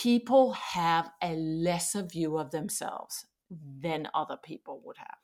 people 0.00 0.52
have 0.52 1.10
a 1.22 1.34
lesser 1.34 2.02
view 2.02 2.38
of 2.38 2.50
themselves 2.50 3.26
than 3.50 4.08
other 4.14 4.38
people 4.42 4.80
would 4.82 4.96
have. 4.96 5.18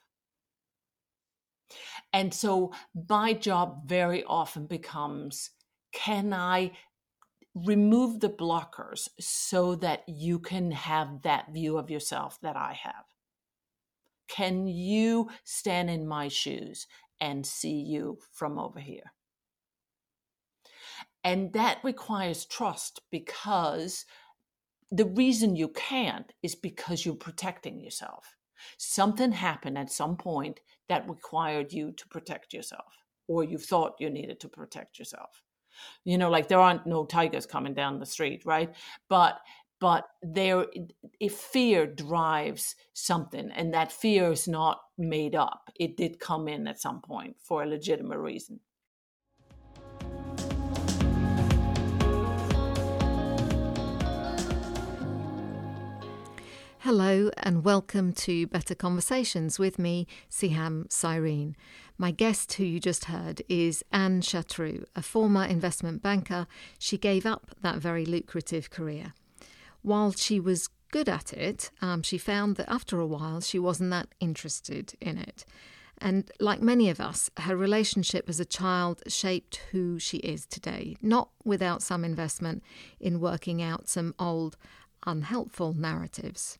And 2.12 2.34
so 2.34 2.72
my 3.08 3.32
job 3.32 3.88
very 3.88 4.22
often 4.24 4.66
becomes 4.66 5.50
can 5.92 6.34
I 6.34 6.72
remove 7.54 8.20
the 8.20 8.28
blockers 8.28 9.08
so 9.18 9.76
that 9.76 10.02
you 10.06 10.38
can 10.38 10.72
have 10.72 11.22
that 11.22 11.54
view 11.54 11.78
of 11.78 11.90
yourself 11.90 12.38
that 12.42 12.56
I 12.56 12.78
have? 12.82 13.06
Can 14.28 14.66
you 14.66 15.30
stand 15.44 15.88
in 15.88 16.06
my 16.06 16.28
shoes 16.28 16.86
and 17.18 17.46
see 17.46 17.80
you 17.80 18.18
from 18.30 18.58
over 18.58 18.80
here? 18.80 19.12
And 21.24 21.54
that 21.54 21.78
requires 21.82 22.44
trust 22.44 23.00
because 23.10 24.04
the 24.90 25.06
reason 25.06 25.56
you 25.56 25.68
can't 25.68 26.32
is 26.42 26.54
because 26.54 27.04
you're 27.04 27.14
protecting 27.14 27.80
yourself. 27.80 28.36
Something 28.78 29.32
happened 29.32 29.78
at 29.78 29.90
some 29.90 30.16
point 30.16 30.60
that 30.88 31.08
required 31.08 31.72
you 31.72 31.92
to 31.92 32.08
protect 32.08 32.52
yourself, 32.52 32.92
or 33.28 33.44
you 33.44 33.58
thought 33.58 33.96
you 34.00 34.10
needed 34.10 34.40
to 34.40 34.48
protect 34.48 34.98
yourself. 34.98 35.42
You 36.04 36.16
know, 36.18 36.30
like 36.30 36.48
there 36.48 36.60
aren't 36.60 36.86
no 36.86 37.04
tigers 37.04 37.46
coming 37.46 37.74
down 37.74 37.98
the 37.98 38.06
street, 38.06 38.42
right? 38.46 38.74
But 39.08 39.40
but 39.78 40.06
there 40.22 40.66
if 41.20 41.34
fear 41.34 41.86
drives 41.86 42.76
something 42.94 43.50
and 43.50 43.74
that 43.74 43.92
fear 43.92 44.32
is 44.32 44.48
not 44.48 44.80
made 44.96 45.34
up 45.34 45.70
it 45.78 45.96
did 45.96 46.18
come 46.18 46.48
in 46.48 46.66
at 46.66 46.80
some 46.80 47.00
point 47.00 47.36
for 47.42 47.62
a 47.62 47.66
legitimate 47.66 48.18
reason 48.18 48.58
Hello 56.86 57.30
and 57.38 57.64
welcome 57.64 58.12
to 58.12 58.46
Better 58.46 58.76
Conversations 58.76 59.58
with 59.58 59.76
me, 59.76 60.06
Siham 60.30 60.88
Cyrene. 60.88 61.56
My 61.98 62.12
guest, 62.12 62.52
who 62.52 62.64
you 62.64 62.78
just 62.78 63.06
heard, 63.06 63.42
is 63.48 63.82
Anne 63.90 64.20
Chatroux, 64.20 64.84
a 64.94 65.02
former 65.02 65.44
investment 65.44 66.00
banker. 66.00 66.46
She 66.78 66.96
gave 66.96 67.26
up 67.26 67.50
that 67.60 67.78
very 67.78 68.06
lucrative 68.06 68.70
career. 68.70 69.14
While 69.82 70.12
she 70.12 70.38
was 70.38 70.68
good 70.92 71.08
at 71.08 71.32
it, 71.32 71.72
um, 71.82 72.04
she 72.04 72.18
found 72.18 72.54
that 72.54 72.70
after 72.70 73.00
a 73.00 73.06
while 73.06 73.40
she 73.40 73.58
wasn't 73.58 73.90
that 73.90 74.14
interested 74.20 74.94
in 75.00 75.18
it. 75.18 75.44
And 75.98 76.30
like 76.38 76.62
many 76.62 76.88
of 76.88 77.00
us, 77.00 77.30
her 77.38 77.56
relationship 77.56 78.28
as 78.28 78.38
a 78.38 78.44
child 78.44 79.02
shaped 79.08 79.60
who 79.72 79.98
she 79.98 80.18
is 80.18 80.46
today, 80.46 80.96
not 81.02 81.30
without 81.44 81.82
some 81.82 82.04
investment 82.04 82.62
in 83.00 83.18
working 83.18 83.60
out 83.60 83.88
some 83.88 84.14
old, 84.20 84.56
unhelpful 85.04 85.74
narratives. 85.74 86.58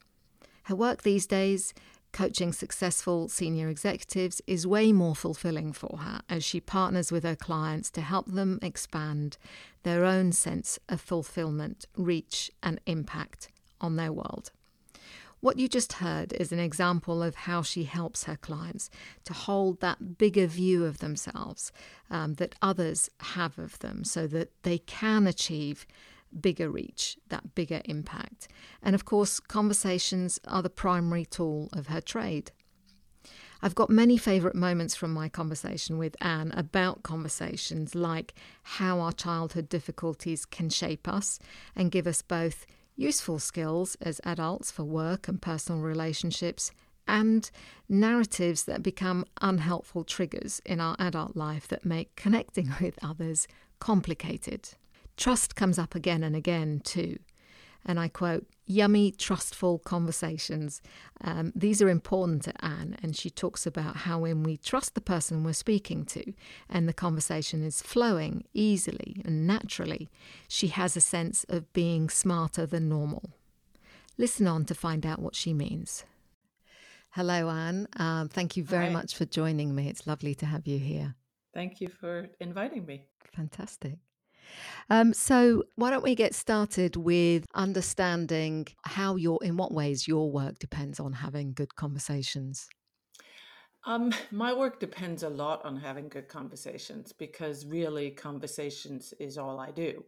Her 0.67 0.75
work 0.75 1.03
these 1.03 1.29
days, 1.29 1.73
coaching 2.13 2.53
successful 2.53 3.29
senior 3.29 3.69
executives, 3.69 4.43
is 4.49 4.67
way 4.67 4.91
more 4.91 5.15
fulfilling 5.15 5.73
for 5.73 5.99
her 5.99 6.23
as 6.29 6.43
she 6.43 6.61
partners 6.61 7.13
with 7.13 7.23
her 7.23 7.37
clients 7.37 7.89
to 7.93 8.01
help 8.01 8.27
them 8.27 8.59
expand 8.63 9.39
their 9.85 10.05
own 10.05 10.33
sense 10.33 10.81
of 10.89 11.01
fulfillment, 11.01 11.87
reach, 11.97 12.51
and 12.65 12.81
impact 12.85 13.47
on 13.81 13.95
their 13.95 14.13
world. 14.13 14.51
What 15.39 15.57
you 15.57 15.69
just 15.69 15.93
heard 15.93 16.33
is 16.33 16.51
an 16.51 16.59
example 16.59 17.23
of 17.23 17.37
how 17.37 17.63
she 17.63 17.85
helps 17.85 18.25
her 18.25 18.35
clients 18.35 18.91
to 19.23 19.35
hold 19.35 19.81
that 19.81 20.19
bigger 20.19 20.49
view 20.49 20.85
of 20.85 20.99
themselves 20.99 21.71
um, 22.11 22.35
that 22.35 22.57
others 22.61 23.09
have 23.21 23.57
of 23.57 23.79
them 23.79 24.03
so 24.03 24.27
that 24.27 24.51
they 24.65 24.79
can 24.79 25.29
achieve 25.29 25.87
bigger 26.41 26.71
reach, 26.71 27.17
that 27.29 27.55
bigger 27.55 27.83
impact. 27.85 28.49
And 28.83 28.95
of 28.95 29.05
course, 29.05 29.41
conversations 29.41 30.39
are 30.47 30.63
the 30.63 30.71
primary 30.71 31.25
tool 31.25 31.69
of 31.73 31.89
her 31.89 32.01
trade. 32.01 32.53
I've 33.63 33.75
got 33.75 33.89
many 33.89 34.19
favourite 34.19 34.55
moments 34.55 34.95
from 34.95 35.13
my 35.13 35.29
conversation 35.29 35.99
with 35.99 36.15
Anne 36.21 36.53
about 36.55 37.03
conversations 37.03 37.95
like 37.95 38.35
how 38.63 39.01
our 39.01 39.13
childhood 39.13 39.69
difficulties 39.69 40.45
can 40.45 40.69
shape 40.69 41.09
us 41.09 41.39
and 41.75 41.91
give 41.91 42.07
us 42.07 42.21
both 42.21 42.67
useful 42.97 43.39
skills 43.39 43.97
as 44.01 44.21
adults 44.25 44.71
for 44.71 44.85
work 44.85 45.27
and 45.29 45.41
personal 45.41 45.81
relationships 45.81 46.71
and 47.09 47.51
narratives 47.89 48.65
that 48.65 48.83
become 48.83 49.25
unhelpful 49.41 50.05
triggers 50.05 50.61
in 50.67 50.81
our 50.81 50.97
adult 50.99 51.37
life 51.37 51.69
that 51.69 51.85
make 51.85 52.15
connecting 52.17 52.75
with 52.81 52.99
others 53.03 53.47
complicated. 53.79 54.71
Trust 55.17 55.57
comes 55.57 55.79
up 55.79 55.95
again 55.95 56.23
and 56.23 56.37
again, 56.37 56.81
too. 56.85 57.19
And 57.85 58.01
I 58.01 58.09
quote, 58.09 58.47
yummy, 58.67 59.13
trustful 59.13 59.79
conversations. 59.79 60.83
Um, 61.21 61.53
these 61.55 61.81
are 61.81 61.89
important 61.89 62.43
to 62.43 62.65
Anne, 62.65 62.97
and 63.01 63.17
she 63.17 63.31
talks 63.31 63.65
about 63.65 63.99
how 63.99 64.21
when 64.21 64.43
we 64.43 64.57
trust 64.57 64.95
the 64.95 65.01
person 65.01 65.45
we're 65.45 65.53
speaking 65.53 66.05
to 66.07 66.33
and 66.69 66.89
the 66.89 66.93
conversation 66.93 67.63
is 67.63 67.81
flowing 67.81 68.45
easily 68.53 69.23
and 69.25 69.47
naturally, 69.47 70.09
she 70.49 70.69
has 70.69 70.97
a 70.97 71.01
sense 71.01 71.47
of 71.49 71.73
being 71.73 72.09
smarter 72.09 72.67
than 72.67 72.89
normal. 72.89 73.31
Listen 74.19 74.49
on 74.49 74.65
to 74.65 74.75
find 74.75 75.07
out 75.07 75.21
what 75.21 75.37
she 75.37 75.55
means. 75.55 76.05
Hello, 77.11 77.49
Anne. 77.49 77.87
Um, 77.97 78.29
thank 78.29 78.57
you 78.57 78.65
very 78.65 78.87
Hi. 78.87 78.93
much 78.93 79.15
for 79.15 79.25
joining 79.25 79.75
me. 79.75 79.89
It's 79.89 80.07
lovely 80.07 80.35
to 80.37 80.47
have 80.47 80.67
you 80.67 80.79
here. 80.79 81.15
Thank 81.55 81.81
you 81.81 81.89
for 81.89 82.29
inviting 82.41 82.85
me. 82.85 83.07
Fantastic. 83.33 83.99
Um, 84.89 85.13
so, 85.13 85.65
why 85.75 85.91
don't 85.91 86.05
we 86.05 86.15
get 86.15 86.35
started 86.35 86.97
with 86.97 87.45
understanding 87.55 88.67
how 88.85 89.17
your, 89.17 89.39
in 89.43 89.57
what 89.57 89.73
ways 89.73 90.07
your 90.07 90.31
work 90.31 90.59
depends 90.59 91.01
on 91.01 91.13
having 91.13 91.53
good 91.53 91.75
conversations? 91.75 92.69
Um, 93.87 94.13
my 94.33 94.53
work 94.53 94.81
depends 94.81 95.23
a 95.23 95.29
lot 95.29 95.65
on 95.65 95.77
having 95.77 96.09
good 96.09 96.27
conversations 96.27 97.13
because 97.13 97.65
really 97.65 98.11
conversations 98.11 99.15
is 99.21 99.39
all 99.39 99.61
I 99.61 99.71
do. 99.71 100.05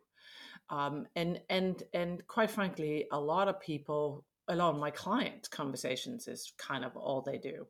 Um, 0.70 1.06
and 1.14 1.40
and 1.48 1.82
and 1.94 2.26
quite 2.26 2.50
frankly, 2.50 3.06
a 3.12 3.20
lot 3.20 3.48
of 3.48 3.60
people, 3.60 4.24
a 4.48 4.56
lot 4.56 4.74
of 4.74 4.80
my 4.80 4.90
clients' 4.90 5.48
conversations 5.48 6.26
is 6.26 6.52
kind 6.58 6.84
of 6.84 6.96
all 6.96 7.22
they 7.22 7.38
do. 7.38 7.66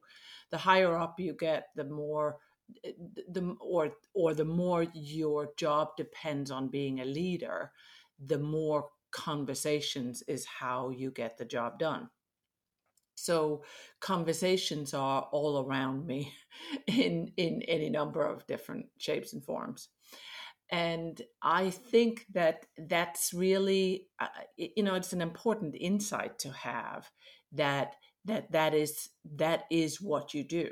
The 0.50 0.59
higher 0.59 0.99
up 0.99 1.21
you 1.21 1.35
get, 1.35 1.69
the 1.77 1.85
more 1.85 2.39
the 3.29 3.56
or 3.61 3.93
or 4.15 4.34
the 4.34 4.45
more 4.45 4.87
your 4.95 5.53
job 5.56 5.97
depends 5.97 6.51
on 6.51 6.69
being 6.69 7.01
a 7.01 7.05
leader, 7.05 7.73
the 8.25 8.39
more 8.39 8.89
conversations 9.11 10.23
is 10.23 10.45
how 10.45 10.91
you 10.91 11.11
get 11.11 11.39
the 11.39 11.45
job 11.45 11.79
done. 11.79 12.09
So 13.15 13.65
conversations 14.01 14.95
are 14.95 15.23
all 15.33 15.65
around 15.65 16.06
me 16.06 16.33
in 16.87 17.33
in 17.37 17.62
any 17.62 17.91
number 17.91 18.25
of 18.25 18.47
different 18.47 18.87
shapes 18.99 19.33
and 19.33 19.45
forms. 19.45 19.89
And 20.71 21.21
I 21.43 21.71
think 21.71 22.27
that 22.35 22.67
that's 22.77 23.33
really, 23.33 24.09
uh, 24.21 24.27
you 24.56 24.83
know, 24.83 24.97
it's 24.97 25.15
an 25.15 25.23
important 25.23 25.75
insight 25.81 26.39
to 26.41 26.53
have 26.53 27.11
that 27.53 27.95
that 28.27 28.53
that 28.53 28.75
is 28.75 29.09
that 29.37 29.65
is 29.71 30.00
what 30.00 30.35
you 30.35 30.45
do 30.45 30.71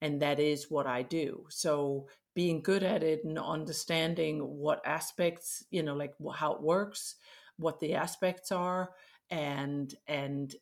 and 0.00 0.20
that 0.22 0.38
is 0.38 0.70
what 0.70 0.86
I 0.86 1.02
do. 1.02 1.46
So 1.48 2.08
being 2.34 2.62
good 2.62 2.82
at 2.82 3.02
it 3.02 3.24
and 3.24 3.38
understanding 3.38 4.38
what 4.40 4.80
aspects, 4.86 5.64
you 5.70 5.82
know, 5.82 5.94
like 5.94 6.14
how 6.34 6.52
it 6.52 6.62
works, 6.62 7.16
what 7.56 7.80
the 7.80 7.94
aspects 7.94 8.52
are, 8.52 8.90
and 9.30 9.94
and 10.06 10.54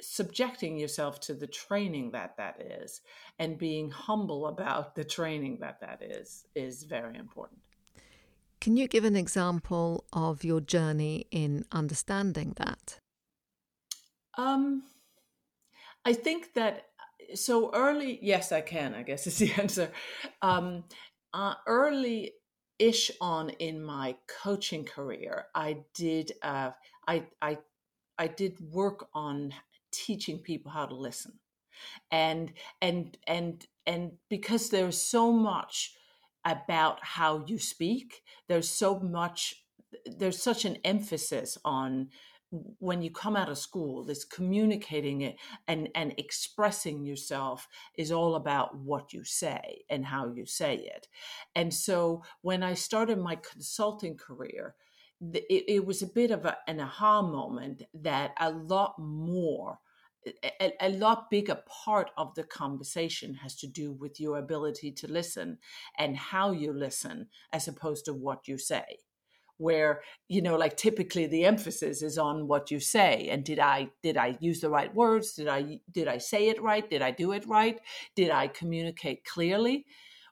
subjecting 0.00 0.76
yourself 0.76 1.20
to 1.20 1.34
the 1.34 1.46
training 1.46 2.10
that 2.10 2.36
that 2.36 2.60
is, 2.60 3.00
and 3.38 3.56
being 3.58 3.90
humble 3.90 4.46
about 4.46 4.94
the 4.94 5.04
training 5.04 5.58
that 5.60 5.80
that 5.80 6.02
is 6.02 6.44
is 6.54 6.82
very 6.82 7.16
important. 7.16 7.60
Can 8.60 8.76
you 8.76 8.86
give 8.86 9.04
an 9.04 9.16
example 9.16 10.04
of 10.12 10.44
your 10.44 10.60
journey 10.60 11.26
in 11.30 11.64
understanding 11.72 12.54
that? 12.58 13.00
Um, 14.38 14.84
I 16.04 16.12
think 16.12 16.54
that 16.54 16.86
so 17.34 17.70
early, 17.74 18.18
yes, 18.22 18.52
I 18.52 18.60
can. 18.60 18.94
I 18.94 19.02
guess 19.02 19.26
is 19.26 19.38
the 19.38 19.52
answer. 19.54 19.90
Um, 20.40 20.84
uh, 21.32 21.54
early 21.66 22.32
ish 22.78 23.10
on 23.20 23.50
in 23.50 23.82
my 23.82 24.16
coaching 24.42 24.84
career, 24.84 25.46
I 25.54 25.84
did. 25.94 26.32
Uh, 26.42 26.70
I 27.06 27.26
I 27.40 27.58
I 28.18 28.26
did 28.26 28.60
work 28.60 29.08
on 29.14 29.54
teaching 29.90 30.38
people 30.38 30.70
how 30.72 30.86
to 30.86 30.94
listen, 30.94 31.38
and 32.10 32.52
and 32.80 33.16
and 33.26 33.66
and 33.86 34.12
because 34.28 34.70
there's 34.70 35.00
so 35.00 35.32
much 35.32 35.94
about 36.44 36.98
how 37.04 37.44
you 37.46 37.58
speak, 37.58 38.22
there's 38.48 38.68
so 38.68 38.98
much. 38.98 39.54
There's 40.06 40.42
such 40.42 40.64
an 40.64 40.78
emphasis 40.84 41.58
on 41.64 42.08
when 42.78 43.00
you 43.00 43.10
come 43.10 43.34
out 43.34 43.48
of 43.48 43.56
school 43.56 44.04
this 44.04 44.24
communicating 44.24 45.22
it 45.22 45.36
and 45.66 45.88
and 45.94 46.14
expressing 46.18 47.04
yourself 47.04 47.66
is 47.96 48.12
all 48.12 48.34
about 48.34 48.76
what 48.76 49.12
you 49.12 49.24
say 49.24 49.82
and 49.88 50.04
how 50.04 50.28
you 50.28 50.44
say 50.44 50.76
it. 50.76 51.08
And 51.54 51.72
so 51.72 52.22
when 52.42 52.62
i 52.62 52.74
started 52.74 53.18
my 53.18 53.36
consulting 53.36 54.16
career 54.16 54.74
it, 55.32 55.64
it 55.68 55.86
was 55.86 56.02
a 56.02 56.06
bit 56.06 56.30
of 56.30 56.44
a, 56.44 56.56
an 56.66 56.80
aha 56.80 57.22
moment 57.22 57.84
that 57.94 58.32
a 58.40 58.50
lot 58.50 58.94
more 58.98 59.78
a, 60.60 60.72
a, 60.80 60.90
lot 60.90 61.30
bigger 61.30 61.58
part 61.84 62.10
of 62.16 62.34
the 62.36 62.44
conversation 62.44 63.34
has 63.34 63.56
to 63.56 63.66
do 63.66 63.92
with 63.92 64.20
your 64.20 64.38
ability 64.38 64.92
to 64.92 65.08
listen 65.08 65.58
and 65.98 66.16
how 66.16 66.52
you 66.52 66.72
listen 66.72 67.26
as 67.52 67.66
opposed 67.66 68.04
to 68.04 68.12
what 68.12 68.46
you 68.46 68.56
say 68.56 68.98
where 69.58 70.00
you 70.28 70.42
know 70.42 70.56
like 70.56 70.76
typically 70.76 71.26
the 71.26 71.44
emphasis 71.44 72.02
is 72.02 72.18
on 72.18 72.48
what 72.48 72.70
you 72.70 72.80
say 72.80 73.28
and 73.30 73.44
did 73.44 73.58
i 73.58 73.88
did 74.02 74.16
i 74.16 74.36
use 74.40 74.60
the 74.60 74.70
right 74.70 74.94
words? 74.94 75.34
Did 75.34 75.48
i 75.48 75.80
did 75.90 76.08
i 76.08 76.18
say 76.18 76.48
it 76.48 76.60
right? 76.62 76.88
Did 76.88 77.02
i 77.02 77.10
do 77.10 77.32
it 77.32 77.46
right? 77.46 77.80
Did 78.16 78.30
i 78.30 78.48
communicate 78.48 79.24
clearly? 79.24 79.86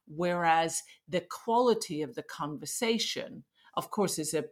Whereas 0.06 0.82
the 1.08 1.20
quality 1.20 2.02
of 2.02 2.14
the 2.14 2.22
conversation 2.24 3.44
of 3.74 3.90
course 3.90 4.18
is 4.18 4.34
a 4.34 4.44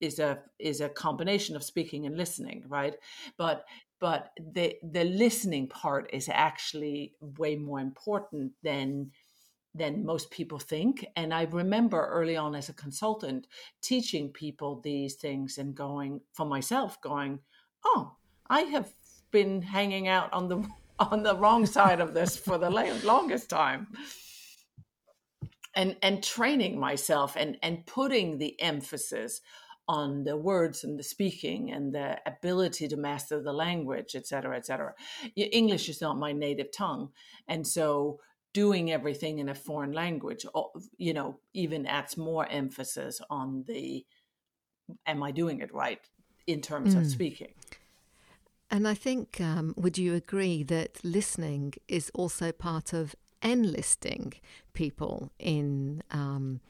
is 0.00 0.18
a 0.18 0.40
is 0.58 0.80
a 0.80 0.88
combination 0.88 1.54
of 1.56 1.62
speaking 1.62 2.06
and 2.06 2.16
listening 2.16 2.64
right? 2.68 2.94
But 3.36 3.64
but 4.00 4.30
the 4.36 4.76
the 4.82 5.04
listening 5.04 5.68
part 5.68 6.10
is 6.12 6.28
actually 6.28 7.14
way 7.20 7.54
more 7.54 7.80
important 7.80 8.52
than 8.62 9.12
than 9.74 10.04
most 10.04 10.30
people 10.30 10.58
think 10.58 11.06
and 11.16 11.32
i 11.32 11.44
remember 11.44 12.06
early 12.08 12.36
on 12.36 12.54
as 12.54 12.68
a 12.68 12.74
consultant 12.74 13.46
teaching 13.80 14.28
people 14.28 14.80
these 14.82 15.14
things 15.14 15.58
and 15.58 15.74
going 15.74 16.20
for 16.32 16.44
myself 16.44 17.00
going 17.00 17.38
oh 17.84 18.12
i 18.50 18.60
have 18.60 18.92
been 19.30 19.62
hanging 19.62 20.06
out 20.08 20.32
on 20.32 20.48
the 20.48 20.62
on 21.10 21.22
the 21.22 21.36
wrong 21.36 21.66
side 21.66 22.00
of 22.00 22.14
this 22.14 22.36
for 22.36 22.58
the 22.58 22.70
longest 22.70 23.50
time. 23.50 23.88
And 25.74 25.96
and 26.02 26.22
training 26.22 26.78
myself 26.78 27.34
and 27.34 27.56
and 27.62 27.86
putting 27.86 28.38
the 28.38 28.60
emphasis 28.60 29.40
on 29.88 30.22
the 30.24 30.36
words 30.36 30.84
and 30.84 30.98
the 30.98 31.02
speaking 31.02 31.72
and 31.72 31.94
the 31.94 32.18
ability 32.26 32.86
to 32.88 32.96
master 32.96 33.42
the 33.42 33.52
language 33.52 34.14
et 34.14 34.26
cetera 34.26 34.56
et 34.56 34.66
cetera. 34.66 34.94
English 35.34 35.88
is 35.88 36.00
not 36.00 36.18
my 36.18 36.30
native 36.30 36.70
tongue 36.72 37.08
and 37.48 37.66
so 37.66 38.20
doing 38.52 38.92
everything 38.92 39.38
in 39.38 39.48
a 39.48 39.54
foreign 39.54 39.92
language 39.92 40.44
you 40.96 41.14
know 41.14 41.38
even 41.54 41.86
adds 41.86 42.16
more 42.16 42.46
emphasis 42.48 43.20
on 43.30 43.64
the 43.66 44.04
am 45.06 45.22
i 45.22 45.30
doing 45.30 45.60
it 45.60 45.72
right 45.72 46.00
in 46.46 46.60
terms 46.60 46.94
mm. 46.94 47.00
of 47.00 47.06
speaking 47.06 47.52
and 48.70 48.86
i 48.86 48.94
think 48.94 49.40
um, 49.40 49.74
would 49.76 49.96
you 49.96 50.14
agree 50.14 50.62
that 50.62 50.98
listening 51.04 51.72
is 51.88 52.10
also 52.14 52.52
part 52.52 52.92
of 52.92 53.14
enlisting 53.42 54.32
people 54.72 55.32
in 55.38 56.02
um, 56.10 56.60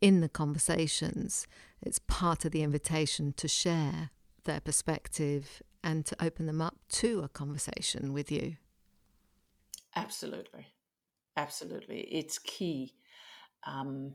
in 0.00 0.20
the 0.20 0.28
conversations. 0.28 1.46
It's 1.82 1.98
part 1.98 2.44
of 2.44 2.52
the 2.52 2.62
invitation 2.62 3.32
to 3.34 3.48
share 3.48 4.10
their 4.44 4.60
perspective 4.60 5.62
and 5.82 6.04
to 6.06 6.16
open 6.24 6.46
them 6.46 6.60
up 6.60 6.76
to 6.90 7.20
a 7.20 7.28
conversation 7.28 8.12
with 8.12 8.30
you. 8.30 8.56
Absolutely, 9.94 10.66
absolutely, 11.38 12.00
it's 12.00 12.38
key. 12.38 12.94
Um, 13.66 14.14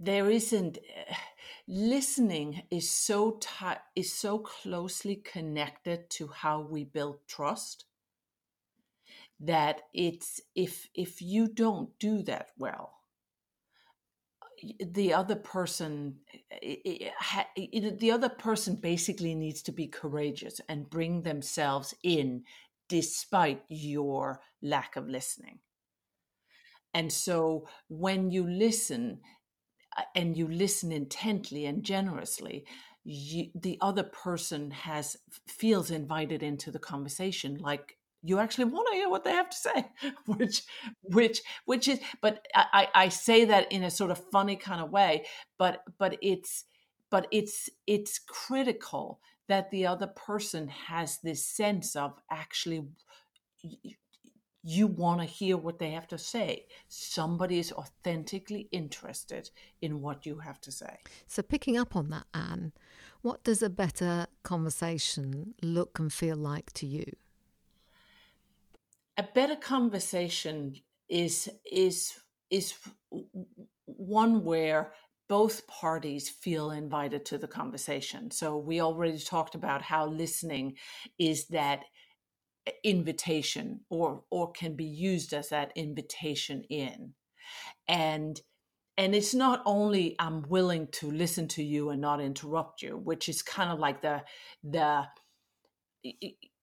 there 0.00 0.30
isn't 0.30 0.78
uh, 0.78 1.14
listening 1.68 2.62
is 2.70 2.90
so 2.90 3.38
tight 3.40 3.78
is 3.94 4.12
so 4.12 4.38
closely 4.38 5.16
connected 5.16 6.10
to 6.10 6.28
how 6.28 6.60
we 6.60 6.84
build 6.84 7.18
trust 7.28 7.84
that 9.38 9.82
it's 9.94 10.40
if 10.54 10.88
if 10.94 11.22
you 11.22 11.48
don't 11.48 11.96
do 11.98 12.22
that 12.22 12.48
well 12.58 13.00
the 14.92 15.14
other 15.14 15.36
person 15.36 16.16
the 16.60 18.10
other 18.12 18.28
person 18.28 18.74
basically 18.74 19.34
needs 19.34 19.62
to 19.62 19.72
be 19.72 19.86
courageous 19.86 20.60
and 20.68 20.90
bring 20.90 21.22
themselves 21.22 21.94
in 22.02 22.42
despite 22.90 23.62
your 23.68 24.40
lack 24.60 24.96
of 24.96 25.08
listening. 25.08 25.60
And 26.92 27.10
so 27.10 27.68
when 27.88 28.30
you 28.32 28.46
listen 28.46 29.20
uh, 29.96 30.02
and 30.14 30.36
you 30.36 30.48
listen 30.48 30.90
intently 30.90 31.64
and 31.64 31.84
generously 31.84 32.66
you, 33.04 33.46
the 33.54 33.78
other 33.80 34.02
person 34.02 34.72
has 34.72 35.16
feels 35.46 35.90
invited 35.90 36.42
into 36.42 36.70
the 36.70 36.78
conversation 36.78 37.56
like 37.58 37.96
you 38.22 38.38
actually 38.38 38.64
want 38.64 38.86
to 38.90 38.94
hear 38.94 39.08
what 39.08 39.24
they 39.24 39.32
have 39.32 39.48
to 39.48 39.56
say 39.56 39.86
which 40.26 40.62
which 41.02 41.40
which 41.64 41.88
is 41.88 41.98
but 42.20 42.46
i 42.54 42.88
i 42.94 43.08
say 43.08 43.46
that 43.46 43.72
in 43.72 43.82
a 43.84 43.90
sort 43.90 44.10
of 44.10 44.22
funny 44.30 44.54
kind 44.54 44.82
of 44.82 44.90
way 44.90 45.24
but 45.58 45.82
but 45.98 46.18
it's 46.20 46.64
but 47.10 47.26
it's 47.32 47.70
it's 47.86 48.18
critical 48.18 49.18
that 49.50 49.70
the 49.70 49.86
other 49.86 50.06
person 50.06 50.68
has 50.68 51.18
this 51.18 51.44
sense 51.44 51.94
of 51.94 52.18
actually 52.30 52.88
you 54.62 54.86
want 54.86 55.20
to 55.20 55.26
hear 55.26 55.56
what 55.56 55.78
they 55.78 55.90
have 55.90 56.06
to 56.08 56.18
say. 56.18 56.66
Somebody 56.88 57.58
is 57.58 57.72
authentically 57.72 58.68
interested 58.72 59.50
in 59.80 60.00
what 60.00 60.26
you 60.26 60.38
have 60.38 60.60
to 60.62 60.72
say. 60.72 60.98
So, 61.26 61.42
picking 61.42 61.76
up 61.78 61.96
on 61.96 62.10
that, 62.10 62.26
Anne, 62.34 62.72
what 63.22 63.44
does 63.44 63.62
a 63.62 63.70
better 63.70 64.26
conversation 64.42 65.54
look 65.62 65.98
and 65.98 66.12
feel 66.12 66.36
like 66.36 66.72
to 66.74 66.86
you? 66.86 67.04
a 69.20 69.28
better 69.34 69.56
conversation 69.56 70.74
is 71.08 71.50
is 71.70 72.14
is 72.50 72.74
one 73.84 74.44
where 74.44 74.92
both 75.30 75.64
parties 75.68 76.28
feel 76.28 76.72
invited 76.72 77.24
to 77.24 77.38
the 77.38 77.46
conversation. 77.46 78.32
So 78.32 78.56
we 78.56 78.80
already 78.80 79.20
talked 79.20 79.54
about 79.54 79.80
how 79.80 80.08
listening 80.08 80.74
is 81.20 81.46
that 81.48 81.84
eh, 82.66 82.72
invitation 82.82 83.82
or 83.88 84.24
or 84.30 84.50
can 84.50 84.74
be 84.74 84.84
used 84.84 85.32
as 85.32 85.50
that 85.50 85.70
invitation 85.76 86.64
in. 86.68 87.14
And 87.86 88.40
and 88.98 89.14
it's 89.14 89.32
not 89.32 89.62
only 89.66 90.16
I'm 90.18 90.42
willing 90.48 90.88
to 90.94 91.08
listen 91.08 91.46
to 91.48 91.62
you 91.62 91.90
and 91.90 92.00
not 92.00 92.20
interrupt 92.20 92.82
you, 92.82 92.98
which 92.98 93.28
is 93.28 93.40
kind 93.40 93.70
of 93.70 93.78
like 93.78 94.02
the 94.02 94.22
the 94.64 95.04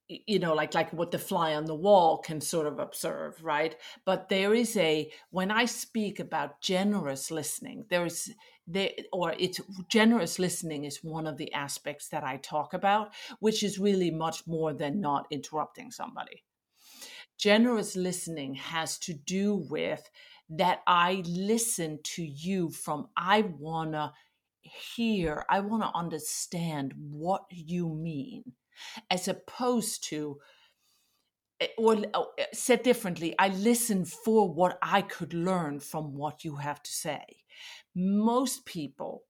you 0.10 0.40
know 0.40 0.54
like 0.54 0.74
like 0.74 0.92
what 0.92 1.12
the 1.12 1.20
fly 1.20 1.56
on 1.56 1.66
the 1.66 1.76
wall 1.76 2.18
can 2.18 2.40
sort 2.42 2.66
of 2.66 2.80
observe 2.80 3.44
right 3.44 3.76
but 4.06 4.30
there 4.30 4.54
is 4.54 4.76
a 4.78 5.12
when 5.32 5.52
i 5.52 5.66
speak 5.66 6.20
about 6.22 6.62
generous 6.62 7.30
listening 7.30 7.86
there 7.90 8.06
is 8.06 8.34
there 8.68 8.92
or 9.14 9.34
it's 9.40 9.62
generous 9.90 10.40
listening 10.40 10.84
is 10.84 11.04
one 11.04 11.26
of 11.26 11.38
the 11.38 11.52
aspects 11.54 12.10
that 12.10 12.24
i 12.24 12.38
talk 12.38 12.74
about 12.74 13.14
which 13.40 13.64
is 13.64 13.80
really 13.80 14.12
much 14.12 14.46
more 14.46 14.74
than 14.74 15.00
not 15.00 15.26
interrupting 15.32 15.90
somebody 15.90 16.44
generous 17.38 17.96
listening 17.96 18.56
has 18.56 18.98
to 18.98 19.14
do 19.14 19.56
with 19.56 20.10
that 20.50 20.82
i 20.88 21.24
listen 21.26 22.00
to 22.04 22.24
you 22.24 22.70
from 22.70 23.08
i 23.16 23.42
want 23.60 23.94
to 23.94 24.12
hear 24.62 25.46
i 25.50 25.60
want 25.60 25.82
to 25.82 25.98
understand 25.98 26.94
what 26.98 27.46
you 27.50 27.88
mean 27.88 28.44
as 29.10 29.28
opposed 29.28 30.04
to 30.06 30.40
eh, 31.60 31.68
or 31.78 31.98
oh, 32.14 32.32
eh, 32.38 32.46
said 32.54 32.84
differently, 32.84 33.36
I 33.40 33.50
listen 33.50 34.06
for 34.06 34.52
what 34.52 34.78
I 34.82 35.02
could 35.02 35.34
learn 35.34 35.80
from 35.80 36.16
what 36.16 36.44
you 36.44 36.58
have 36.58 36.82
to 36.84 36.92
say. 36.92 37.26
Most 37.98 38.66
people, 38.66 39.24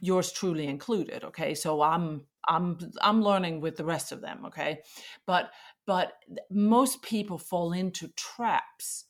yours 0.00 0.30
truly 0.32 0.66
included, 0.66 1.24
okay, 1.24 1.54
so 1.54 1.82
I'm 1.82 2.26
I'm 2.48 2.78
I'm 3.00 3.22
learning 3.22 3.60
with 3.60 3.76
the 3.76 3.84
rest 3.84 4.12
of 4.12 4.20
them, 4.20 4.44
okay, 4.46 4.80
but 5.26 5.50
but 5.86 6.12
most 6.50 7.02
people 7.02 7.38
fall 7.38 7.72
into 7.72 8.08
traps 8.08 9.06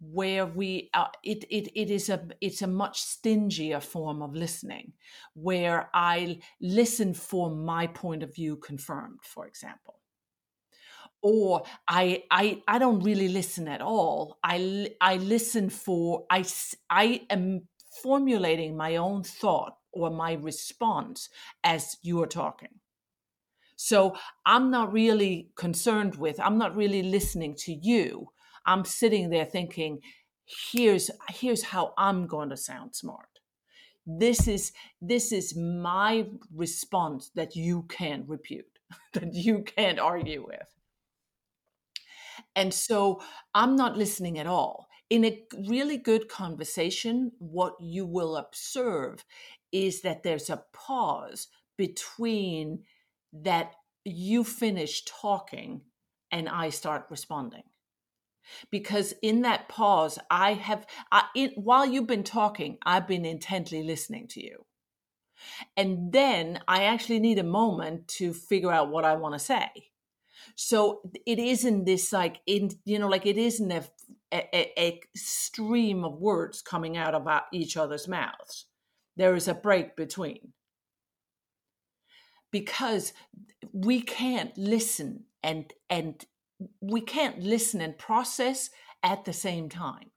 where 0.00 0.46
we 0.46 0.90
uh, 0.94 1.06
it, 1.24 1.44
it 1.50 1.70
it 1.74 1.90
is 1.90 2.08
a 2.08 2.28
it's 2.40 2.62
a 2.62 2.66
much 2.66 3.00
stingier 3.02 3.80
form 3.80 4.22
of 4.22 4.34
listening 4.34 4.92
where 5.34 5.90
i 5.92 6.38
listen 6.60 7.12
for 7.12 7.50
my 7.50 7.86
point 7.88 8.22
of 8.22 8.34
view 8.34 8.56
confirmed 8.56 9.18
for 9.22 9.46
example. 9.46 10.00
Or 11.20 11.64
i 11.88 12.22
i 12.30 12.62
i 12.68 12.78
don't 12.78 13.00
really 13.02 13.28
listen 13.28 13.66
at 13.66 13.80
all. 13.80 14.38
I 14.44 14.90
i 15.00 15.16
listen 15.16 15.68
for 15.68 16.26
i 16.30 16.44
i 16.90 17.22
am 17.28 17.62
formulating 18.02 18.76
my 18.76 18.96
own 18.96 19.22
thought 19.22 19.76
or 19.92 20.10
my 20.10 20.32
response 20.34 21.28
as 21.64 21.96
you 22.02 22.22
are 22.22 22.26
talking 22.26 22.80
so 23.76 24.16
i'm 24.44 24.70
not 24.70 24.92
really 24.92 25.50
concerned 25.56 26.14
with 26.16 26.38
i'm 26.40 26.58
not 26.58 26.74
really 26.76 27.02
listening 27.02 27.54
to 27.54 27.72
you 27.72 28.28
I'm 28.68 28.84
sitting 28.84 29.30
there 29.30 29.46
thinking, 29.46 30.00
here's 30.44 31.10
here's 31.30 31.62
how 31.62 31.94
I'm 31.96 32.26
going 32.26 32.50
to 32.50 32.56
sound 32.56 32.94
smart. 32.94 33.40
This 34.06 34.46
is 34.46 34.72
this 35.00 35.32
is 35.32 35.56
my 35.56 36.26
response 36.54 37.30
that 37.34 37.56
you 37.56 37.84
can 37.88 38.24
repute, 38.26 38.78
that 39.14 39.32
you 39.32 39.62
can't 39.62 39.98
argue 39.98 40.44
with. 40.46 40.68
And 42.54 42.74
so 42.74 43.22
I'm 43.54 43.74
not 43.74 43.96
listening 43.96 44.38
at 44.38 44.46
all. 44.46 44.87
In 45.10 45.24
a 45.24 45.42
really 45.66 45.96
good 45.96 46.28
conversation, 46.28 47.32
what 47.38 47.74
you 47.80 48.04
will 48.04 48.36
observe 48.36 49.24
is 49.72 50.02
that 50.02 50.22
there's 50.22 50.50
a 50.50 50.64
pause 50.72 51.48
between 51.76 52.84
that 53.32 53.74
you 54.04 54.44
finish 54.44 55.04
talking 55.04 55.82
and 56.30 56.48
I 56.48 56.70
start 56.70 57.06
responding. 57.10 57.62
Because 58.70 59.14
in 59.22 59.42
that 59.42 59.68
pause, 59.68 60.18
I 60.30 60.54
have, 60.54 60.86
I, 61.12 61.24
it, 61.36 61.52
while 61.56 61.86
you've 61.86 62.06
been 62.06 62.24
talking, 62.24 62.78
I've 62.84 63.06
been 63.06 63.24
intently 63.24 63.82
listening 63.82 64.26
to 64.28 64.42
you. 64.42 64.64
And 65.76 66.12
then 66.12 66.60
I 66.66 66.84
actually 66.84 67.20
need 67.20 67.38
a 67.38 67.44
moment 67.44 68.08
to 68.08 68.32
figure 68.32 68.72
out 68.72 68.90
what 68.90 69.04
I 69.04 69.14
want 69.14 69.34
to 69.34 69.38
say. 69.38 69.68
So 70.56 71.00
it 71.26 71.38
isn't 71.38 71.84
this 71.84 72.12
like 72.12 72.40
in 72.46 72.70
you 72.84 72.98
know 72.98 73.08
like 73.08 73.26
it 73.26 73.38
isn't 73.38 73.70
a, 73.70 73.84
a, 74.32 74.80
a 74.80 75.00
stream 75.16 76.04
of 76.04 76.18
words 76.18 76.62
coming 76.62 76.96
out 76.96 77.14
of 77.14 77.26
uh, 77.26 77.40
each 77.52 77.76
other's 77.76 78.08
mouths. 78.08 78.66
There 79.16 79.34
is 79.34 79.48
a 79.48 79.54
break 79.54 79.96
between 79.96 80.52
because 82.50 83.12
we 83.72 84.00
can't 84.00 84.56
listen 84.56 85.24
and 85.42 85.72
and 85.90 86.24
we 86.80 87.00
can't 87.00 87.40
listen 87.40 87.80
and 87.80 87.96
process 87.98 88.70
at 89.02 89.24
the 89.24 89.32
same 89.32 89.68
time. 89.68 90.10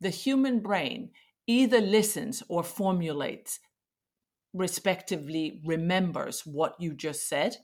The 0.00 0.10
human 0.10 0.60
brain 0.60 1.10
either 1.46 1.80
listens 1.80 2.42
or 2.48 2.62
formulates, 2.62 3.60
respectively, 4.52 5.60
remembers 5.64 6.44
what 6.44 6.74
you 6.80 6.94
just 6.94 7.28
said, 7.28 7.58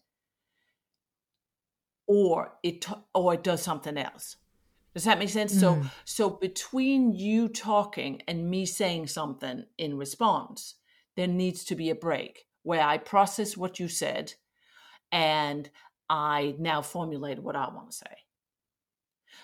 or 2.07 2.55
it 2.63 2.87
or 3.15 3.35
it 3.35 3.43
does 3.43 3.63
something 3.63 3.97
else. 3.97 4.37
Does 4.95 5.05
that 5.05 5.19
make 5.19 5.29
sense? 5.29 5.55
Mm. 5.55 5.61
So 5.61 5.83
so 6.05 6.31
between 6.31 7.13
you 7.13 7.49
talking 7.49 8.23
and 8.29 8.49
me 8.49 8.65
saying 8.65 9.09
something 9.09 9.65
in 9.77 9.99
response, 9.99 10.77
there 11.17 11.27
needs 11.27 11.65
to 11.65 11.75
be 11.75 11.91
a 11.91 11.95
break 11.95 12.47
where 12.63 12.83
I 12.83 12.99
process 12.99 13.57
what 13.57 13.79
you 13.79 13.89
said 13.89 14.35
and 15.13 15.69
I 16.09 16.55
now 16.59 16.83
formulate 16.83 17.43
what 17.43 17.57
I 17.57 17.69
want 17.69 17.91
to 17.91 17.97
say. 17.97 18.17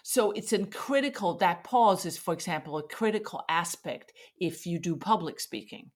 So 0.03 0.31
it's 0.33 0.53
in 0.53 0.67
critical, 0.67 1.35
that 1.35 1.65
pause 1.65 2.07
is, 2.07 2.17
for 2.17 2.33
example, 2.33 2.79
a 2.79 2.89
critical 2.89 3.43
aspect 3.49 4.13
if 4.39 4.67
you 4.67 4.79
do 4.79 4.97
public 4.97 5.41
speaking. 5.41 5.91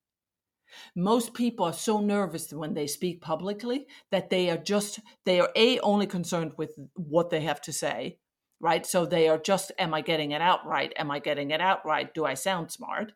Most 0.97 1.35
people 1.35 1.67
are 1.67 1.73
so 1.73 2.01
nervous 2.01 2.53
when 2.53 2.75
they 2.75 2.87
speak 2.87 3.21
publicly 3.21 3.87
that 4.11 4.31
they 4.31 4.51
are 4.51 4.59
just, 4.59 5.01
they 5.25 5.41
are 5.41 5.51
A, 5.55 5.79
only 5.81 6.07
concerned 6.07 6.53
with 6.57 6.73
what 6.95 7.31
they 7.31 7.41
have 7.43 7.61
to 7.63 7.73
say, 7.73 8.19
right? 8.61 8.87
So 8.87 9.07
they 9.07 9.29
are 9.29 9.39
just, 9.39 9.73
am 9.79 9.95
I 9.95 10.01
getting 10.01 10.33
it 10.33 10.41
out 10.41 10.67
right? 10.67 10.93
Am 10.97 11.11
I 11.11 11.19
getting 11.19 11.51
it 11.51 11.61
out 11.61 11.85
right? 11.85 12.13
Do 12.15 12.25
I 12.25 12.35
sound 12.35 12.71
smart? 12.71 13.13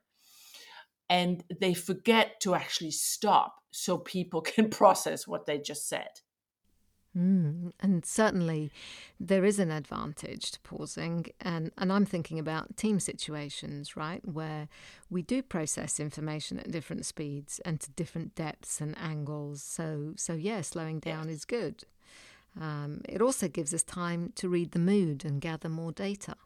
And 1.08 1.42
they 1.60 1.74
forget 1.74 2.40
to 2.40 2.54
actually 2.54 2.90
stop 2.90 3.54
so 3.70 3.98
people 3.98 4.40
can 4.54 4.68
process 4.70 5.26
what 5.26 5.46
they 5.46 5.58
just 5.58 5.88
said. 5.88 6.20
Mm, 7.16 7.72
and 7.80 8.04
certainly 8.04 8.70
there 9.18 9.44
is 9.44 9.58
an 9.58 9.70
advantage 9.70 10.52
to 10.52 10.60
pausing. 10.60 11.26
And, 11.40 11.72
and 11.76 11.92
I'm 11.92 12.04
thinking 12.04 12.38
about 12.38 12.76
team 12.76 13.00
situations, 13.00 13.96
right, 13.96 14.26
where 14.26 14.68
we 15.10 15.22
do 15.22 15.42
process 15.42 15.98
information 15.98 16.58
at 16.58 16.70
different 16.70 17.06
speeds 17.06 17.60
and 17.64 17.80
to 17.80 17.90
different 17.92 18.34
depths 18.34 18.80
and 18.80 18.96
angles. 18.98 19.62
So, 19.62 20.12
so 20.16 20.34
yeah, 20.34 20.60
slowing 20.60 21.00
down 21.00 21.28
is 21.28 21.44
good. 21.44 21.84
Um, 22.60 23.02
it 23.08 23.22
also 23.22 23.48
gives 23.48 23.72
us 23.72 23.82
time 23.82 24.32
to 24.36 24.48
read 24.48 24.72
the 24.72 24.78
mood 24.78 25.24
and 25.24 25.40
gather 25.40 25.68
more 25.68 25.92
data. 25.92 26.36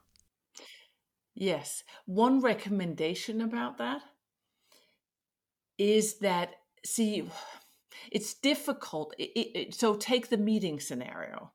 Yes. 1.35 1.83
One 2.07 2.41
recommendation 2.41 3.41
about 3.41 3.79
that 3.79 4.03
is 5.79 6.19
that, 6.19 6.55
see, 6.85 7.29
it's 8.11 8.35
difficult 8.35 9.15
it, 9.19 9.31
it, 9.55 9.75
so 9.75 9.95
take 9.95 10.29
the 10.29 10.37
meeting 10.37 10.81
scenario 10.81 11.53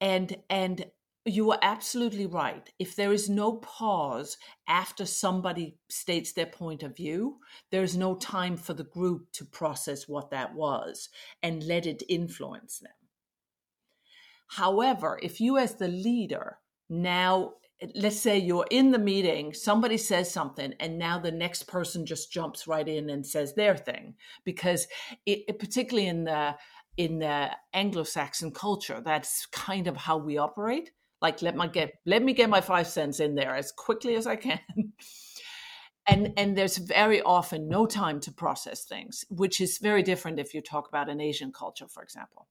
and 0.00 0.36
and 0.48 0.86
you 1.26 1.50
are 1.50 1.58
absolutely 1.62 2.26
right 2.26 2.70
if 2.78 2.96
there 2.96 3.12
is 3.12 3.30
no 3.30 3.54
pause 3.54 4.36
after 4.68 5.06
somebody 5.06 5.78
states 5.88 6.32
their 6.32 6.46
point 6.46 6.82
of 6.82 6.96
view 6.96 7.38
there's 7.70 7.96
no 7.96 8.14
time 8.16 8.56
for 8.56 8.74
the 8.74 8.84
group 8.84 9.30
to 9.32 9.44
process 9.44 10.08
what 10.08 10.30
that 10.30 10.54
was 10.54 11.08
and 11.42 11.62
let 11.64 11.86
it 11.86 12.02
influence 12.08 12.78
them 12.78 12.92
however 14.56 15.18
if 15.22 15.40
you 15.40 15.58
as 15.58 15.74
the 15.76 15.88
leader 15.88 16.58
now 16.88 17.54
let's 17.94 18.20
say 18.20 18.38
you're 18.38 18.66
in 18.70 18.90
the 18.90 18.98
meeting, 18.98 19.52
somebody 19.52 19.96
says 19.96 20.30
something, 20.30 20.74
and 20.80 20.98
now 20.98 21.18
the 21.18 21.32
next 21.32 21.64
person 21.64 22.06
just 22.06 22.32
jumps 22.32 22.66
right 22.66 22.86
in 22.86 23.10
and 23.10 23.26
says 23.26 23.54
their 23.54 23.76
thing, 23.76 24.14
because 24.44 24.86
it, 25.26 25.40
it, 25.48 25.58
particularly 25.58 26.08
in 26.08 26.24
the 26.24 26.54
in 26.96 27.18
the 27.18 27.50
Anglo-Saxon 27.72 28.52
culture, 28.52 29.02
that's 29.04 29.46
kind 29.46 29.88
of 29.88 29.96
how 29.96 30.16
we 30.16 30.38
operate. 30.38 30.92
Like 31.20 31.42
let 31.42 31.56
my 31.56 31.66
get 31.66 31.94
let 32.06 32.22
me 32.22 32.32
get 32.32 32.48
my 32.50 32.60
five 32.60 32.86
cents 32.86 33.20
in 33.20 33.34
there 33.34 33.54
as 33.56 33.72
quickly 33.72 34.14
as 34.14 34.26
I 34.26 34.36
can. 34.36 34.60
and 36.06 36.32
and 36.36 36.56
there's 36.56 36.78
very 36.78 37.20
often 37.22 37.68
no 37.68 37.86
time 37.86 38.20
to 38.20 38.32
process 38.32 38.84
things, 38.84 39.24
which 39.30 39.60
is 39.60 39.78
very 39.78 40.02
different 40.02 40.38
if 40.38 40.54
you 40.54 40.60
talk 40.60 40.88
about 40.88 41.08
an 41.08 41.20
Asian 41.20 41.52
culture, 41.52 41.88
for 41.88 42.02
example. 42.02 42.46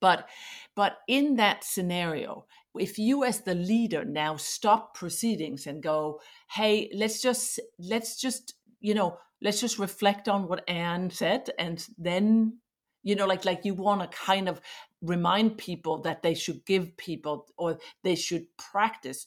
But 0.00 0.28
but 0.74 0.98
in 1.08 1.36
that 1.36 1.64
scenario, 1.64 2.46
if 2.78 2.98
you 2.98 3.24
as 3.24 3.40
the 3.42 3.54
leader 3.54 4.04
now 4.04 4.36
stop 4.36 4.94
proceedings 4.94 5.66
and 5.66 5.82
go, 5.82 6.20
hey, 6.50 6.90
let's 6.94 7.20
just 7.20 7.60
let's 7.78 8.20
just 8.20 8.54
you 8.80 8.94
know 8.94 9.18
let's 9.42 9.60
just 9.60 9.78
reflect 9.78 10.28
on 10.28 10.48
what 10.48 10.68
Anne 10.68 11.10
said, 11.10 11.50
and 11.58 11.86
then 11.98 12.58
you 13.02 13.14
know 13.14 13.26
like 13.26 13.44
like 13.44 13.64
you 13.64 13.74
want 13.74 14.00
to 14.00 14.18
kind 14.18 14.48
of 14.48 14.60
remind 15.02 15.58
people 15.58 16.02
that 16.02 16.22
they 16.22 16.34
should 16.34 16.64
give 16.64 16.96
people 16.96 17.46
or 17.56 17.78
they 18.04 18.14
should 18.14 18.46
practice 18.58 19.26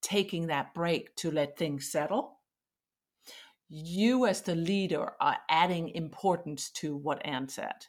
taking 0.00 0.46
that 0.46 0.74
break 0.74 1.14
to 1.16 1.30
let 1.30 1.56
things 1.56 1.90
settle 1.90 2.38
you 3.68 4.26
as 4.26 4.42
the 4.42 4.54
leader 4.54 5.12
are 5.20 5.38
adding 5.50 5.88
importance 5.90 6.70
to 6.70 6.96
what 6.96 7.20
anne 7.26 7.48
said 7.48 7.86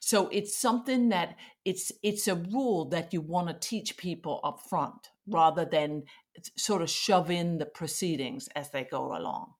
so 0.00 0.28
it's 0.28 0.58
something 0.58 1.08
that 1.10 1.36
it's 1.64 1.92
it's 2.02 2.28
a 2.28 2.34
rule 2.34 2.86
that 2.86 3.12
you 3.12 3.20
want 3.20 3.48
to 3.48 3.68
teach 3.68 3.96
people 3.96 4.40
up 4.44 4.60
front 4.68 5.10
rather 5.26 5.64
than 5.64 6.04
sort 6.56 6.82
of 6.82 6.90
shove 6.90 7.30
in 7.30 7.58
the 7.58 7.66
proceedings 7.66 8.48
as 8.54 8.70
they 8.70 8.84
go 8.84 9.16
along. 9.16 9.52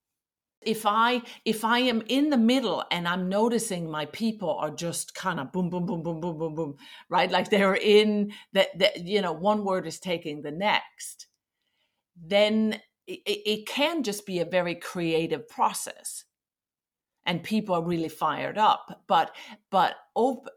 If 0.63 0.85
I 0.85 1.23
if 1.45 1.65
I 1.65 1.81
am 1.81 2.03
in 2.09 2.31
the 2.31 2.39
middle 2.39 2.85
and 2.91 3.07
I'm 3.07 3.29
noticing 3.29 3.91
my 3.91 4.07
people 4.07 4.51
are 4.51 4.71
just 4.71 5.15
kind 5.15 5.39
of 5.39 5.53
boom 5.53 5.71
boom 5.71 5.87
boom 5.87 6.03
boom 6.03 6.21
boom 6.21 6.39
boom 6.39 6.55
boom 6.55 6.77
right 7.09 7.31
like 7.31 7.51
they're 7.51 7.77
in 7.77 8.33
that 8.53 8.77
that 8.79 9.07
you 9.07 9.21
know 9.21 9.33
one 9.33 9.65
word 9.65 9.87
is 9.87 10.01
taking 10.01 10.43
the 10.43 10.51
next 10.51 11.27
then 12.21 12.81
it, 13.07 13.21
it 13.27 13.67
can 13.67 14.03
just 14.03 14.27
be 14.27 14.41
a 14.41 14.45
very 14.45 14.75
creative 14.75 15.49
process 15.49 16.25
and 17.27 17.43
people 17.43 17.75
are 17.75 17.83
really 17.83 18.09
fired 18.09 18.57
up. 18.57 19.03
But 19.07 19.35
but 19.71 19.97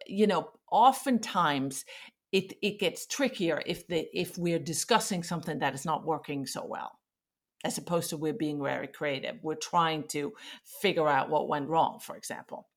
you 0.07 0.27
know 0.27 0.51
oftentimes 0.71 1.83
it 2.31 2.53
it 2.61 2.79
gets 2.79 3.05
trickier 3.05 3.61
if 3.65 3.87
the 3.87 4.07
if 4.13 4.37
we're 4.37 4.59
discussing 4.59 5.23
something 5.23 5.59
that 5.59 5.73
is 5.73 5.85
not 5.85 6.05
working 6.05 6.45
so 6.45 6.65
well 6.65 6.91
as 7.65 7.77
opposed 7.77 8.09
to 8.09 8.15
we're 8.15 8.31
being 8.31 8.63
very 8.63 8.87
creative. 8.87 9.35
We're 9.41 9.55
trying 9.55 10.03
to 10.09 10.31
figure 10.63 11.09
out 11.09 11.29
what 11.29 11.49
went 11.49 11.67
wrong 11.67 11.99
for 11.99 12.15
example. 12.15 12.67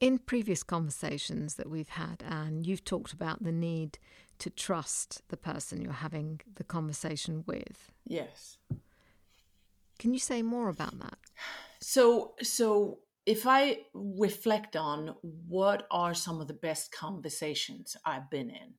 In 0.00 0.18
previous 0.18 0.62
conversations 0.62 1.54
that 1.54 1.70
we've 1.70 1.90
had 1.90 2.24
and 2.26 2.66
you've 2.66 2.84
talked 2.84 3.12
about 3.12 3.42
the 3.42 3.52
need 3.52 3.98
to 4.38 4.50
trust 4.50 5.22
the 5.28 5.36
person 5.36 5.82
you're 5.82 5.92
having 5.92 6.40
the 6.54 6.64
conversation 6.64 7.44
with. 7.46 7.92
Yes. 8.06 8.56
Can 9.98 10.14
you 10.14 10.18
say 10.18 10.40
more 10.40 10.70
about 10.70 10.98
that 10.98 11.18
so, 11.80 12.34
so 12.42 12.98
if 13.26 13.46
I 13.46 13.78
reflect 13.94 14.76
on 14.76 15.14
what 15.22 15.86
are 15.90 16.14
some 16.14 16.40
of 16.40 16.48
the 16.48 16.54
best 16.54 16.92
conversations 16.92 17.96
I've 18.04 18.30
been 18.30 18.50
in, 18.50 18.74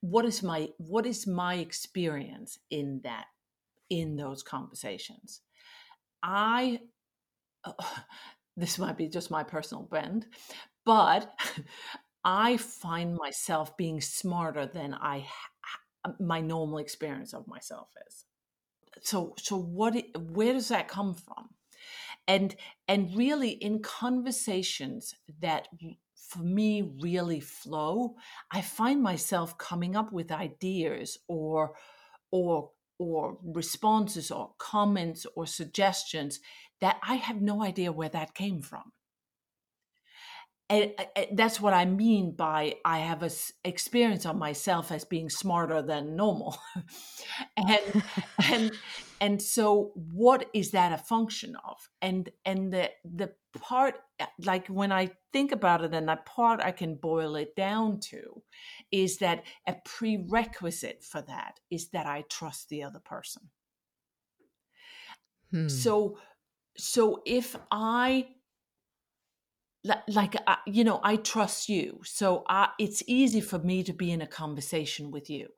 what 0.00 0.24
is 0.24 0.42
my 0.42 0.68
what 0.78 1.06
is 1.06 1.26
my 1.26 1.56
experience 1.56 2.58
in 2.70 3.00
that 3.04 3.26
in 3.90 4.16
those 4.16 4.42
conversations? 4.42 5.42
I 6.22 6.80
uh, 7.64 7.72
this 8.56 8.78
might 8.78 8.96
be 8.96 9.08
just 9.08 9.30
my 9.30 9.42
personal 9.42 9.84
bend, 9.84 10.26
but 10.84 11.32
I 12.24 12.58
find 12.58 13.16
myself 13.16 13.76
being 13.76 14.00
smarter 14.00 14.66
than 14.66 14.94
I 14.94 15.26
my 16.18 16.40
normal 16.40 16.78
experience 16.78 17.34
of 17.34 17.46
myself 17.46 17.88
is. 18.08 18.24
So 19.02 19.34
so 19.38 19.56
what 19.56 19.94
where 20.32 20.52
does 20.52 20.68
that 20.68 20.88
come 20.88 21.14
from? 21.14 21.50
And 22.26 22.54
and 22.88 23.16
really 23.16 23.50
in 23.50 23.80
conversations 23.80 25.14
that 25.40 25.68
for 26.14 26.42
me 26.42 26.94
really 27.00 27.40
flow 27.40 28.14
i 28.52 28.60
find 28.60 29.02
myself 29.02 29.58
coming 29.58 29.96
up 29.96 30.12
with 30.12 30.30
ideas 30.30 31.18
or 31.28 31.72
or 32.30 32.70
or 33.00 33.38
responses 33.42 34.30
or 34.30 34.52
comments 34.58 35.26
or 35.34 35.46
suggestions 35.46 36.38
that 36.82 36.98
I 37.02 37.14
have 37.14 37.40
no 37.40 37.62
idea 37.62 37.92
where 37.92 38.10
that 38.10 38.34
came 38.34 38.60
from. 38.60 38.92
And 40.68 40.92
that's 41.32 41.60
what 41.60 41.72
I 41.72 41.84
mean 41.84 42.32
by 42.36 42.76
I 42.84 42.98
have 42.98 43.24
a 43.24 43.30
experience 43.64 44.24
on 44.24 44.38
myself 44.38 44.92
as 44.92 45.04
being 45.04 45.28
smarter 45.28 45.82
than 45.82 46.14
normal, 46.14 46.56
and 47.56 48.02
and 48.44 48.70
and 49.20 49.40
so 49.40 49.92
what 49.94 50.48
is 50.54 50.70
that 50.70 50.92
a 50.92 50.98
function 50.98 51.54
of? 51.64 51.88
And 52.00 52.30
and 52.44 52.72
the 52.72 52.90
the 53.04 53.32
part 53.60 53.96
like 54.44 54.66
when 54.68 54.92
I 54.92 55.10
think 55.32 55.52
about 55.52 55.84
it, 55.84 55.94
and 55.94 56.08
the 56.08 56.16
part 56.24 56.60
I 56.60 56.72
can 56.72 56.94
boil 56.94 57.36
it 57.36 57.54
down 57.54 58.00
to, 58.10 58.42
is 58.90 59.18
that 59.18 59.44
a 59.66 59.76
prerequisite 59.84 61.04
for 61.04 61.20
that 61.22 61.60
is 61.70 61.88
that 61.90 62.06
I 62.06 62.24
trust 62.30 62.70
the 62.70 62.82
other 62.82 63.00
person. 63.00 63.50
Hmm. 65.50 65.68
So 65.68 66.18
so 66.78 67.22
if 67.26 67.56
I 67.70 68.28
like 70.08 70.36
uh, 70.46 70.56
you 70.66 70.84
know 70.84 71.00
i 71.02 71.16
trust 71.16 71.70
you 71.70 72.00
so 72.04 72.44
I, 72.48 72.68
it's 72.78 73.02
easy 73.06 73.40
for 73.40 73.58
me 73.58 73.82
to 73.84 73.94
be 73.94 74.10
in 74.12 74.20
a 74.20 74.26
conversation 74.26 75.10
with 75.10 75.30
you 75.30 75.48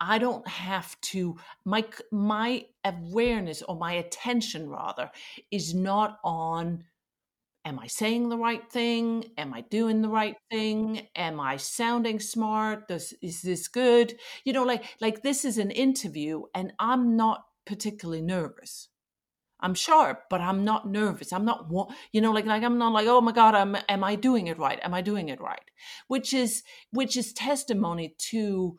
i 0.00 0.18
don't 0.18 0.46
have 0.48 0.98
to 1.00 1.36
my 1.64 1.84
my 2.10 2.64
awareness 2.84 3.62
or 3.62 3.76
my 3.76 3.94
attention 3.94 4.68
rather 4.68 5.10
is 5.50 5.74
not 5.74 6.18
on 6.24 6.84
am 7.64 7.78
i 7.78 7.86
saying 7.86 8.28
the 8.28 8.38
right 8.38 8.70
thing 8.70 9.24
am 9.36 9.52
i 9.54 9.60
doing 9.62 10.02
the 10.02 10.08
right 10.08 10.36
thing 10.50 11.06
am 11.16 11.40
i 11.40 11.56
sounding 11.56 12.20
smart 12.20 12.88
Does, 12.88 13.14
is 13.22 13.42
this 13.42 13.68
good 13.68 14.18
you 14.44 14.52
know 14.52 14.64
like 14.64 14.84
like 15.00 15.22
this 15.22 15.44
is 15.44 15.58
an 15.58 15.70
interview 15.70 16.42
and 16.54 16.72
i'm 16.78 17.16
not 17.16 17.44
particularly 17.64 18.22
nervous 18.22 18.88
I'm 19.60 19.74
sharp, 19.74 20.24
but 20.28 20.40
I'm 20.40 20.64
not 20.64 20.88
nervous. 20.88 21.32
I'm 21.32 21.44
not, 21.44 21.70
you 22.12 22.20
know, 22.20 22.32
like 22.32 22.44
like 22.44 22.62
I'm 22.62 22.78
not 22.78 22.92
like, 22.92 23.06
oh 23.06 23.20
my 23.20 23.32
god, 23.32 23.54
am 23.54 23.76
am 23.88 24.04
I 24.04 24.14
doing 24.14 24.48
it 24.48 24.58
right? 24.58 24.78
Am 24.82 24.92
I 24.92 25.00
doing 25.00 25.28
it 25.28 25.40
right? 25.40 25.70
Which 26.08 26.34
is 26.34 26.62
which 26.90 27.16
is 27.16 27.32
testimony 27.32 28.14
to 28.30 28.78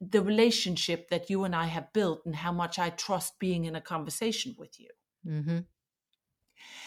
the 0.00 0.22
relationship 0.22 1.08
that 1.10 1.30
you 1.30 1.44
and 1.44 1.54
I 1.54 1.66
have 1.66 1.92
built 1.92 2.22
and 2.24 2.36
how 2.36 2.52
much 2.52 2.78
I 2.78 2.90
trust 2.90 3.38
being 3.38 3.64
in 3.64 3.74
a 3.74 3.80
conversation 3.80 4.54
with 4.58 4.78
you. 4.78 4.88
Mm-hmm. 5.26 5.58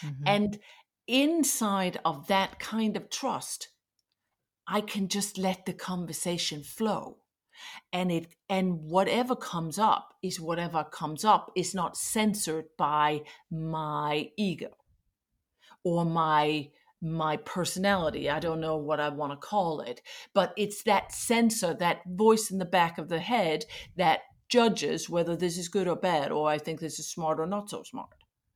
Mm-hmm. 0.08 0.24
And 0.26 0.60
inside 1.08 2.00
of 2.06 2.28
that 2.28 2.60
kind 2.60 2.96
of 2.98 3.10
trust, 3.10 3.70
I 4.68 4.82
can 4.82 5.08
just 5.08 5.38
let 5.38 5.66
the 5.66 5.74
conversation 5.74 6.64
flow 6.64 7.18
and 7.92 8.12
it 8.12 8.28
and 8.50 8.84
whatever 8.84 9.36
comes 9.36 9.80
up 9.80 10.14
is 10.22 10.40
whatever 10.40 10.84
comes 10.84 11.26
up 11.26 11.52
is 11.56 11.74
not 11.74 11.98
censored 11.98 12.66
by 12.78 13.22
my 13.50 14.30
ego 14.38 14.70
or 15.84 16.06
my 16.06 16.70
my 17.02 17.38
personality 17.38 18.30
i 18.30 18.40
don't 18.40 18.60
know 18.60 18.78
what 18.78 19.00
i 19.00 19.10
want 19.10 19.32
to 19.32 19.38
call 19.38 19.82
it 19.82 20.02
but 20.34 20.54
it's 20.58 20.84
that 20.84 21.12
censor 21.12 21.74
that 21.74 22.02
voice 22.08 22.50
in 22.50 22.58
the 22.58 22.66
back 22.66 22.98
of 22.98 23.10
the 23.10 23.20
head 23.20 23.66
that 23.96 24.22
judges 24.50 25.10
whether 25.10 25.36
this 25.36 25.58
is 25.58 25.68
good 25.68 25.88
or 25.88 25.96
bad 25.96 26.32
or 26.32 26.50
i 26.50 26.58
think 26.58 26.80
this 26.80 27.00
is 27.00 27.08
smart 27.08 27.40
or 27.40 27.46
not 27.46 27.70
so 27.70 27.84
smart 27.84 28.10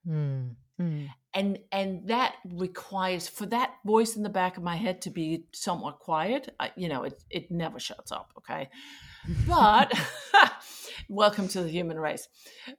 mm. 0.07 0.49
Mm. 0.81 1.09
And 1.33 1.59
and 1.71 2.07
that 2.07 2.35
requires 2.45 3.27
for 3.27 3.45
that 3.47 3.75
voice 3.85 4.15
in 4.15 4.23
the 4.23 4.29
back 4.29 4.57
of 4.57 4.63
my 4.63 4.75
head 4.75 5.01
to 5.03 5.09
be 5.09 5.45
somewhat 5.53 5.99
quiet. 5.99 6.53
I, 6.59 6.71
you 6.75 6.89
know, 6.89 7.03
it 7.03 7.21
it 7.29 7.51
never 7.51 7.79
shuts 7.79 8.11
up. 8.11 8.31
Okay, 8.37 8.69
but 9.47 9.93
welcome 11.09 11.47
to 11.49 11.63
the 11.63 11.69
human 11.69 11.99
race. 11.99 12.27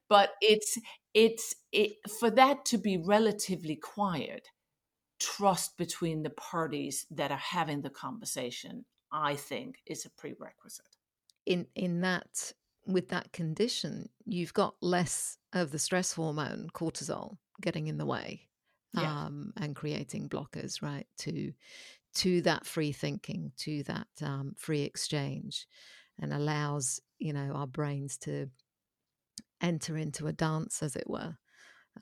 But 0.08 0.30
it's 0.40 0.78
it's 1.14 1.54
it 1.72 1.92
for 2.20 2.30
that 2.30 2.64
to 2.66 2.78
be 2.78 2.98
relatively 2.98 3.76
quiet. 3.76 4.48
Trust 5.22 5.76
between 5.76 6.22
the 6.22 6.30
parties 6.30 7.06
that 7.10 7.30
are 7.30 7.36
having 7.36 7.82
the 7.82 7.90
conversation, 7.90 8.84
I 9.12 9.36
think, 9.36 9.76
is 9.86 10.04
a 10.04 10.10
prerequisite. 10.10 10.96
In 11.46 11.66
in 11.74 12.00
that 12.00 12.52
with 12.86 13.08
that 13.08 13.32
condition, 13.32 14.08
you've 14.24 14.54
got 14.54 14.74
less 14.80 15.38
of 15.52 15.70
the 15.70 15.78
stress 15.78 16.12
hormone 16.12 16.68
cortisol 16.74 17.36
getting 17.60 17.86
in 17.86 17.98
the 17.98 18.06
way 18.06 18.48
yeah. 18.94 19.26
um, 19.26 19.52
and 19.56 19.76
creating 19.76 20.28
blockers, 20.28 20.82
right? 20.82 21.06
To 21.18 21.52
to 22.14 22.42
that 22.42 22.66
free 22.66 22.92
thinking, 22.92 23.52
to 23.58 23.82
that 23.84 24.08
um, 24.22 24.54
free 24.58 24.82
exchange, 24.82 25.66
and 26.20 26.32
allows 26.32 27.00
you 27.18 27.32
know 27.32 27.52
our 27.54 27.66
brains 27.66 28.18
to 28.18 28.50
enter 29.60 29.96
into 29.96 30.26
a 30.26 30.32
dance, 30.32 30.82
as 30.82 30.96
it 30.96 31.08
were, 31.08 31.36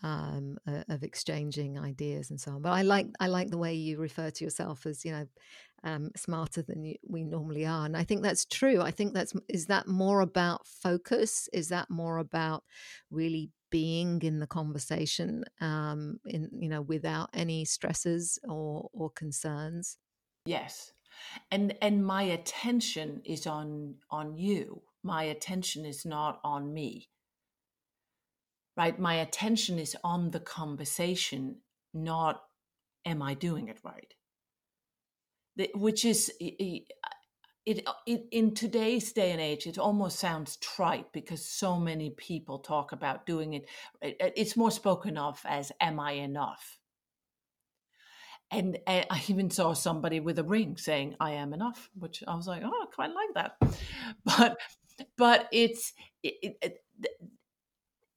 um, 0.03 0.59
uh, 0.67 0.83
of 0.89 1.03
exchanging 1.03 1.79
ideas 1.79 2.31
and 2.31 2.41
so 2.41 2.53
on. 2.53 2.63
But 2.63 2.73
I 2.73 2.83
like 2.83 3.07
I 3.19 3.27
like 3.27 3.51
the 3.51 3.59
way 3.59 3.75
you 3.75 3.99
refer 3.99 4.31
to 4.31 4.45
yourself 4.45 4.87
as 4.87 5.05
you 5.05 5.13
know 5.13 5.27
um, 5.83 6.11
smarter 6.17 6.63
than 6.63 6.85
you, 6.85 6.97
we 7.09 7.25
normally 7.25 7.67
are, 7.67 7.87
and 7.87 7.97
I 7.97 8.05
think 8.05 8.23
that's 8.23 8.45
true. 8.45 8.81
I 8.81 8.91
think 8.91 9.15
that's 9.15 9.33
is 9.49 9.67
that 9.67 9.87
more 9.87 10.21
about 10.21 10.67
focus? 10.67 11.49
Is 11.53 11.69
that 11.69 11.91
more 11.91 12.19
about 12.19 12.65
really 13.11 13.51
being 13.71 14.21
in 14.23 14.41
the 14.41 14.47
conversation 14.47 15.45
um, 15.61 16.19
in 16.27 16.51
you 16.53 16.69
know 16.69 16.83
without 16.83 17.31
any 17.33 17.65
stresses 17.65 18.39
or 18.49 18.89
or 18.93 19.11
concerns 19.11 19.97
yes 20.45 20.93
and 21.51 21.75
and 21.81 22.05
my 22.05 22.23
attention 22.23 23.21
is 23.25 23.47
on 23.47 23.95
on 24.11 24.37
you 24.37 24.83
my 25.03 25.25
attention 25.25 25.85
is 25.85 26.05
not 26.05 26.41
on 26.45 26.73
me 26.73 27.09
right? 28.81 28.99
My 28.99 29.17
attention 29.17 29.79
is 29.79 29.95
on 30.03 30.31
the 30.31 30.41
conversation 30.41 31.57
not 31.93 32.41
am 33.05 33.21
i 33.21 33.35
doing 33.35 33.69
it 33.69 33.79
right? 33.85 34.15
Which 35.75 36.07
is 36.07 36.33
it, 36.41 36.85
uh, 37.05 37.93
it 38.07 38.27
in 38.31 38.55
today's 38.55 39.13
day 39.13 39.33
and 39.33 39.41
age 39.41 39.67
it 39.67 39.77
almost 39.79 40.19
sounds 40.19 40.57
trite 40.57 41.13
because 41.13 41.45
so 41.45 41.79
many 41.79 42.09
people 42.09 42.59
talk 42.59 42.93
about 42.93 43.27
doing 43.27 43.53
it 43.53 43.69
it's 44.41 44.57
more 44.57 44.71
spoken 44.71 45.19
of 45.19 45.39
as 45.45 45.71
am 45.79 46.01
i 46.01 46.13
enough? 46.13 46.79
And 48.51 48.79
uh, 48.87 49.05
i 49.11 49.23
even 49.29 49.51
saw 49.51 49.75
somebody 49.75 50.21
with 50.21 50.39
a 50.39 50.45
ring 50.57 50.79
saying 50.79 51.17
i 51.21 51.33
am 51.33 51.53
enough 51.53 51.91
which 51.99 52.25
i 52.27 52.35
was 52.35 52.47
like 52.47 52.63
oh 52.65 52.83
i 52.85 52.87
quite 52.95 53.15
like 53.21 53.35
that. 53.35 53.53
But 54.25 54.57
but 55.17 55.49
it's 55.53 55.93
it, 56.23 56.57
it, 56.63 56.83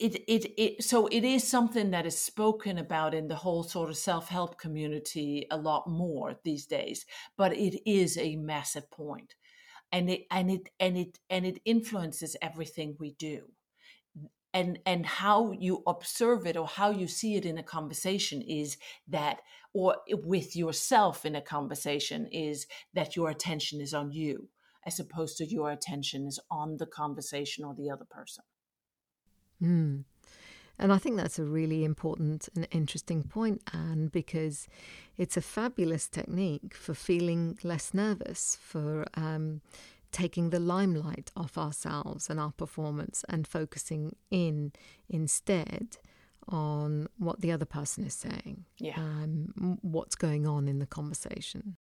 it, 0.04 0.16
it, 0.28 0.54
it, 0.58 0.84
so 0.84 1.08
it 1.08 1.24
is 1.24 1.48
something 1.48 1.92
that 1.92 2.06
is 2.06 2.18
spoken 2.18 2.78
about 2.78 3.14
in 3.14 3.28
the 3.30 3.36
whole 3.36 3.64
sort 3.64 3.90
of 3.90 3.98
self-help 3.98 4.60
community 4.60 5.48
a 5.50 5.58
lot 5.58 5.88
more 5.88 6.36
these 6.44 6.66
days 6.66 7.06
but 7.38 7.54
it 7.54 7.82
is 7.90 8.18
a 8.18 8.36
massive 8.36 8.90
point. 8.92 9.36
And 9.92 10.10
it 10.10 10.22
and 10.32 10.50
it 10.50 10.70
and 10.80 10.98
it 10.98 11.20
and 11.30 11.46
it 11.46 11.60
influences 11.66 12.36
everything 12.42 12.96
we 13.00 13.12
do. 13.12 13.52
And 14.54 14.80
and 14.86 15.06
how 15.06 15.52
you 15.52 15.84
observe 15.88 16.48
it 16.48 16.58
or 16.58 16.68
how 16.68 16.90
you 16.92 17.08
see 17.08 17.36
it 17.36 17.46
in 17.46 17.58
a 17.58 17.64
conversation 17.64 18.42
is 18.42 18.78
that 19.08 19.42
or 19.74 19.98
with 20.12 20.56
yourself 20.56 21.26
in 21.26 21.36
a 21.36 21.42
conversation 21.42 22.28
is 22.32 22.68
that 22.94 23.16
your 23.16 23.30
attention 23.30 23.82
is 23.82 23.94
on 23.94 24.12
you 24.12 24.50
as 24.86 25.00
opposed 25.00 25.38
to 25.38 25.46
your 25.46 25.72
attention 25.72 26.28
is 26.28 26.40
on 26.52 26.78
the 26.78 26.86
conversation 26.86 27.64
or 27.64 27.74
the 27.76 27.90
other 27.90 28.06
person 28.10 28.44
Mm. 29.64 30.04
And 30.80 30.92
I 30.92 30.98
think 30.98 31.18
that's 31.18 31.40
a 31.40 31.44
really 31.44 31.86
important 31.86 32.50
and 32.56 32.68
interesting 32.72 33.24
point, 33.24 33.62
Anne, 33.74 34.08
because 34.08 34.68
it's 35.18 35.38
a 35.38 35.42
fabulous 35.42 36.08
technique 36.08 36.74
for 36.74 36.94
feeling 36.94 37.58
less 37.64 37.94
nervous, 37.94 38.58
for 38.60 39.06
um, 39.14 39.62
taking 40.12 40.50
the 40.50 40.60
limelight 40.60 41.32
off 41.38 41.58
ourselves 41.58 42.30
and 42.30 42.40
our 42.40 42.52
performance 42.52 43.24
and 43.30 43.48
focusing 43.48 44.16
in 44.32 44.72
instead 45.10 45.98
on 46.48 47.08
what 47.18 47.42
the 47.42 47.52
other 47.52 47.66
person 47.66 48.06
is 48.06 48.14
saying, 48.14 48.66
yeah. 48.78 48.98
Um, 48.98 49.78
what's 49.82 50.16
going 50.16 50.46
on 50.46 50.68
in 50.68 50.80
the 50.80 50.86
conversation. 50.86 51.78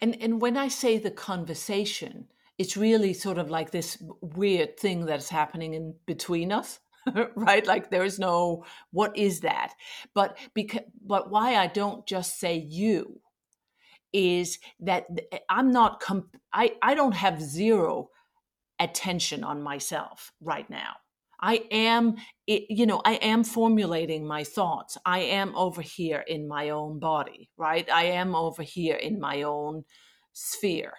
And 0.00 0.20
and 0.20 0.40
when 0.40 0.56
I 0.56 0.68
say 0.68 0.98
the 0.98 1.10
conversation, 1.10 2.28
it's 2.58 2.76
really 2.76 3.12
sort 3.12 3.38
of 3.38 3.50
like 3.50 3.70
this 3.70 4.02
weird 4.20 4.78
thing 4.78 5.06
that's 5.06 5.28
happening 5.28 5.74
in 5.74 5.94
between 6.06 6.50
us 6.50 6.80
right? 7.36 7.66
Like 7.66 7.90
there 7.90 8.04
is 8.04 8.18
no 8.18 8.64
what 8.90 9.16
is 9.16 9.40
that? 9.40 9.74
But 10.14 10.38
because 10.54 10.82
but 11.04 11.30
why 11.30 11.56
i 11.56 11.66
don't 11.66 12.06
just 12.06 12.38
say 12.40 12.56
you 12.56 13.20
is 14.12 14.58
that 14.80 15.06
eh, 15.32 15.38
i'm 15.48 15.70
not 15.70 16.00
comp- 16.00 16.36
i 16.52 16.72
i 16.82 16.94
don't 16.94 17.14
have 17.14 17.40
zero 17.42 18.08
attention 18.80 19.44
on 19.44 19.62
myself 19.62 20.32
right 20.40 20.68
now. 20.70 20.94
I 21.40 21.64
am 21.70 22.16
you 22.46 22.86
know 22.86 23.02
i 23.04 23.14
am 23.14 23.44
formulating 23.44 24.26
my 24.26 24.44
thoughts. 24.44 24.98
I 25.04 25.20
am 25.20 25.54
over 25.56 25.82
here 25.82 26.24
in 26.26 26.48
my 26.48 26.70
own 26.70 26.98
body 26.98 27.50
right? 27.56 27.88
I 27.90 28.04
am 28.04 28.34
over 28.34 28.62
here 28.62 28.96
in 28.96 29.20
my 29.20 29.42
own 29.42 29.84
sphere. 30.32 30.94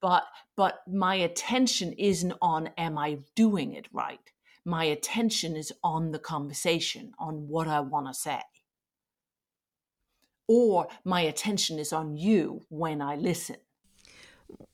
But 0.00 0.24
but 0.56 0.80
my 0.88 1.16
attention 1.16 1.92
isn't 1.94 2.34
on 2.42 2.70
am 2.78 2.98
i 2.98 3.18
doing 3.36 3.74
it 3.74 3.88
right 3.92 4.20
my 4.64 4.84
attention 4.84 5.56
is 5.56 5.72
on 5.82 6.12
the 6.12 6.18
conversation, 6.18 7.12
on 7.18 7.48
what 7.48 7.68
I 7.68 7.80
want 7.80 8.06
to 8.06 8.14
say. 8.14 8.40
Or 10.46 10.88
my 11.04 11.20
attention 11.20 11.78
is 11.78 11.92
on 11.92 12.16
you 12.16 12.62
when 12.68 13.02
I 13.02 13.16
listen. 13.16 13.56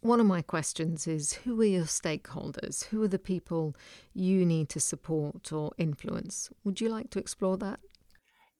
One 0.01 0.20
of 0.20 0.27
my 0.27 0.40
questions 0.40 1.09
is 1.09 1.33
who 1.33 1.61
are 1.61 1.64
your 1.64 1.85
stakeholders? 1.85 2.85
Who 2.87 3.03
are 3.03 3.09
the 3.09 3.18
people 3.18 3.75
you 4.12 4.47
need 4.47 4.68
to 4.70 4.81
support 4.81 5.53
or 5.53 5.73
influence? 5.79 6.51
Would 6.62 6.81
you 6.81 6.88
like 6.88 7.11
to 7.11 7.18
explore 7.18 7.57
that? 7.59 7.81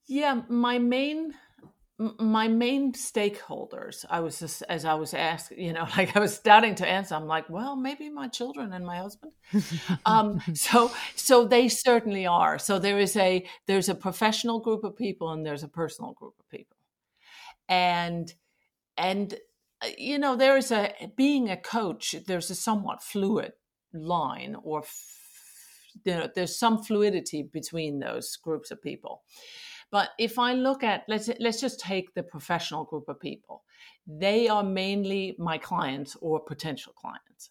Yeah, 0.07 0.43
my 0.49 0.79
main 0.79 1.35
my 2.19 2.49
main 2.49 2.93
stakeholders 2.93 4.05
i 4.11 4.21
was 4.21 4.38
just 4.38 4.62
as 4.69 4.85
i 4.85 4.95
was 4.95 5.14
asked 5.14 5.53
you 5.57 5.73
know 5.73 5.87
like 5.97 6.17
i 6.17 6.21
was 6.21 6.35
starting 6.35 6.75
to 6.75 6.87
answer 6.87 7.14
i'm 7.14 7.27
like 7.27 7.49
well 7.49 7.77
maybe 7.77 8.09
my 8.09 8.29
children 8.29 8.73
and 8.73 8.85
my 8.85 8.97
husband. 8.97 9.33
Um 10.07 10.40
so 10.55 10.90
so 11.14 11.47
they 11.47 11.69
certainly 11.69 12.27
are. 12.27 12.59
So 12.59 12.79
there 12.79 12.99
is 12.99 13.17
a 13.17 13.45
there's 13.67 13.88
a 13.88 13.95
professional 13.95 14.61
group 14.61 14.85
of 14.85 14.97
people 14.97 15.33
and 15.33 15.45
there's 15.45 15.62
a 15.62 15.69
personal 15.69 16.12
group 16.12 16.35
of 16.40 16.49
people. 16.49 16.77
And 17.69 18.33
and 18.97 19.35
uh, 19.83 19.88
you 19.99 20.19
know 20.19 20.37
there 20.37 20.57
is 20.57 20.71
a 20.73 20.93
being 21.17 21.51
a 21.51 21.57
coach 21.57 22.14
there's 22.27 22.51
a 22.51 22.55
somewhat 22.55 23.03
fluid 23.03 23.53
line 23.93 24.57
or 24.62 24.85
you 26.05 26.12
know, 26.12 26.29
there's 26.35 26.59
some 26.59 26.83
fluidity 26.83 27.43
between 27.43 28.01
those 28.01 28.37
groups 28.37 28.71
of 28.71 28.83
people 28.83 29.23
but 29.94 30.11
if 30.18 30.40
I 30.40 30.54
look 30.54 30.83
at 30.83 31.04
let's 31.07 31.30
let's 31.38 31.61
just 31.61 31.78
take 31.78 32.14
the 32.14 32.24
professional 32.24 32.83
group 32.83 33.09
of 33.09 33.20
people. 33.20 33.62
They 34.09 34.48
are 34.48 34.64
mainly 34.64 35.37
my 35.38 35.57
clients 35.57 36.16
or 36.20 36.40
potential 36.40 36.92
clients. 36.94 37.50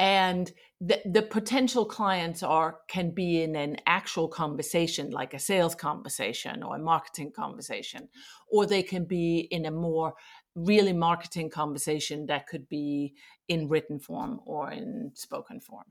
And 0.00 0.50
the, 0.80 1.00
the 1.04 1.22
potential 1.22 1.84
clients 1.84 2.42
are 2.42 2.78
can 2.88 3.12
be 3.12 3.42
in 3.42 3.54
an 3.54 3.76
actual 3.86 4.26
conversation 4.26 5.10
like 5.10 5.32
a 5.32 5.38
sales 5.38 5.76
conversation 5.76 6.64
or 6.64 6.74
a 6.74 6.80
marketing 6.80 7.30
conversation 7.30 8.08
or 8.50 8.66
they 8.66 8.82
can 8.82 9.04
be 9.04 9.46
in 9.52 9.66
a 9.66 9.70
more 9.70 10.14
really 10.56 10.92
marketing 10.92 11.50
conversation 11.50 12.26
that 12.26 12.48
could 12.48 12.68
be 12.68 13.14
in 13.46 13.68
written 13.68 14.00
form 14.00 14.40
or 14.44 14.72
in 14.72 15.12
spoken 15.14 15.60
form 15.60 15.84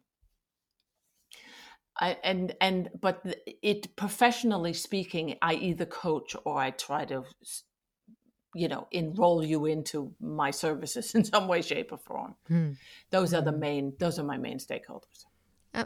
I, 2.00 2.18
and 2.24 2.56
and 2.62 2.90
but 3.00 3.22
it 3.62 3.96
professionally 3.96 4.74
speaking 4.74 5.38
i 5.42 5.56
either 5.56 5.86
coach 5.86 6.36
or 6.46 6.58
i 6.58 6.72
try 6.72 7.06
to 7.06 7.26
you 8.56 8.68
know 8.68 8.88
enroll 8.92 9.44
you 9.44 9.66
into 9.66 10.14
my 10.20 10.52
services 10.52 11.14
in 11.16 11.24
some 11.24 11.48
way 11.48 11.62
shape 11.62 11.92
or 11.92 11.98
form 11.98 12.36
hmm. 12.48 12.72
those 13.10 13.34
are 13.34 13.42
the 13.42 13.52
hmm. 13.52 13.60
main 13.60 13.94
those 14.00 14.18
are 14.20 14.24
my 14.24 14.38
main 14.38 14.58
stakeholders 14.58 15.26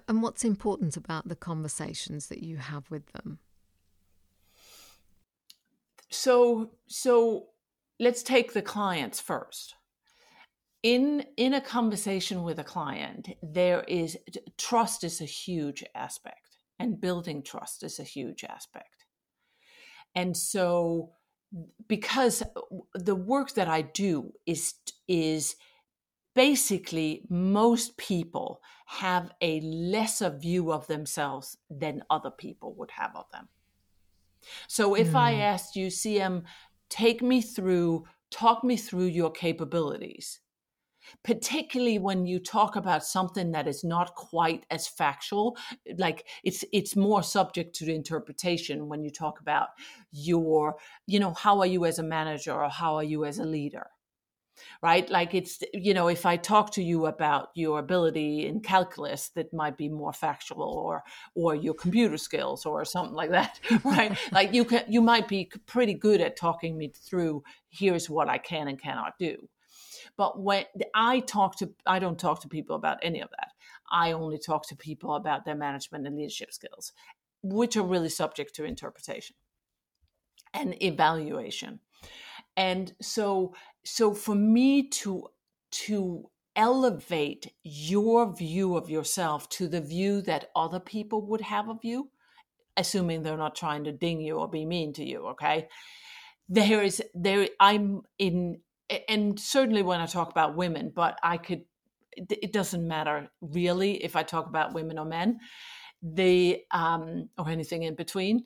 and 0.08 0.24
what's 0.24 0.44
important 0.44 0.98
about 0.98 1.28
the 1.28 1.36
conversations 1.36 2.28
that 2.28 2.42
you 2.42 2.58
have 2.58 2.90
with 2.90 3.06
them 3.14 3.40
so 6.10 6.72
so 6.88 7.48
let's 8.00 8.24
take 8.24 8.54
the 8.54 8.62
clients 8.62 9.20
first 9.20 9.76
in 10.86 11.26
in 11.36 11.56
a 11.56 11.62
conversation 11.62 12.44
with 12.44 12.60
a 12.60 12.64
client 12.64 13.30
there 13.42 13.82
is 13.88 14.16
trust 14.56 15.04
is 15.04 15.20
a 15.20 15.26
huge 15.26 15.84
aspect 15.96 16.58
and 16.78 17.02
building 17.02 17.42
trust 17.42 17.82
is 17.82 18.00
a 18.00 18.04
huge 18.04 18.44
aspect 18.44 19.06
and 20.14 20.38
so 20.38 21.10
because 21.88 22.44
the 22.94 23.16
work 23.16 23.56
that 23.56 23.68
i 23.68 23.82
do 23.82 24.32
is 24.46 24.76
is 25.08 25.56
basically 26.36 27.24
most 27.30 27.98
people 27.98 28.62
have 28.86 29.32
a 29.42 29.62
lesser 29.62 30.30
view 30.30 30.72
of 30.72 30.86
themselves 30.86 31.58
than 31.68 32.04
other 32.12 32.30
people 32.30 32.76
would 32.76 32.92
have 32.92 33.16
of 33.16 33.26
them 33.32 33.48
so 34.68 34.94
if 34.94 35.14
mm. 35.14 35.16
i 35.16 35.34
hmm. 35.34 35.42
asked 35.42 35.76
you 35.76 35.88
cm 35.88 36.44
take 36.90 37.24
me 37.24 37.42
through 37.42 38.06
talk 38.30 38.64
me 38.64 38.78
through 38.78 39.06
your 39.06 39.32
capabilities 39.32 40.42
particularly 41.24 42.00
when 42.00 42.26
you 42.26 42.40
talk 42.40 42.76
about 42.76 43.06
something 43.06 43.52
that 43.52 43.68
is 43.68 43.84
not 43.84 44.16
quite 44.16 44.66
as 44.70 44.88
factual 44.88 45.58
like 45.98 46.26
it's 46.44 46.64
it's 46.72 46.96
more 46.96 47.24
subject 47.24 47.76
to 47.76 47.94
interpretation 47.94 48.88
when 48.88 49.04
you 49.04 49.10
talk 49.10 49.40
about 49.40 49.70
your 50.12 50.76
you 51.08 51.20
know 51.20 51.34
how 51.34 51.60
are 51.60 51.66
you 51.66 51.86
as 51.86 52.00
a 52.00 52.04
manager 52.04 52.54
or 52.54 52.70
how 52.70 52.96
are 52.96 53.04
you 53.04 53.26
as 53.26 53.40
a 53.40 53.46
leader 53.46 53.88
right? 54.82 55.10
Like 55.10 55.34
it's 55.34 55.64
you 55.74 55.94
know 55.94 56.08
if 56.08 56.26
i 56.26 56.38
talk 56.38 56.72
to 56.72 56.84
you 56.84 57.06
about 57.08 57.50
your 57.56 57.80
ability 57.80 58.46
in 58.46 58.62
calculus 58.62 59.30
that 59.30 59.54
might 59.54 59.78
be 59.78 59.90
more 59.90 60.14
factual 60.14 60.64
or 60.64 61.04
or 61.36 61.56
your 61.56 61.74
computer 61.74 62.18
skills 62.18 62.66
or 62.66 62.86
something 62.86 63.16
like 63.16 63.32
that 63.32 63.60
right? 63.84 64.18
Like 64.32 64.54
you 64.54 64.66
can 64.66 64.84
you 64.88 65.02
might 65.02 65.28
be 65.28 65.52
pretty 65.66 65.94
good 65.94 66.22
at 66.22 66.38
talking 66.38 66.78
me 66.78 66.94
through 66.96 67.44
here's 67.70 68.10
what 68.10 68.30
i 68.30 68.38
can 68.38 68.68
and 68.68 68.82
cannot 68.82 69.14
do 69.20 69.50
but 70.18 70.40
when 70.40 70.66
I 70.94 71.20
talk 71.20 71.58
to, 71.58 71.74
I 71.86 72.00
don't 72.00 72.20
talk 72.20 72.42
to 72.42 72.48
people 72.48 72.76
about 72.76 73.00
any 73.02 73.22
of 73.22 73.30
that. 73.32 73.50
I 73.92 74.14
only 74.14 74.38
talk 74.38 74.68
to 74.70 74.76
people 74.76 75.16
about 75.16 75.46
their 75.46 75.56
management 75.56 76.08
and 76.08 76.16
leadership 76.16 76.54
skills, 76.54 76.94
which 77.44 77.78
are 77.78 77.84
really 77.84 78.10
subject 78.10 78.56
to 78.56 78.64
interpretation 78.64 79.36
and 80.54 80.82
evaluation. 80.82 81.80
And 82.58 82.94
so, 83.02 83.54
so 83.84 84.14
for 84.14 84.36
me 84.36 84.90
to 84.90 85.28
to 85.72 86.30
elevate 86.56 87.52
your 87.64 88.34
view 88.34 88.78
of 88.78 88.90
yourself 88.90 89.50
to 89.50 89.68
the 89.68 89.82
view 89.82 90.22
that 90.22 90.50
other 90.56 90.80
people 90.80 91.22
would 91.28 91.42
have 91.42 91.68
of 91.68 91.80
you, 91.84 92.10
assuming 92.78 93.24
they're 93.24 93.36
not 93.36 93.56
trying 93.56 93.84
to 93.84 93.92
ding 93.92 94.22
you 94.22 94.38
or 94.38 94.48
be 94.48 94.66
mean 94.66 94.94
to 94.94 95.04
you, 95.04 95.28
okay? 95.28 95.68
There 96.48 96.84
is 96.84 97.04
there 97.14 97.50
I'm 97.60 98.04
in 98.18 98.62
and 99.08 99.40
certainly 99.40 99.82
when 99.82 100.00
I 100.00 100.06
talk 100.06 100.30
about 100.30 100.56
women, 100.56 100.92
but 100.94 101.18
I 101.24 101.38
could, 101.38 101.64
it 102.16 102.54
doesn't 102.54 102.88
matter 102.88 103.30
really 103.42 104.04
if 104.04 104.16
I 104.16 104.24
talk 104.24 104.48
about 104.48 104.74
women 104.74 105.00
or 105.00 105.06
men, 105.06 105.40
the 106.02 106.62
um, 106.72 107.30
or 107.38 107.50
anything 107.50 107.84
in 107.84 107.96
between. 107.96 108.44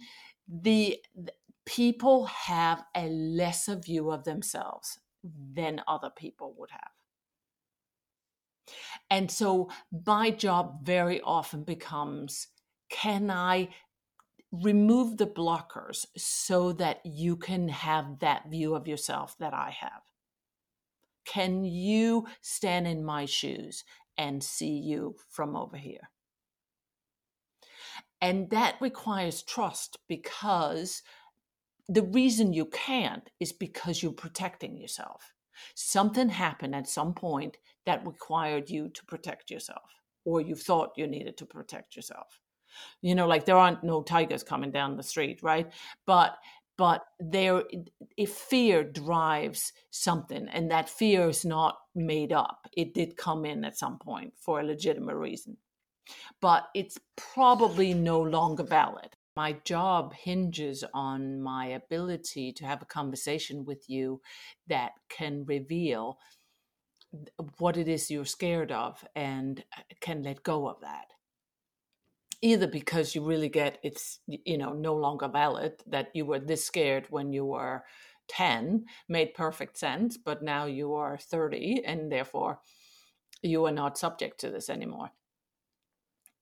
The, 0.47 0.97
the 1.15 1.33
people 1.65 2.25
have 2.25 2.83
a 2.95 3.07
lesser 3.07 3.75
view 3.75 4.11
of 4.11 4.23
themselves 4.23 4.99
than 5.23 5.81
other 5.87 6.09
people 6.15 6.55
would 6.57 6.71
have. 6.71 6.91
And 9.09 9.29
so 9.29 9.69
my 10.05 10.31
job 10.31 10.85
very 10.85 11.21
often 11.21 11.63
becomes 11.63 12.47
can 12.89 13.29
I 13.29 13.69
remove 14.51 15.17
the 15.17 15.27
blockers 15.27 16.05
so 16.17 16.73
that 16.73 17.01
you 17.05 17.35
can 17.35 17.69
have 17.69 18.19
that 18.19 18.49
view 18.49 18.73
of 18.73 18.87
yourself 18.87 19.35
that 19.39 19.53
I 19.53 19.75
have? 19.79 20.01
Can 21.29 21.63
you 21.63 22.25
stand 22.41 22.87
in 22.87 23.05
my 23.05 23.25
shoes 23.25 23.83
and 24.17 24.43
see 24.43 24.79
you 24.79 25.15
from 25.29 25.55
over 25.55 25.77
here? 25.77 26.09
And 28.19 28.49
that 28.49 28.75
requires 28.81 29.43
trust 29.43 29.97
because 30.07 31.03
the 31.87 32.01
reason 32.01 32.51
you 32.51 32.65
can't 32.65 33.29
is 33.39 33.53
because 33.53 34.01
you're 34.01 34.11
protecting 34.11 34.75
yourself. 34.75 35.33
Something 35.75 36.29
happened 36.29 36.73
at 36.73 36.89
some 36.89 37.13
point 37.13 37.57
that 37.85 38.05
required 38.07 38.69
you 38.69 38.89
to 38.89 39.05
protect 39.05 39.51
yourself, 39.51 39.91
or 40.25 40.41
you 40.41 40.55
thought 40.55 40.97
you 40.97 41.05
needed 41.05 41.37
to 41.37 41.45
protect 41.45 41.95
yourself. 41.95 42.39
You 43.01 43.13
know, 43.13 43.27
like 43.27 43.45
there 43.45 43.57
aren't 43.57 43.83
no 43.83 44.01
tigers 44.01 44.43
coming 44.43 44.71
down 44.71 44.97
the 44.97 45.03
street, 45.03 45.43
right? 45.43 45.71
But 46.05 46.37
but 46.79 47.03
there 47.19 47.63
if 48.15 48.31
fear 48.31 48.85
drives 48.85 49.73
something 49.91 50.47
and 50.47 50.71
that 50.71 50.89
fear 50.89 51.27
is 51.27 51.43
not 51.43 51.75
made 51.93 52.31
up 52.31 52.69
it 52.77 52.93
did 52.93 53.17
come 53.17 53.43
in 53.43 53.65
at 53.65 53.77
some 53.77 53.99
point 53.99 54.31
for 54.39 54.61
a 54.61 54.63
legitimate 54.63 55.17
reason. 55.17 55.57
But 56.41 56.69
it's 56.73 56.97
probably 57.17 57.93
no 57.93 58.21
longer 58.21 58.63
valid. 58.63 59.09
My 59.35 59.57
job 59.65 60.13
hinges 60.13 60.85
on 60.93 61.41
my 61.41 61.65
ability 61.67 62.53
to 62.53 62.65
have 62.65 62.81
a 62.81 62.85
conversation 62.85 63.65
with 63.65 63.89
you 63.89 64.21
that 64.67 64.93
can 65.09 65.43
reveal 65.45 66.17
what 67.57 67.75
it 67.75 67.89
is 67.89 68.09
you're 68.09 68.23
scared 68.23 68.71
of 68.71 69.03
and 69.17 69.65
uh, 69.77 69.81
can 69.99 70.23
let 70.23 70.43
go 70.43 70.69
of 70.69 70.79
that 70.79 71.07
either 72.41 72.67
because 72.67 73.15
you 73.15 73.23
really 73.23 73.49
get 73.49 73.79
it's 73.83 74.19
you 74.27 74.57
know 74.57 74.73
no 74.73 74.93
longer 74.95 75.27
valid 75.27 75.73
that 75.87 76.09
you 76.13 76.25
were 76.25 76.39
this 76.39 76.65
scared 76.65 77.05
when 77.09 77.33
you 77.33 77.45
were 77.45 77.83
10 78.29 78.85
made 79.07 79.33
perfect 79.33 79.77
sense 79.77 80.17
but 80.17 80.43
now 80.43 80.65
you 80.65 80.93
are 80.93 81.17
30 81.17 81.83
and 81.85 82.11
therefore 82.11 82.59
you 83.41 83.65
are 83.65 83.71
not 83.71 83.97
subject 83.97 84.39
to 84.41 84.49
this 84.49 84.69
anymore. 84.69 85.11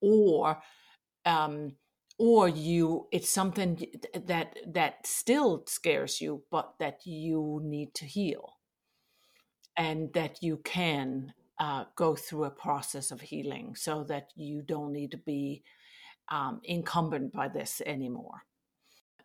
Or 0.01 0.61
um 1.25 1.73
or 2.19 2.49
you 2.49 3.07
it's 3.11 3.29
something 3.29 3.85
that 4.25 4.57
that 4.67 5.05
still 5.05 5.63
scares 5.67 6.21
you 6.21 6.43
but 6.51 6.73
that 6.79 7.05
you 7.05 7.61
need 7.63 7.93
to 7.95 8.05
heal. 8.05 8.53
And 9.75 10.11
that 10.13 10.41
you 10.41 10.57
can 10.63 11.33
uh, 11.59 11.85
go 11.95 12.15
through 12.15 12.45
a 12.45 12.49
process 12.51 13.11
of 13.11 13.21
healing 13.21 13.75
so 13.75 14.03
that 14.05 14.31
you 14.35 14.63
don't 14.63 14.91
need 14.91 15.11
to 15.11 15.17
be 15.17 15.63
um, 16.29 16.61
incumbent 16.63 17.33
by 17.33 17.47
this 17.47 17.81
anymore. 17.85 18.43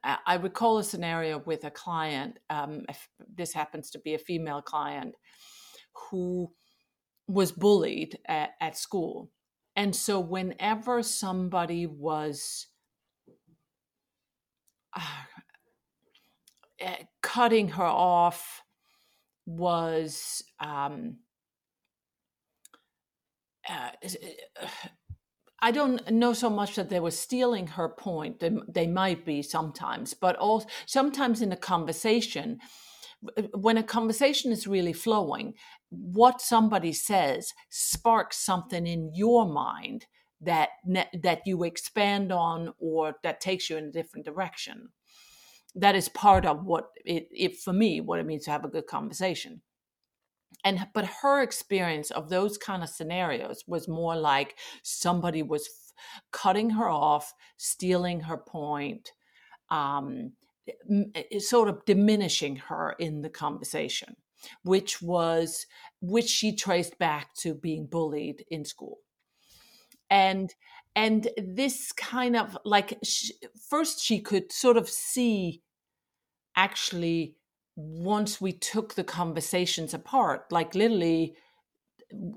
I 0.05 0.35
recall 0.35 0.79
a 0.79 0.85
scenario 0.85 1.39
with 1.47 1.63
a 1.63 1.71
client. 1.71 2.39
Um, 2.51 2.85
this 3.33 3.53
happens 3.53 3.89
to 3.91 4.01
be 4.01 4.15
a 4.15 4.19
female 4.19 4.61
client 4.61 5.15
who 6.11 6.51
was 7.29 7.53
bullied 7.53 8.19
at, 8.27 8.51
at 8.61 8.77
school. 8.77 9.31
And 9.77 9.95
so, 9.95 10.19
whenever 10.19 11.05
somebody 11.05 11.87
was 11.87 12.67
uh, 14.95 15.01
cutting 17.23 17.69
her 17.69 17.85
off, 17.85 18.63
was 19.47 20.43
um, 20.61 21.19
uh, 23.69 23.91
I 25.65 25.71
don't 25.71 26.11
know 26.11 26.33
so 26.33 26.51
much 26.51 26.75
that 26.75 26.91
they 26.91 26.99
were 26.99 27.13
stealing 27.13 27.69
her 27.69 27.89
point. 27.89 28.41
They, 28.41 28.51
they 28.67 28.89
might 28.89 29.25
be 29.25 29.43
sometimes, 29.43 30.13
but 30.13 30.35
also 30.37 30.67
sometimes 30.87 31.41
in 31.41 31.53
a 31.53 31.57
conversation, 31.57 32.59
when 33.55 33.79
a 33.79 33.85
conversation 33.85 34.51
is 34.51 34.67
really 34.67 34.93
flowing, 34.93 35.55
what 35.91 36.41
somebody 36.41 36.93
says 36.93 37.55
sparks 37.71 38.39
something 38.39 38.89
in 38.89 39.13
your 39.15 39.47
mind 39.47 40.07
that 40.41 40.71
that 41.23 41.43
you 41.47 41.63
expand 41.63 42.33
on 42.33 42.75
or 42.81 43.15
that 43.23 43.41
takes 43.41 43.71
you 43.71 43.77
in 43.77 43.85
a 43.85 43.93
different 43.93 44.27
direction. 44.27 44.89
That 45.77 45.95
is 45.95 46.09
part 46.09 46.45
of 46.45 46.65
what 46.65 46.89
it, 47.05 47.29
it 47.31 47.57
for 47.57 47.73
me 47.73 48.01
what 48.01 48.19
it 48.19 48.27
means 48.27 48.45
to 48.47 48.51
have 48.51 48.65
a 48.65 48.69
good 48.69 48.89
conversation 48.89 49.63
and 50.65 50.87
but 50.95 51.05
her 51.23 51.43
experience 51.43 52.11
of 52.11 52.29
those 52.29 52.59
kind 52.59 52.83
of 52.83 52.89
scenarios 52.89 53.65
was 53.67 53.89
more 53.89 54.17
like 54.17 54.59
somebody 54.83 55.43
was 55.43 55.69
f- 55.69 56.23
cutting 56.33 56.71
her 56.71 56.89
off 56.89 57.33
stealing 57.57 58.21
her 58.21 58.37
point 58.37 59.11
um, 59.71 60.33
sort 61.39 61.69
of 61.69 61.85
diminishing 61.87 62.57
her 62.57 62.95
in 62.99 63.23
the 63.23 63.31
conversation 63.31 64.17
which 64.63 65.01
was 65.01 65.67
which 66.01 66.29
she 66.29 66.55
traced 66.55 66.99
back 66.99 67.35
to 67.35 67.55
being 67.55 67.87
bullied 67.87 68.45
in 68.51 68.65
school. 68.65 68.99
And 70.11 70.53
and 70.95 71.29
this 71.39 71.93
kind 71.93 72.37
of 72.37 72.59
like 72.65 72.99
she, 73.03 73.33
first 73.71 74.03
she 74.03 74.21
could 74.21 74.53
sort 74.53 74.77
of 74.77 74.89
see 74.89 75.63
actually 76.55 77.37
once 77.77 78.41
we 78.41 78.53
took 78.53 78.95
the 78.95 79.05
conversations 79.05 79.95
apart, 79.95 80.51
like 80.51 80.75
literally, 80.75 81.37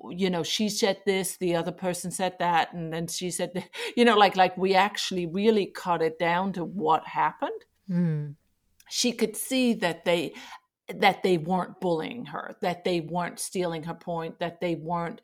you 0.09 0.29
know, 0.29 0.43
she 0.43 0.69
said 0.69 0.97
this, 1.05 1.37
the 1.37 1.55
other 1.55 1.71
person 1.71 2.11
said 2.11 2.35
that, 2.39 2.73
and 2.73 2.93
then 2.93 3.07
she 3.07 3.29
said, 3.29 3.69
you 3.97 4.05
know, 4.05 4.17
like 4.17 4.35
like 4.35 4.57
we 4.57 4.75
actually 4.75 5.25
really 5.25 5.65
cut 5.65 6.01
it 6.01 6.17
down 6.17 6.53
to 6.53 6.63
what 6.63 7.07
happened. 7.07 7.65
Mm. 7.89 8.35
She 8.89 9.11
could 9.11 9.35
see 9.35 9.73
that 9.73 10.05
they 10.05 10.33
that 10.87 11.23
they 11.23 11.37
weren't 11.37 11.79
bullying 11.81 12.25
her, 12.25 12.55
that 12.61 12.83
they 12.83 13.01
weren't 13.01 13.39
stealing 13.39 13.83
her 13.83 13.93
point, 13.93 14.39
that 14.39 14.61
they 14.61 14.75
weren't 14.75 15.21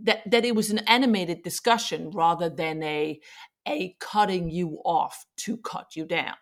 that 0.00 0.28
that 0.30 0.44
it 0.44 0.54
was 0.54 0.70
an 0.70 0.78
animated 0.80 1.42
discussion 1.42 2.10
rather 2.10 2.48
than 2.48 2.82
a 2.82 3.20
a 3.68 3.94
cutting 4.00 4.50
you 4.50 4.80
off 4.84 5.24
to 5.36 5.56
cut 5.56 5.94
you 5.94 6.04
down. 6.04 6.34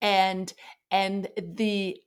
And 0.00 0.52
and 0.92 1.26
the 1.36 1.98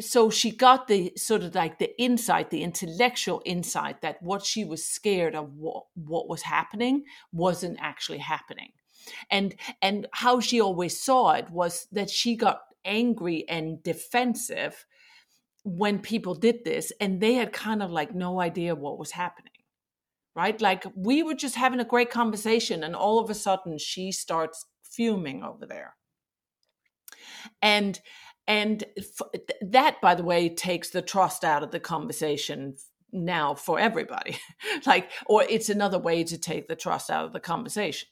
so 0.00 0.30
she 0.30 0.50
got 0.50 0.88
the 0.88 1.12
sort 1.16 1.42
of 1.42 1.54
like 1.54 1.78
the 1.78 2.00
insight 2.00 2.50
the 2.50 2.62
intellectual 2.62 3.42
insight 3.44 4.00
that 4.00 4.20
what 4.22 4.44
she 4.44 4.64
was 4.64 4.84
scared 4.84 5.34
of 5.34 5.52
what, 5.54 5.84
what 5.94 6.28
was 6.28 6.42
happening 6.42 7.04
wasn't 7.32 7.76
actually 7.80 8.18
happening. 8.18 8.70
And 9.30 9.54
and 9.82 10.06
how 10.12 10.40
she 10.40 10.60
always 10.60 10.98
saw 10.98 11.32
it 11.32 11.50
was 11.50 11.86
that 11.92 12.10
she 12.10 12.36
got 12.36 12.62
angry 12.84 13.46
and 13.48 13.82
defensive 13.82 14.86
when 15.64 15.98
people 15.98 16.34
did 16.34 16.64
this 16.64 16.92
and 17.00 17.20
they 17.20 17.34
had 17.34 17.52
kind 17.52 17.82
of 17.82 17.90
like 17.90 18.14
no 18.14 18.40
idea 18.40 18.74
what 18.74 18.98
was 18.98 19.12
happening 19.12 19.52
right? 20.36 20.60
Like 20.60 20.84
we 20.94 21.24
were 21.24 21.34
just 21.34 21.56
having 21.56 21.80
a 21.80 21.84
great 21.84 22.08
conversation 22.08 22.84
and 22.84 22.94
all 22.94 23.18
of 23.18 23.30
a 23.30 23.34
sudden 23.34 23.78
she 23.78 24.12
starts 24.12 24.64
fuming 24.82 25.42
over 25.42 25.66
there 25.66 25.96
and 27.62 28.00
and 28.48 28.84
that 29.60 30.00
by 30.00 30.14
the 30.14 30.24
way 30.24 30.48
takes 30.48 30.90
the 30.90 31.02
trust 31.02 31.44
out 31.44 31.62
of 31.62 31.70
the 31.70 31.80
conversation 31.80 32.76
now 33.12 33.54
for 33.54 33.78
everybody. 33.78 34.38
Like 34.86 35.10
or 35.26 35.44
it's 35.48 35.68
another 35.68 35.98
way 35.98 36.24
to 36.24 36.38
take 36.38 36.68
the 36.68 36.76
trust 36.76 37.10
out 37.10 37.24
of 37.24 37.32
the 37.32 37.40
conversation. 37.40 38.08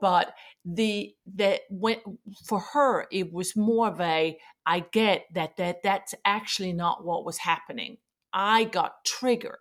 But 0.00 0.34
the 0.64 1.14
that 1.36 1.62
when 1.70 1.96
for 2.46 2.60
her 2.72 3.06
it 3.10 3.32
was 3.32 3.56
more 3.56 3.88
of 3.88 4.00
a 4.00 4.36
i 4.66 4.80
get 4.92 5.24
that 5.32 5.56
that 5.56 5.82
that's 5.82 6.14
actually 6.24 6.72
not 6.72 7.04
what 7.04 7.24
was 7.24 7.38
happening. 7.38 7.98
I 8.32 8.64
got 8.64 9.04
triggered. 9.04 9.56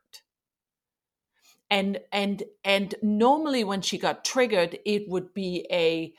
And 1.70 2.00
and 2.12 2.43
and 2.63 2.96
normally 3.02 3.63
when 3.63 3.82
she 3.82 3.98
got 3.98 4.26
triggered 4.26 4.80
it 4.86 5.08
would 5.08 5.34
be 5.34 5.65
a 5.72 6.13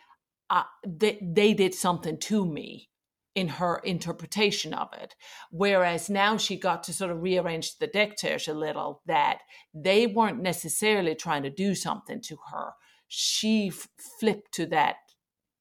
uh, 0.51 0.65
they, 0.87 1.19
they 1.21 1.55
did 1.55 1.75
something 1.75 2.19
to 2.19 2.47
me 2.47 2.89
in 3.35 3.49
her 3.49 3.81
interpretation 3.85 4.75
of 4.75 4.89
it. 4.95 5.15
Whereas 5.51 6.11
now 6.11 6.37
she 6.37 6.57
got 6.57 6.83
to 6.85 6.93
sort 6.93 7.11
of 7.11 7.23
rearrange 7.23 7.79
the 7.79 7.87
deck 7.87 8.17
chairs 8.17 8.49
a 8.49 8.55
little 8.55 9.03
that 9.07 9.39
they 9.73 10.07
weren't 10.07 10.43
necessarily 10.43 11.15
trying 11.15 11.45
to 11.45 11.51
do 11.51 11.75
something 11.75 12.21
to 12.23 12.37
her. 12.51 12.73
She 13.07 13.69
f- 13.69 13.89
flipped 14.19 14.53
to 14.55 14.67
that 14.67 14.97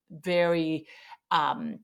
very 0.09 0.87
um, 1.29 1.79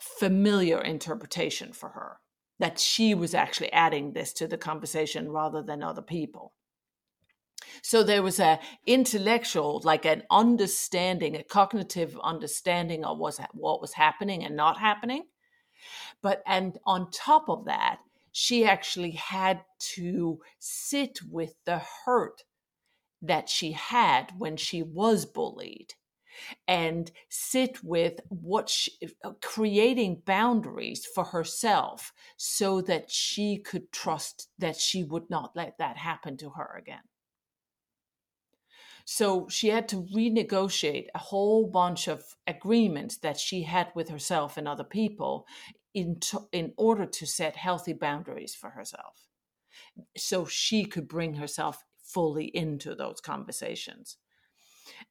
familiar 0.00 0.80
interpretation 0.80 1.72
for 1.72 1.90
her 1.90 2.18
that 2.58 2.78
she 2.78 3.12
was 3.14 3.34
actually 3.34 3.72
adding 3.72 4.12
this 4.12 4.32
to 4.34 4.46
the 4.46 4.58
conversation 4.58 5.30
rather 5.30 5.62
than 5.62 5.82
other 5.82 6.02
people. 6.02 6.52
So 7.82 8.02
there 8.02 8.22
was 8.22 8.40
a 8.40 8.58
intellectual, 8.86 9.80
like 9.84 10.04
an 10.04 10.22
understanding, 10.30 11.36
a 11.36 11.42
cognitive 11.42 12.18
understanding 12.22 13.04
of 13.04 13.18
what 13.18 13.38
what 13.52 13.80
was 13.80 13.94
happening 13.94 14.44
and 14.44 14.56
not 14.56 14.78
happening. 14.78 15.24
But 16.22 16.42
and 16.46 16.78
on 16.86 17.10
top 17.10 17.48
of 17.48 17.64
that, 17.66 18.00
she 18.32 18.64
actually 18.64 19.12
had 19.12 19.64
to 19.94 20.40
sit 20.58 21.20
with 21.28 21.54
the 21.64 21.82
hurt 22.04 22.44
that 23.20 23.48
she 23.48 23.72
had 23.72 24.32
when 24.38 24.56
she 24.56 24.82
was 24.82 25.24
bullied 25.24 25.94
and 26.66 27.10
sit 27.28 27.82
with 27.84 28.20
what 28.28 28.68
she, 28.68 28.92
uh, 29.22 29.32
creating 29.40 30.22
boundaries 30.24 31.04
for 31.04 31.24
herself 31.24 32.12
so 32.36 32.80
that 32.80 33.10
she 33.10 33.58
could 33.58 33.92
trust 33.92 34.48
that 34.58 34.76
she 34.76 35.04
would 35.04 35.28
not 35.30 35.54
let 35.54 35.76
that 35.78 35.96
happen 35.96 36.36
to 36.38 36.50
her 36.50 36.76
again. 36.78 37.02
So 39.14 39.46
she 39.50 39.68
had 39.68 39.88
to 39.88 40.04
renegotiate 40.04 41.08
a 41.14 41.18
whole 41.18 41.66
bunch 41.66 42.08
of 42.08 42.34
agreements 42.46 43.18
that 43.18 43.38
she 43.38 43.64
had 43.64 43.88
with 43.94 44.08
herself 44.08 44.56
and 44.56 44.66
other 44.66 44.84
people 44.84 45.46
in, 45.92 46.18
to, 46.20 46.48
in 46.50 46.72
order 46.78 47.04
to 47.04 47.26
set 47.26 47.54
healthy 47.54 47.92
boundaries 47.92 48.54
for 48.54 48.70
herself. 48.70 49.28
So 50.16 50.46
she 50.46 50.86
could 50.86 51.08
bring 51.08 51.34
herself 51.34 51.84
fully 52.02 52.46
into 52.56 52.94
those 52.94 53.20
conversations. 53.20 54.16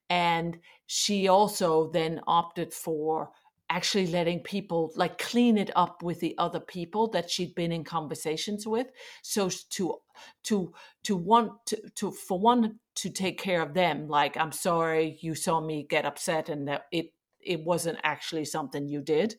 And 0.10 0.58
she 0.88 1.28
also 1.28 1.92
then 1.92 2.22
opted 2.26 2.74
for 2.74 3.30
actually 3.70 4.08
letting 4.08 4.40
people 4.40 4.92
like 4.96 5.20
clean 5.20 5.60
it 5.60 5.70
up 5.76 6.02
with 6.02 6.20
the 6.22 6.36
other 6.40 6.60
people 6.60 7.08
that 7.10 7.30
she'd 7.30 7.56
been 7.56 7.72
in 7.72 7.86
conversations 7.86 8.68
with 8.68 8.88
so 9.22 9.50
to 9.70 9.96
to 10.44 10.74
to 11.04 11.16
want 11.16 11.54
to, 11.66 11.78
to 11.96 12.12
for 12.12 12.38
one 12.38 12.78
to 12.95 13.10
take 13.10 13.39
care 13.39 13.62
of 13.62 13.73
them 13.73 14.08
like 14.08 14.38
i'm 14.38 14.51
sorry 14.51 15.17
you 15.21 15.36
saw 15.36 15.60
me 15.60 15.86
get 15.89 16.06
upset 16.06 16.49
and 16.49 16.67
that 16.67 16.84
it 16.91 17.08
it 17.39 17.63
wasn't 17.63 17.97
actually 18.04 18.45
something 18.45 18.88
you 18.88 19.01
did 19.01 19.36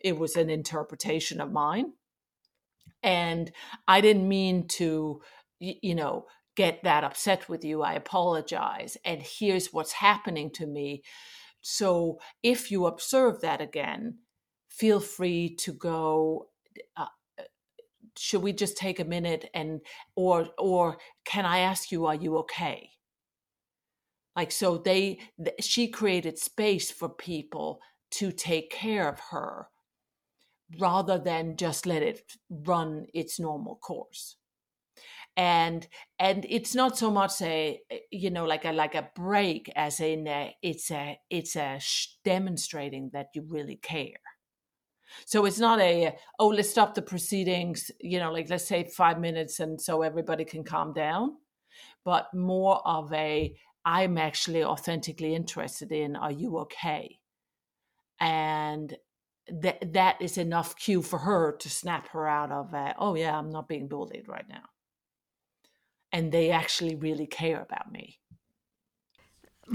it 0.00 0.18
was 0.18 0.36
an 0.36 0.50
interpretation 0.50 1.40
of 1.40 1.52
mine 1.52 1.92
and 3.02 3.52
i 3.88 4.00
didn't 4.00 4.28
mean 4.28 4.66
to 4.68 5.20
you 5.58 5.94
know 5.94 6.26
get 6.54 6.82
that 6.84 7.04
upset 7.04 7.48
with 7.48 7.64
you 7.64 7.82
i 7.82 7.92
apologize 7.94 8.96
and 9.04 9.22
here's 9.22 9.72
what's 9.72 9.92
happening 9.92 10.50
to 10.50 10.66
me 10.66 11.02
so 11.68 12.20
if 12.44 12.70
you 12.70 12.86
observe 12.86 13.40
that 13.40 13.60
again, 13.60 14.18
feel 14.68 15.00
free 15.00 15.56
to 15.56 15.72
go. 15.72 16.46
Uh, 16.96 17.06
should 18.18 18.42
we 18.42 18.52
just 18.52 18.76
take 18.76 19.00
a 19.00 19.04
minute 19.04 19.50
and 19.54 19.80
or 20.16 20.48
or 20.58 20.98
can 21.24 21.44
I 21.46 21.58
ask 21.60 21.90
you, 21.92 22.06
are 22.06 22.14
you 22.14 22.38
okay? 22.38 22.90
Like 24.36 24.52
so, 24.52 24.78
they 24.78 25.18
she 25.60 25.88
created 25.88 26.38
space 26.38 26.90
for 26.92 27.08
people 27.08 27.80
to 28.12 28.30
take 28.32 28.70
care 28.70 29.08
of 29.08 29.18
her 29.30 29.68
rather 30.78 31.18
than 31.18 31.56
just 31.56 31.86
let 31.86 32.02
it 32.04 32.36
run 32.48 33.06
its 33.12 33.38
normal 33.40 33.74
course. 33.76 34.36
and 35.36 35.86
and 36.18 36.46
it's 36.48 36.74
not 36.74 36.96
so 36.96 37.10
much 37.10 37.40
a 37.42 37.80
eh, 37.90 37.98
you 38.10 38.30
know 38.30 38.44
like 38.44 38.64
a 38.64 38.72
like 38.72 38.94
a 38.94 39.10
break 39.14 39.70
as 39.76 40.00
in 40.00 40.26
a, 40.26 40.54
it's 40.62 40.90
a 40.90 41.18
it's 41.30 41.56
a 41.56 41.78
demonstrating 42.24 43.10
that 43.12 43.28
you 43.34 43.42
really 43.48 43.76
care 43.76 44.20
so 45.24 45.44
it's 45.44 45.58
not 45.58 45.80
a 45.80 46.16
oh 46.38 46.48
let's 46.48 46.70
stop 46.70 46.94
the 46.94 47.02
proceedings 47.02 47.90
you 48.00 48.18
know 48.18 48.32
like 48.32 48.48
let's 48.50 48.66
say 48.66 48.84
five 48.84 49.18
minutes 49.20 49.60
and 49.60 49.80
so 49.80 50.02
everybody 50.02 50.44
can 50.44 50.64
calm 50.64 50.92
down 50.92 51.36
but 52.04 52.32
more 52.34 52.80
of 52.86 53.12
a 53.12 53.54
i'm 53.84 54.18
actually 54.18 54.64
authentically 54.64 55.34
interested 55.34 55.92
in 55.92 56.16
are 56.16 56.32
you 56.32 56.58
okay? 56.58 57.18
And 58.18 58.96
that 59.48 59.92
that 59.92 60.16
is 60.20 60.38
enough 60.38 60.74
cue 60.76 61.02
for 61.02 61.18
her 61.18 61.52
to 61.52 61.70
snap 61.70 62.08
her 62.08 62.26
out 62.26 62.50
of 62.50 62.74
uh, 62.74 62.94
oh 62.98 63.14
yeah 63.14 63.38
i'm 63.38 63.50
not 63.50 63.68
being 63.68 63.88
bullied 63.88 64.28
right 64.28 64.48
now. 64.48 64.64
And 66.12 66.32
they 66.32 66.50
actually 66.50 66.94
really 66.94 67.26
care 67.26 67.60
about 67.60 67.92
me. 67.92 68.18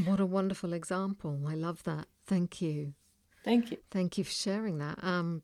What 0.06 0.20
a 0.20 0.26
wonderful 0.26 0.74
example. 0.74 1.44
I 1.48 1.54
love 1.54 1.84
that. 1.84 2.08
Thank 2.26 2.62
you 2.62 2.94
thank 3.44 3.72
you 3.72 3.78
thank 3.90 4.18
you 4.18 4.24
for 4.24 4.32
sharing 4.32 4.78
that 4.78 4.98
um, 5.04 5.42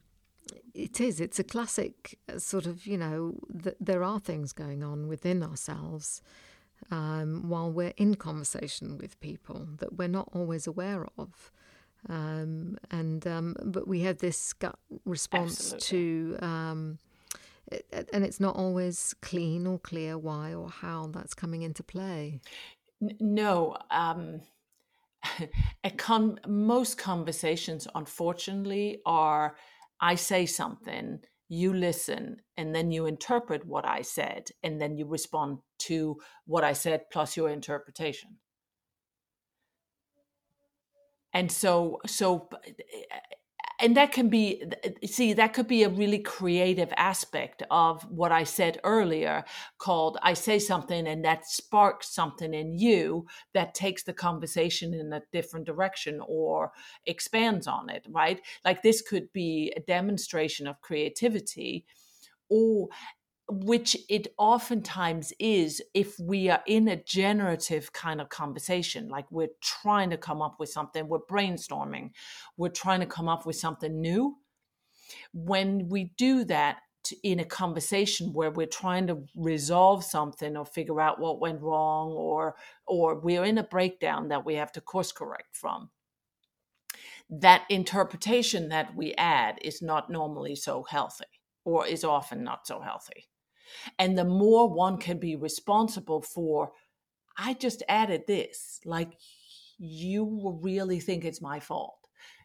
it 0.74 1.00
is 1.02 1.20
it's 1.20 1.40
a 1.40 1.44
classic 1.44 2.18
uh, 2.34 2.40
sort 2.40 2.66
of 2.66 2.86
you 2.86 2.98
know 2.98 3.36
th- 3.64 3.76
there 3.80 4.04
are 4.04 4.20
things 4.20 4.54
going 4.54 4.84
on 4.84 5.08
within 5.08 5.44
ourselves 5.44 6.22
um, 6.92 7.50
while 7.50 7.72
we're 7.72 7.94
in 7.98 8.16
conversation 8.16 8.98
with 8.98 9.20
people 9.20 9.68
that 9.80 9.98
we're 9.98 10.08
not 10.08 10.30
always 10.32 10.68
aware 10.68 11.08
of 11.18 11.52
um, 12.10 12.78
and 12.92 13.26
um, 13.28 13.56
but 13.64 13.88
we 13.88 14.02
have 14.02 14.20
this 14.20 14.54
gut 14.54 14.78
response 15.06 15.74
Absolutely. 15.74 16.38
to, 16.38 16.46
um, 16.46 17.00
and 17.92 18.24
it's 18.24 18.40
not 18.40 18.56
always 18.56 19.14
clean 19.22 19.68
or 19.68 19.80
clear 19.80 20.18
why 20.18 20.54
or 20.54 20.70
how 20.70 21.08
that's 21.08 21.34
coming 21.34 21.64
into 21.64 21.84
play. 21.84 22.40
No, 23.20 23.78
um, 23.92 24.42
con- 25.98 26.40
most 26.48 26.98
conversations, 26.98 27.88
unfortunately, 27.96 29.02
are 29.06 29.56
I 30.00 30.16
say 30.16 30.46
something, 30.46 31.20
you 31.50 31.74
listen, 31.74 32.38
and 32.56 32.74
then 32.76 32.92
you 32.92 33.06
interpret 33.06 33.66
what 33.66 33.86
I 33.86 34.02
said, 34.02 34.50
and 34.64 34.80
then 34.80 34.98
you 34.98 35.08
respond 35.08 35.60
to 35.80 36.18
what 36.46 36.64
I 36.64 36.74
said 36.74 37.10
plus 37.12 37.38
your 37.38 37.50
interpretation. 37.50 38.38
And 41.34 41.52
so 41.52 42.00
so 42.06 42.50
and 43.80 43.96
that 43.96 44.12
can 44.12 44.30
be 44.30 44.64
see 45.06 45.34
that 45.34 45.54
could 45.54 45.68
be 45.68 45.84
a 45.84 45.90
really 45.90 46.20
creative 46.20 46.92
aspect 46.98 47.64
of 47.70 48.04
what 48.10 48.32
i 48.32 48.44
said 48.44 48.80
earlier 48.84 49.44
called 49.78 50.18
i 50.24 50.34
say 50.34 50.58
something 50.58 51.08
and 51.08 51.24
that 51.24 51.46
sparks 51.46 52.10
something 52.10 52.54
in 52.54 52.74
you 52.74 53.26
that 53.54 53.74
takes 53.76 54.04
the 54.04 54.14
conversation 54.14 54.94
in 54.94 55.14
a 55.14 55.22
different 55.32 55.66
direction 55.66 56.22
or 56.28 56.72
expands 57.06 57.68
on 57.68 57.90
it 57.90 58.06
right? 58.10 58.42
Like 58.66 58.82
this 58.82 59.02
could 59.02 59.32
be 59.34 59.74
a 59.76 59.82
demonstration 59.82 60.68
of 60.68 60.82
creativity 60.82 61.86
or 62.50 62.88
which 63.50 63.96
it 64.10 64.28
oftentimes 64.38 65.32
is 65.40 65.82
if 65.94 66.20
we 66.20 66.50
are 66.50 66.62
in 66.68 66.88
a 66.90 67.02
generative 67.04 67.94
kind 67.94 68.20
of 68.20 68.30
conversation, 68.30 69.08
like 69.08 69.26
we're 69.32 69.48
trying 69.62 70.10
to 70.10 70.18
come 70.18 70.42
up 70.42 70.60
with 70.60 70.70
something, 70.70 71.08
we're 71.08 71.20
brainstorming, 71.20 72.12
we're 72.58 72.70
trying 72.70 73.00
to 73.00 73.06
come 73.06 73.30
up 73.30 73.46
with 73.46 73.56
something 73.56 74.02
new. 74.02 74.36
When 75.34 75.88
we 75.88 76.12
do 76.18 76.44
that 76.46 76.80
in 77.24 77.40
a 77.40 77.46
conversation 77.46 78.34
where 78.34 78.52
we're 78.52 78.68
trying 78.68 79.08
to 79.08 79.24
resolve 79.34 80.04
something 80.04 80.58
or 80.58 80.66
figure 80.66 81.00
out 81.00 81.20
what 81.20 81.40
went 81.40 81.62
wrong 81.62 82.12
or 82.12 82.56
or 82.86 83.18
we're 83.20 83.46
in 83.46 83.58
a 83.58 83.64
breakdown 83.64 84.28
that 84.28 84.46
we 84.46 84.56
have 84.56 84.74
to 84.74 84.82
course 84.82 85.14
correct 85.14 85.56
from 85.56 85.90
that 87.30 87.64
interpretation 87.70 88.70
that 88.70 88.94
we 88.96 89.14
add 89.14 89.58
is 89.62 89.82
not 89.82 90.10
normally 90.10 90.56
so 90.56 90.84
healthy 90.84 91.26
or 91.64 91.86
is 91.86 92.04
often 92.04 92.44
not 92.44 92.68
so 92.68 92.82
healthy 92.82 93.26
and 93.98 94.18
the 94.18 94.26
more 94.26 94.70
one 94.70 94.98
can 94.98 95.20
be 95.20 95.36
responsible 95.36 96.22
for, 96.22 96.72
I 97.38 97.54
just 97.54 97.84
added 97.88 98.24
this, 98.28 98.80
like 98.86 99.14
you 99.78 100.58
really 100.62 101.00
think 101.00 101.24
it's 101.24 101.42
my 101.42 101.60
fault. 101.60 101.98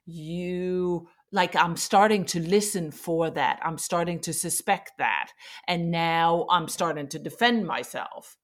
You 0.05 1.09
like 1.31 1.57
I'm 1.57 1.77
starting 1.77 2.25
to 2.27 2.41
listen 2.41 2.91
for 2.91 3.31
that. 3.31 3.59
I'm 3.63 3.79
starting 3.79 4.21
to 4.21 4.33
suspect 4.33 4.93
that. 4.99 5.31
And 5.67 5.91
now 5.91 6.47
I'm 6.51 6.69
starting 6.69 7.09
to 7.09 7.19
defend 7.19 7.67
myself. 7.67 8.37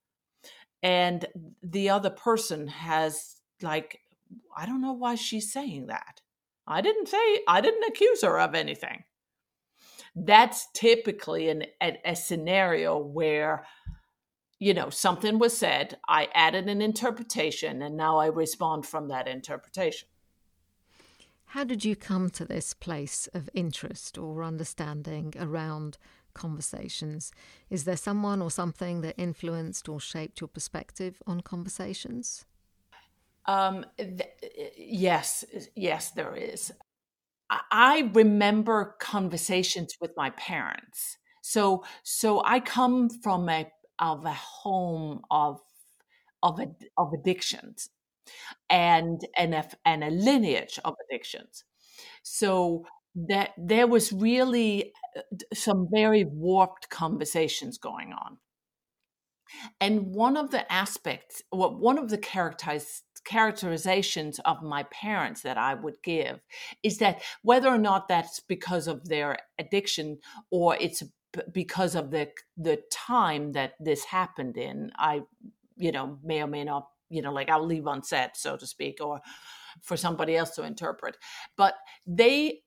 And 0.81 1.25
the 1.61 1.89
other 1.89 2.09
person 2.09 2.67
has 2.67 3.35
like 3.61 3.99
I 4.55 4.65
don't 4.65 4.81
know 4.81 4.93
why 4.93 5.15
she's 5.15 5.51
saying 5.51 5.87
that. 5.87 6.21
I 6.65 6.81
didn't 6.81 7.07
say 7.07 7.41
I 7.47 7.61
didn't 7.61 7.87
accuse 7.87 8.23
her 8.23 8.39
of 8.39 8.55
anything 8.55 9.03
that's 10.15 10.67
typically 10.73 11.49
an, 11.49 11.63
a, 11.81 11.97
a 12.05 12.15
scenario 12.15 12.97
where 12.97 13.65
you 14.59 14.73
know 14.73 14.89
something 14.89 15.39
was 15.39 15.57
said 15.57 15.97
i 16.07 16.27
added 16.33 16.67
an 16.67 16.81
interpretation 16.81 17.81
and 17.81 17.95
now 17.95 18.17
i 18.17 18.25
respond 18.25 18.85
from 18.85 19.07
that 19.07 19.27
interpretation. 19.27 20.07
How 21.53 21.63
did 21.63 21.83
you 21.83 21.95
come 21.95 22.29
to 22.31 22.45
this 22.45 22.75
place 22.75 23.27
of 23.33 23.49
interest 23.55 24.19
or 24.19 24.43
understanding 24.43 25.33
around 25.39 25.97
conversations? 26.35 27.31
Is 27.71 27.85
there 27.85 27.97
someone 27.97 28.39
or 28.39 28.51
something 28.51 29.01
that 29.01 29.15
influenced 29.17 29.89
or 29.89 29.99
shaped 29.99 30.41
your 30.41 30.47
perspective 30.47 31.23
on 31.25 31.41
conversations? 31.41 32.45
Um, 33.47 33.83
th- 33.97 34.21
yes 34.77 35.43
yes 35.75 36.11
there 36.11 36.35
is 36.35 36.71
I 37.49 38.11
remember 38.13 38.95
conversations 38.99 39.95
with 39.99 40.11
my 40.15 40.29
parents. 40.31 41.17
So 41.41 41.83
so 42.03 42.41
I 42.45 42.59
come 42.59 43.09
from 43.09 43.49
a 43.49 43.71
of 43.97 44.25
a 44.25 44.33
home 44.33 45.21
of 45.31 45.59
of 46.43 46.59
of 46.97 47.13
addictions 47.13 47.89
and 48.69 49.21
and 49.37 49.55
a, 49.55 49.67
and 49.85 50.03
a 50.03 50.09
lineage 50.09 50.79
of 50.85 50.95
addictions. 51.09 51.63
So 52.23 52.85
that 53.15 53.51
there 53.57 53.87
was 53.87 54.13
really 54.13 54.93
uh, 55.17 55.21
some 55.53 55.87
very 55.91 56.25
warped 56.25 56.89
conversations 56.89 57.77
going 57.77 58.13
on. 58.13 58.37
And 59.81 60.13
one 60.13 60.37
of 60.37 60.51
the 60.51 60.71
aspects, 60.71 61.41
well, 61.51 61.75
one 61.75 61.97
of 61.97 62.09
the 62.09 62.19
characterized 62.19 63.03
characterizations 63.25 64.39
of 64.39 64.61
my 64.61 64.83
parents 64.83 65.41
that 65.41 65.57
I 65.57 65.73
would 65.73 66.01
give 66.03 66.39
is 66.83 66.97
that 66.99 67.21
whether 67.41 67.69
or 67.69 67.77
not 67.77 68.07
that's 68.07 68.39
because 68.39 68.87
of 68.87 69.07
their 69.07 69.37
addiction 69.57 70.19
or 70.51 70.75
it's 70.79 71.03
because 71.51 71.95
of 71.95 72.11
the 72.11 72.29
the 72.57 72.81
time 72.91 73.51
that 73.53 73.73
this 73.79 74.03
happened 74.05 74.57
in, 74.57 74.91
I 74.97 75.21
you 75.77 75.91
know 75.91 76.17
may 76.23 76.41
or 76.41 76.47
may 76.47 76.63
not 76.63 76.87
you 77.09 77.21
know 77.21 77.31
like 77.31 77.49
I'll 77.49 77.65
leave 77.65 77.87
unsaid 77.87 78.31
so 78.35 78.57
to 78.57 78.65
speak 78.65 78.99
or 79.01 79.21
for 79.81 79.97
somebody 79.97 80.35
else 80.35 80.51
to 80.51 80.63
interpret. 80.63 81.17
But 81.57 81.75
they 82.05 82.61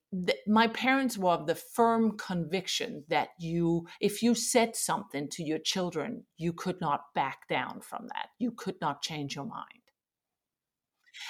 my 0.47 0.67
parents 0.67 1.17
were 1.17 1.31
of 1.31 1.47
the 1.47 1.55
firm 1.55 2.17
conviction 2.17 3.03
that 3.09 3.29
you 3.39 3.87
if 3.99 4.21
you 4.21 4.35
said 4.35 4.75
something 4.75 5.27
to 5.29 5.43
your 5.43 5.57
children 5.57 6.23
you 6.37 6.53
could 6.53 6.79
not 6.79 7.01
back 7.15 7.47
down 7.49 7.81
from 7.81 8.07
that 8.13 8.27
you 8.37 8.51
could 8.51 8.75
not 8.79 9.01
change 9.01 9.35
your 9.35 9.45
mind 9.45 9.82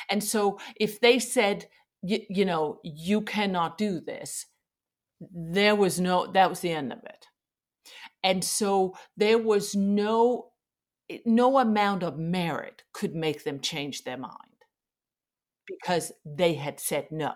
and 0.10 0.24
so 0.24 0.60
if 0.76 1.00
they 1.00 1.20
said, 1.20 1.68
you, 2.02 2.20
you 2.30 2.46
know, 2.46 2.80
you 2.84 3.22
cannot 3.22 3.78
do 3.78 4.00
this, 4.00 4.46
there 5.20 5.76
was 5.76 6.00
no, 6.00 6.28
that 6.28 6.50
was 6.50 6.60
the 6.60 6.72
end 6.72 6.92
of 6.92 7.00
it. 7.00 7.28
And 8.24 8.44
so 8.44 8.96
there 9.18 9.38
was 9.38 9.76
no, 9.76 10.52
eh, 11.10 11.20
no 11.26 11.60
amount 11.60 12.04
of 12.04 12.18
merit 12.18 12.84
could 12.94 13.16
make 13.16 13.44
them 13.44 13.60
change 13.60 14.04
their 14.04 14.18
mind 14.18 14.38
because 15.68 16.12
they 16.26 16.54
had 16.56 16.80
said 16.80 17.08
no 17.12 17.34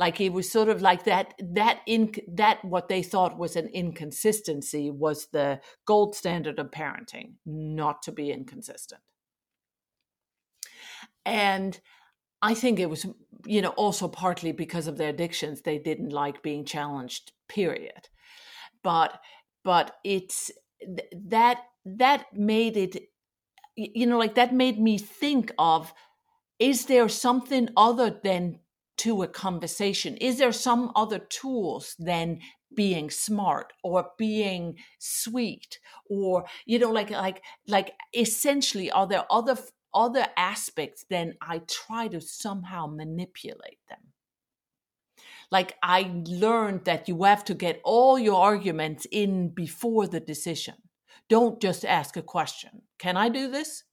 like 0.00 0.20
it 0.20 0.32
was 0.32 0.50
sort 0.50 0.68
of 0.68 0.82
like 0.82 1.04
that 1.04 1.34
that 1.38 1.80
in 1.86 2.12
that 2.26 2.64
what 2.64 2.88
they 2.88 3.02
thought 3.02 3.38
was 3.38 3.54
an 3.54 3.68
inconsistency 3.68 4.90
was 4.90 5.28
the 5.32 5.60
gold 5.84 6.14
standard 6.16 6.58
of 6.58 6.70
parenting 6.70 7.34
not 7.46 8.02
to 8.02 8.10
be 8.10 8.32
inconsistent 8.32 9.02
and 11.30 11.78
I 12.42 12.54
think 12.54 12.80
it 12.80 12.90
was, 12.90 13.06
you 13.46 13.62
know, 13.62 13.68
also 13.70 14.08
partly 14.08 14.50
because 14.50 14.88
of 14.88 14.98
their 14.98 15.10
addictions, 15.10 15.62
they 15.62 15.78
didn't 15.78 16.10
like 16.10 16.42
being 16.42 16.64
challenged, 16.64 17.30
period. 17.48 18.08
But, 18.82 19.20
but 19.62 19.96
it's 20.04 20.50
that, 21.28 21.58
that 21.84 22.26
made 22.34 22.76
it, 22.76 23.10
you 23.76 24.06
know, 24.06 24.18
like 24.18 24.34
that 24.34 24.52
made 24.52 24.80
me 24.80 24.98
think 24.98 25.52
of 25.56 25.94
is 26.58 26.86
there 26.86 27.08
something 27.08 27.68
other 27.76 28.10
than 28.22 28.58
to 28.98 29.22
a 29.22 29.28
conversation? 29.28 30.16
Is 30.16 30.38
there 30.38 30.52
some 30.52 30.90
other 30.96 31.20
tools 31.20 31.94
than 31.98 32.40
being 32.74 33.08
smart 33.08 33.72
or 33.84 34.10
being 34.18 34.76
sweet 34.98 35.80
or 36.08 36.44
you 36.66 36.78
know 36.78 36.90
like 36.92 37.10
like 37.10 37.42
like 37.66 37.94
essentially 38.14 38.90
are 38.92 39.08
there 39.08 39.24
other 39.28 39.56
other 39.92 40.26
aspects 40.36 41.04
then 41.10 41.34
i 41.40 41.60
try 41.68 42.08
to 42.08 42.20
somehow 42.20 42.86
manipulate 42.86 43.78
them. 43.88 43.98
Like 45.50 45.76
i 45.82 46.10
learned 46.26 46.84
that 46.84 47.08
you 47.08 47.22
have 47.24 47.44
to 47.46 47.54
get 47.54 47.80
all 47.84 48.18
your 48.18 48.40
arguments 48.40 49.06
in 49.10 49.50
before 49.50 50.06
the 50.06 50.20
decision. 50.20 50.74
Don't 51.28 51.60
just 51.60 51.84
ask 51.84 52.16
a 52.16 52.22
question. 52.22 52.82
Can 52.98 53.16
i 53.16 53.28
do 53.28 53.50
this? 53.50 53.84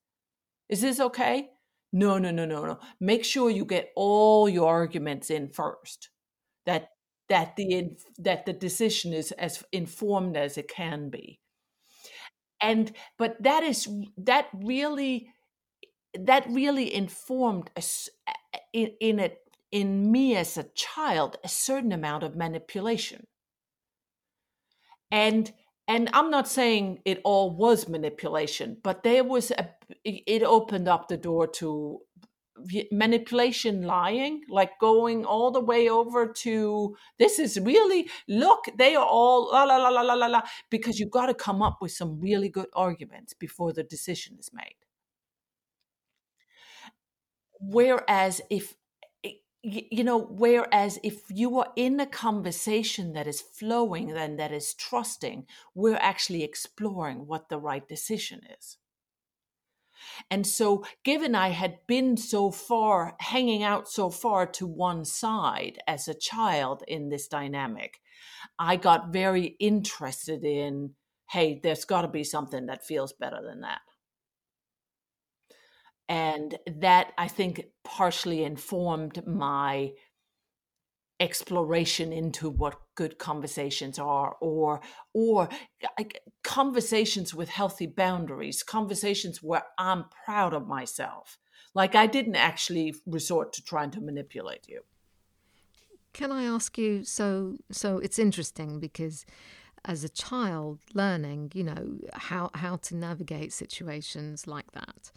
Is 0.68 0.80
this 0.82 1.00
okay? 1.00 1.50
No 1.92 2.18
no 2.18 2.30
no 2.30 2.44
no 2.44 2.64
no. 2.64 2.78
Make 3.00 3.24
sure 3.24 3.50
you 3.50 3.64
get 3.64 3.90
all 3.96 4.48
your 4.48 4.68
arguments 4.68 5.30
in 5.30 5.48
first. 5.48 6.10
That 6.66 6.90
that 7.28 7.56
the 7.56 7.96
that 8.18 8.46
the 8.46 8.52
decision 8.52 9.12
is 9.12 9.32
as 9.32 9.64
informed 9.72 10.36
as 10.36 10.58
it 10.58 10.68
can 10.68 11.08
be. 11.10 11.40
And 12.60 12.92
but 13.18 13.42
that 13.42 13.62
is 13.62 13.88
that 14.18 14.48
really 14.52 15.30
that 16.14 16.46
really 16.48 16.92
informed 16.94 17.70
a, 17.76 17.82
in, 18.72 18.92
in 19.00 19.18
it 19.18 19.38
in 19.70 20.10
me 20.10 20.34
as 20.34 20.56
a 20.56 20.64
child 20.74 21.36
a 21.44 21.48
certain 21.48 21.92
amount 21.92 22.22
of 22.22 22.36
manipulation. 22.36 23.26
And 25.10 25.52
and 25.88 26.10
i'm 26.12 26.30
not 26.30 26.46
saying 26.46 27.00
it 27.04 27.20
all 27.24 27.50
was 27.56 27.88
manipulation 27.88 28.76
but 28.84 29.02
there 29.02 29.24
was 29.24 29.50
a 29.50 29.68
it 30.04 30.42
opened 30.42 30.86
up 30.86 31.08
the 31.08 31.16
door 31.16 31.46
to 31.46 31.98
manipulation 32.90 33.82
lying 33.82 34.42
like 34.48 34.78
going 34.80 35.24
all 35.24 35.50
the 35.50 35.60
way 35.60 35.88
over 35.88 36.26
to 36.26 36.96
this 37.18 37.38
is 37.38 37.58
really 37.60 38.08
look 38.28 38.64
they 38.76 38.96
are 38.96 39.06
all 39.06 39.48
la 39.52 39.62
la 39.62 39.76
la 39.76 39.88
la 39.88 40.14
la 40.14 40.26
la 40.26 40.42
because 40.68 40.98
you've 40.98 41.10
got 41.10 41.26
to 41.26 41.34
come 41.34 41.62
up 41.62 41.78
with 41.80 41.92
some 41.92 42.20
really 42.20 42.48
good 42.48 42.66
arguments 42.74 43.32
before 43.32 43.72
the 43.72 43.84
decision 43.84 44.36
is 44.38 44.50
made 44.52 44.74
whereas 47.70 48.40
if 48.50 48.74
you 49.62 50.04
know 50.04 50.18
whereas 50.18 50.98
if 51.02 51.22
you 51.28 51.58
are 51.58 51.72
in 51.76 52.00
a 52.00 52.06
conversation 52.06 53.12
that 53.12 53.26
is 53.26 53.40
flowing 53.40 54.08
then 54.14 54.36
that 54.36 54.52
is 54.52 54.72
trusting 54.74 55.44
we're 55.74 55.96
actually 55.96 56.42
exploring 56.42 57.26
what 57.26 57.48
the 57.48 57.58
right 57.58 57.86
decision 57.88 58.40
is 58.58 58.78
and 60.30 60.46
so, 60.46 60.84
given 61.04 61.34
I 61.34 61.48
had 61.48 61.78
been 61.86 62.16
so 62.16 62.50
far, 62.50 63.16
hanging 63.18 63.62
out 63.62 63.88
so 63.88 64.10
far 64.10 64.46
to 64.46 64.66
one 64.66 65.04
side 65.04 65.78
as 65.86 66.08
a 66.08 66.14
child 66.14 66.82
in 66.86 67.08
this 67.08 67.28
dynamic, 67.28 68.00
I 68.58 68.76
got 68.76 69.12
very 69.12 69.56
interested 69.58 70.44
in 70.44 70.94
hey, 71.30 71.60
there's 71.62 71.84
got 71.84 72.02
to 72.02 72.08
be 72.08 72.24
something 72.24 72.66
that 72.66 72.86
feels 72.86 73.12
better 73.12 73.42
than 73.42 73.60
that. 73.60 73.80
And 76.08 76.58
that 76.66 77.12
I 77.18 77.28
think 77.28 77.66
partially 77.84 78.42
informed 78.44 79.26
my 79.26 79.92
exploration 81.20 82.12
into 82.12 82.48
what 82.48 82.80
good 82.94 83.18
conversations 83.18 83.98
are 83.98 84.36
or 84.40 84.80
or 85.12 85.48
conversations 86.44 87.34
with 87.34 87.48
healthy 87.48 87.86
boundaries 87.86 88.62
conversations 88.62 89.42
where 89.42 89.64
i'm 89.78 90.04
proud 90.24 90.54
of 90.54 90.66
myself. 90.66 91.38
Like 91.74 91.94
i 91.94 92.06
didn't 92.06 92.36
actually 92.36 92.94
resort 93.04 93.52
to 93.54 93.64
trying 93.64 93.90
to 93.92 94.00
manipulate 94.00 94.68
you. 94.68 94.82
Can 96.12 96.30
i 96.30 96.44
ask 96.44 96.78
you 96.78 97.02
so 97.02 97.56
so 97.70 97.98
it's 97.98 98.18
interesting 98.18 98.78
because 98.78 99.26
as 99.84 100.04
a 100.04 100.08
child 100.08 100.78
learning 100.94 101.50
you 101.52 101.64
know 101.64 101.98
how 102.12 102.50
how 102.54 102.76
to 102.76 102.94
navigate 102.94 103.52
situations 103.52 104.46
like 104.46 104.70
that 104.72 105.10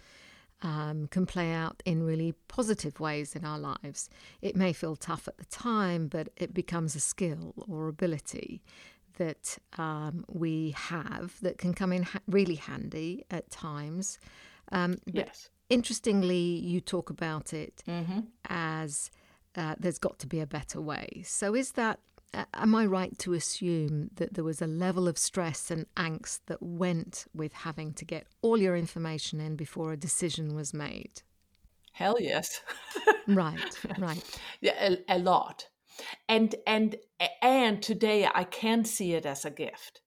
um, 0.61 1.07
can 1.07 1.25
play 1.25 1.51
out 1.51 1.81
in 1.85 2.03
really 2.03 2.33
positive 2.47 2.99
ways 2.99 3.35
in 3.35 3.45
our 3.45 3.59
lives. 3.59 4.09
It 4.41 4.55
may 4.55 4.73
feel 4.73 4.95
tough 4.95 5.27
at 5.27 5.37
the 5.37 5.45
time, 5.45 6.07
but 6.07 6.29
it 6.37 6.53
becomes 6.53 6.95
a 6.95 6.99
skill 6.99 7.53
or 7.67 7.87
ability 7.87 8.61
that 9.17 9.57
um, 9.77 10.25
we 10.29 10.73
have 10.77 11.39
that 11.41 11.57
can 11.57 11.73
come 11.73 11.91
in 11.91 12.03
ha- 12.03 12.19
really 12.27 12.55
handy 12.55 13.23
at 13.29 13.49
times. 13.49 14.19
Um, 14.71 14.97
yes. 15.05 15.49
Interestingly, 15.69 16.35
you 16.35 16.81
talk 16.81 17.09
about 17.09 17.53
it 17.53 17.83
mm-hmm. 17.87 18.21
as 18.49 19.09
uh, 19.55 19.75
there's 19.79 19.97
got 19.97 20.19
to 20.19 20.27
be 20.27 20.39
a 20.39 20.47
better 20.47 20.81
way. 20.81 21.23
So, 21.25 21.55
is 21.55 21.73
that 21.73 21.99
am 22.33 22.75
I 22.75 22.85
right 22.85 23.17
to 23.19 23.33
assume 23.33 24.11
that 24.15 24.33
there 24.33 24.43
was 24.43 24.61
a 24.61 24.67
level 24.67 25.07
of 25.07 25.17
stress 25.17 25.71
and 25.71 25.85
angst 25.95 26.39
that 26.47 26.61
went 26.61 27.25
with 27.33 27.53
having 27.53 27.93
to 27.93 28.05
get 28.05 28.27
all 28.41 28.57
your 28.57 28.75
information 28.75 29.39
in 29.39 29.55
before 29.55 29.91
a 29.91 29.97
decision 29.97 30.55
was 30.55 30.73
made? 30.73 31.21
Hell 31.93 32.17
yes. 32.19 32.61
right, 33.27 33.77
right. 33.97 34.39
Yeah, 34.61 34.95
a, 35.09 35.17
a, 35.17 35.19
lot. 35.19 35.67
And 36.29 36.55
and 36.65 36.95
and 37.41 37.83
today 37.83 38.27
I 38.33 38.45
can 38.45 38.85
see 38.85 39.13
it 39.13 39.25
as 39.25 39.43
a 39.43 39.51
gift 39.51 40.01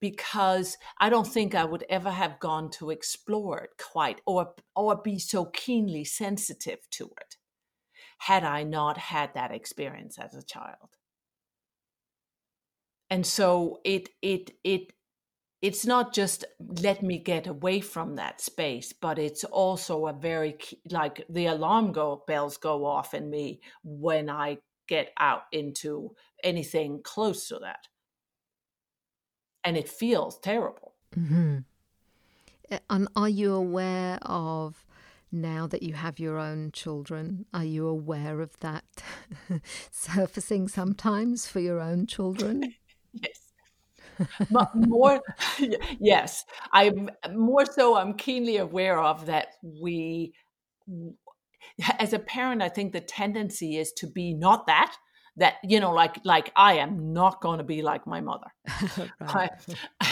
because 0.00 0.76
I 0.98 1.10
don't 1.10 1.26
think 1.26 1.54
I 1.54 1.64
would 1.64 1.84
ever 1.88 2.10
have 2.10 2.40
gone 2.40 2.70
to 2.72 2.90
explore 2.90 3.60
it 3.60 3.70
quite 3.78 4.20
or 4.26 4.54
or 4.74 4.96
be 4.96 5.18
so 5.18 5.44
keenly 5.44 6.04
sensitive 6.04 6.80
to 6.92 7.12
it 7.20 7.36
had 8.18 8.44
I 8.44 8.64
not 8.64 8.98
had 8.98 9.32
that 9.34 9.52
experience 9.52 10.18
as 10.18 10.34
a 10.34 10.42
child 10.42 10.96
and 13.10 13.26
so 13.26 13.80
it 13.84 14.08
it 14.22 14.52
it 14.64 14.92
it's 15.62 15.84
not 15.84 16.14
just 16.14 16.44
let 16.80 17.02
me 17.02 17.18
get 17.18 17.46
away 17.46 17.80
from 17.80 18.16
that 18.16 18.40
space 18.40 18.92
but 18.92 19.18
it's 19.18 19.44
also 19.44 20.06
a 20.06 20.12
very 20.12 20.56
like 20.90 21.24
the 21.28 21.46
alarm 21.46 21.92
go 21.92 22.22
bells 22.26 22.56
go 22.56 22.86
off 22.86 23.12
in 23.14 23.28
me 23.28 23.60
when 23.82 24.30
i 24.30 24.56
get 24.90 25.12
out 25.18 25.44
into 25.52 26.10
anything 26.42 27.00
close 27.02 27.48
to 27.48 27.58
that. 27.60 27.86
And 29.64 29.76
it 29.78 29.88
feels 29.88 30.38
terrible. 30.40 30.94
Mm-hmm. 31.16 31.58
and 32.88 33.08
are 33.16 33.28
you 33.28 33.52
aware 33.52 34.18
of 34.22 34.84
now 35.32 35.66
that 35.66 35.82
you 35.82 35.94
have 35.94 36.20
your 36.20 36.38
own 36.38 36.70
children 36.70 37.46
are 37.52 37.64
you 37.64 37.88
aware 37.88 38.40
of 38.40 38.56
that 38.60 38.84
surfacing 39.90 40.68
sometimes 40.68 41.48
for 41.48 41.58
your 41.58 41.80
own 41.80 42.06
children 42.06 42.76
yes. 43.12 43.40
More 44.74 45.22
yes. 45.98 46.44
I'm 46.72 47.08
more 47.32 47.64
so 47.64 47.96
i'm 47.96 48.14
keenly 48.14 48.58
aware 48.58 48.98
of 48.98 49.26
that 49.26 49.54
we 49.62 50.34
as 51.98 52.12
a 52.12 52.18
parent 52.18 52.62
i 52.62 52.68
think 52.68 52.92
the 52.92 53.00
tendency 53.00 53.76
is 53.76 53.92
to 53.92 54.06
be 54.06 54.34
not 54.34 54.66
that 54.66 54.94
that 55.36 55.54
you 55.62 55.80
know 55.80 55.92
like 55.92 56.16
like 56.24 56.52
i 56.56 56.74
am 56.74 57.12
not 57.12 57.40
going 57.40 57.58
to 57.58 57.64
be 57.64 57.82
like 57.82 58.06
my 58.06 58.20
mother. 58.20 58.46
Right. 59.20 59.50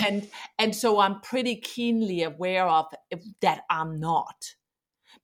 and 0.05 0.29
and 0.59 0.75
so 0.75 0.99
i'm 1.01 1.21
pretty 1.21 1.57
keenly 1.57 2.23
aware 2.23 2.67
of 2.67 2.87
that 3.41 3.63
i'm 3.69 3.99
not 4.01 4.55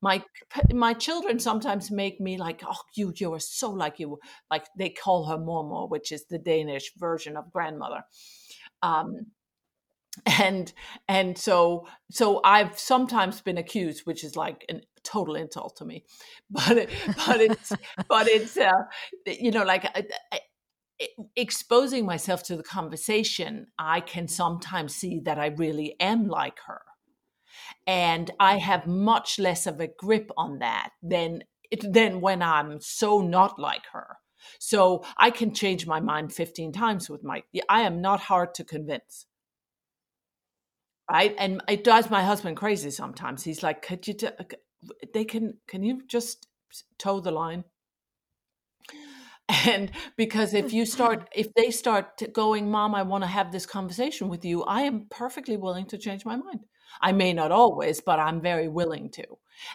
my 0.05 0.23
my 0.75 0.93
children 0.93 1.39
sometimes 1.39 1.91
make 1.91 2.21
me 2.21 2.37
like 2.37 2.63
oh 2.67 2.83
you 2.95 3.13
you 3.17 3.33
are 3.33 3.41
so 3.41 3.71
like 3.71 3.99
you 3.99 4.19
like 4.51 4.67
they 4.77 4.91
call 4.91 5.25
her 5.27 5.39
momo 5.39 5.89
which 5.89 6.13
is 6.13 6.27
the 6.27 6.39
danish 6.39 6.93
version 6.99 7.37
of 7.39 7.51
grandmother. 7.51 8.03
Um 8.83 9.09
and 10.27 10.73
and 11.09 11.37
so 11.37 11.87
so 12.11 12.41
i've 12.45 12.79
sometimes 12.79 13.41
been 13.41 13.59
accused 13.59 14.07
which 14.07 14.23
is 14.23 14.37
like 14.37 14.65
a 14.71 14.81
total 15.03 15.35
insult 15.35 15.77
to 15.77 15.85
me. 15.85 16.05
But 16.51 16.89
but 17.27 17.41
it's 17.41 17.73
but 18.09 18.27
it's 18.29 18.57
uh, 18.57 18.83
you 19.27 19.51
know 19.51 19.65
like 19.65 19.85
I, 19.85 20.05
I, 20.33 20.41
exposing 21.35 22.05
myself 22.07 22.43
to 22.45 22.57
the 22.57 22.63
conversation 22.63 23.67
i 23.79 24.01
can 24.01 24.29
sometimes 24.29 24.95
see 24.95 25.21
that 25.27 25.39
i 25.39 25.49
really 25.65 25.97
am 25.99 26.29
like 26.29 26.59
her 26.69 26.83
and 27.87 28.31
I 28.41 28.59
have 28.59 28.87
much 28.87 29.39
less 29.39 29.67
of 29.67 29.81
a 29.81 29.89
grip 29.89 30.31
on 30.37 30.59
that 30.61 30.91
than 31.03 31.45
it, 31.71 31.93
than 31.93 32.21
when 32.21 32.43
I'm 32.43 32.81
so 32.81 33.21
not 33.21 33.59
like 33.59 33.87
her. 33.93 34.17
So 34.59 35.05
I 35.17 35.31
can 35.31 35.55
change 35.55 35.87
my 35.87 36.01
mind 36.01 36.33
15 36.33 36.73
times 36.73 37.09
with 37.11 37.25
my 37.25 37.43
I 37.69 37.83
am 37.83 38.01
not 38.01 38.21
hard 38.21 38.55
to 38.57 38.65
convince. 38.65 39.27
Right? 41.11 41.35
And 41.39 41.63
it 41.69 41.85
drives 41.85 42.09
my 42.11 42.23
husband 42.23 42.57
crazy 42.57 42.91
sometimes. 42.91 43.45
He's 43.45 43.63
like, 43.63 43.83
"Could 43.83 44.07
you 44.09 44.15
t- 44.15 44.29
they 45.13 45.25
can 45.25 45.59
can 45.67 45.83
you 45.83 46.03
just 46.07 46.47
toe 46.99 47.21
the 47.21 47.31
line?" 47.31 47.65
And 49.67 49.91
because 50.17 50.55
if 50.55 50.73
you 50.73 50.87
start 50.87 51.29
if 51.35 51.53
they 51.55 51.71
start 51.71 52.23
going, 52.33 52.71
"Mom, 52.71 52.95
I 52.95 53.03
want 53.03 53.25
to 53.25 53.29
have 53.29 53.53
this 53.53 53.67
conversation 53.67 54.29
with 54.29 54.45
you," 54.45 54.63
I 54.65 54.83
am 54.83 55.07
perfectly 55.11 55.57
willing 55.57 55.87
to 55.87 55.99
change 55.99 56.25
my 56.25 56.37
mind. 56.37 56.61
I 57.01 57.13
may 57.13 57.33
not 57.33 57.53
always, 57.53 58.01
but 58.01 58.19
I'm 58.19 58.41
very 58.41 58.69
willing 58.69 59.11
to. 59.11 59.25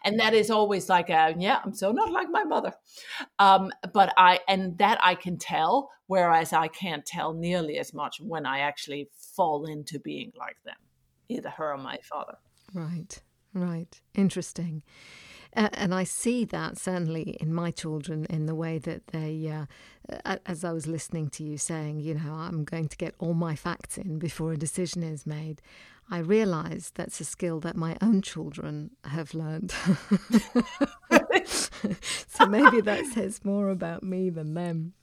And 0.04 0.20
that 0.20 0.34
is 0.34 0.52
always 0.52 0.90
like 0.90 1.10
a, 1.10 1.36
yeah, 1.38 1.60
I'm 1.64 1.74
so 1.74 1.92
not 1.92 2.12
like 2.12 2.28
my 2.30 2.44
mother. 2.44 2.74
Um, 3.40 3.72
but 3.94 4.14
I, 4.18 4.40
and 4.48 4.78
that 4.78 5.00
I 5.02 5.16
can 5.16 5.38
tell, 5.38 5.90
whereas 6.08 6.54
I 6.54 6.68
can't 6.68 7.06
tell 7.06 7.34
nearly 7.34 7.78
as 7.78 7.94
much 7.94 8.20
when 8.20 8.46
I 8.46 8.60
actually 8.60 9.10
fall 9.36 9.66
into 9.66 10.00
being 10.00 10.32
like 10.38 10.58
them, 10.66 10.76
either 11.30 11.50
her 11.50 11.74
or 11.74 11.78
my 11.78 11.98
father. 12.04 12.38
Right, 12.74 13.22
right. 13.54 14.02
Interesting. 14.14 14.84
Uh, 15.56 15.70
and 15.74 15.96
I 15.96 16.04
see 16.04 16.46
that 16.46 16.78
certainly 16.78 17.36
in 17.42 17.52
my 17.54 17.72
children 17.72 18.26
in 18.30 18.46
the 18.46 18.54
way 18.54 18.78
that 18.78 19.08
they, 19.08 19.48
uh, 19.48 20.38
as 20.46 20.64
I 20.64 20.72
was 20.72 20.86
listening 20.86 21.30
to 21.32 21.44
you 21.44 21.58
saying, 21.58 22.02
you 22.02 22.14
know, 22.14 22.34
I'm 22.34 22.64
going 22.64 22.88
to 22.88 22.98
get 22.98 23.16
all 23.18 23.34
my 23.34 23.56
facts 23.56 23.98
in 23.98 24.20
before 24.20 24.54
a 24.54 24.58
decision 24.58 25.02
is 25.02 25.26
made. 25.26 25.62
I 26.12 26.20
realize 26.20 26.92
that's 26.96 27.20
a 27.22 27.26
skill 27.26 27.60
that 27.62 27.76
my 27.76 27.96
own 28.02 28.22
children 28.22 28.92
have 29.04 29.34
learned. 29.34 29.72
so 32.28 32.46
maybe 32.48 32.82
that 32.82 33.06
says 33.14 33.46
more 33.46 33.70
about 33.70 34.02
me 34.04 34.30
than 34.30 34.56
them. 34.56 34.94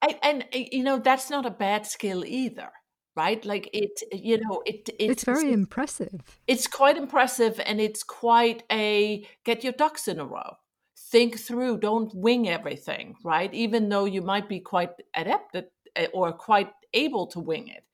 And, 0.00 0.16
and, 0.22 0.44
you 0.52 0.82
know, 0.82 0.98
that's 0.98 1.30
not 1.30 1.46
a 1.46 1.50
bad 1.50 1.86
skill 1.86 2.24
either 2.24 2.70
right 3.16 3.44
like 3.44 3.70
it 3.72 4.02
you 4.12 4.38
know 4.40 4.62
it, 4.66 4.88
it 4.98 5.10
it's 5.10 5.24
very 5.24 5.46
it's, 5.46 5.54
impressive 5.54 6.20
it's 6.46 6.66
quite 6.66 6.96
impressive 6.96 7.60
and 7.64 7.80
it's 7.80 8.02
quite 8.02 8.64
a 8.72 9.24
get 9.44 9.62
your 9.62 9.72
ducks 9.72 10.08
in 10.08 10.18
a 10.18 10.24
row 10.24 10.56
think 10.96 11.38
through 11.38 11.78
don't 11.78 12.12
wing 12.14 12.48
everything 12.48 13.14
right 13.22 13.54
even 13.54 13.88
though 13.88 14.04
you 14.04 14.20
might 14.20 14.48
be 14.48 14.58
quite 14.58 14.90
adept 15.14 15.54
at, 15.54 15.70
eh, 15.96 16.08
or 16.12 16.32
quite 16.32 16.72
able 16.92 17.26
to 17.26 17.38
wing 17.38 17.68
it 17.68 17.84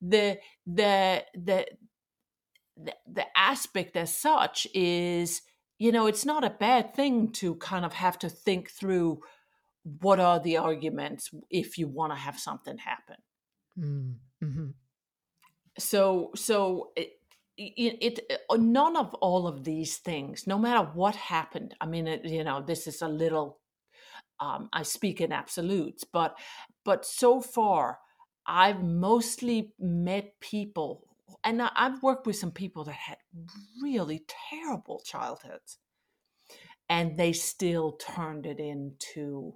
the 0.00 0.38
the 0.66 1.24
the 1.34 1.66
the, 2.76 2.94
the 3.12 3.26
aspect 3.36 3.96
as 3.96 4.14
such 4.16 4.66
is 4.74 5.42
you 5.78 5.92
know 5.92 6.06
it's 6.06 6.24
not 6.24 6.44
a 6.44 6.50
bad 6.50 6.94
thing 6.94 7.30
to 7.32 7.54
kind 7.56 7.84
of 7.84 7.92
have 7.92 8.18
to 8.18 8.28
think 8.28 8.70
through 8.70 9.20
what 10.00 10.20
are 10.20 10.40
the 10.40 10.56
arguments 10.56 11.30
if 11.50 11.78
you 11.78 11.88
want 11.88 12.12
to 12.12 12.18
have 12.18 12.38
something 12.38 12.78
happen 12.78 13.16
mm. 13.78 14.14
Mm-hmm. 14.42 14.68
So, 15.78 16.30
so 16.34 16.90
it, 16.96 17.12
it, 17.56 17.98
it, 18.00 18.42
uh, 18.48 18.56
none 18.56 18.96
of 18.96 19.14
all 19.14 19.46
of 19.46 19.64
these 19.64 19.98
things, 19.98 20.46
no 20.46 20.58
matter 20.58 20.88
what 20.94 21.14
happened. 21.14 21.74
I 21.80 21.86
mean, 21.86 22.06
it, 22.06 22.24
you 22.24 22.44
know, 22.44 22.62
this 22.62 22.86
is 22.86 23.02
a 23.02 23.08
little. 23.08 23.58
Um, 24.38 24.70
I 24.72 24.84
speak 24.84 25.20
in 25.20 25.32
absolutes, 25.32 26.04
but 26.04 26.38
but 26.84 27.04
so 27.04 27.42
far, 27.42 27.98
I've 28.50 28.82
mostly 28.82 29.72
met 29.78 30.40
people, 30.40 31.06
and 31.44 31.62
I've 31.62 32.02
worked 32.02 32.26
with 32.26 32.36
some 32.36 32.50
people 32.50 32.82
that 32.84 32.94
had 32.94 33.18
really 33.80 34.24
terrible 34.50 35.00
childhoods, 35.04 35.78
and 36.88 37.16
they 37.16 37.32
still 37.32 37.92
turned 37.92 38.46
it 38.46 38.58
into 38.58 39.54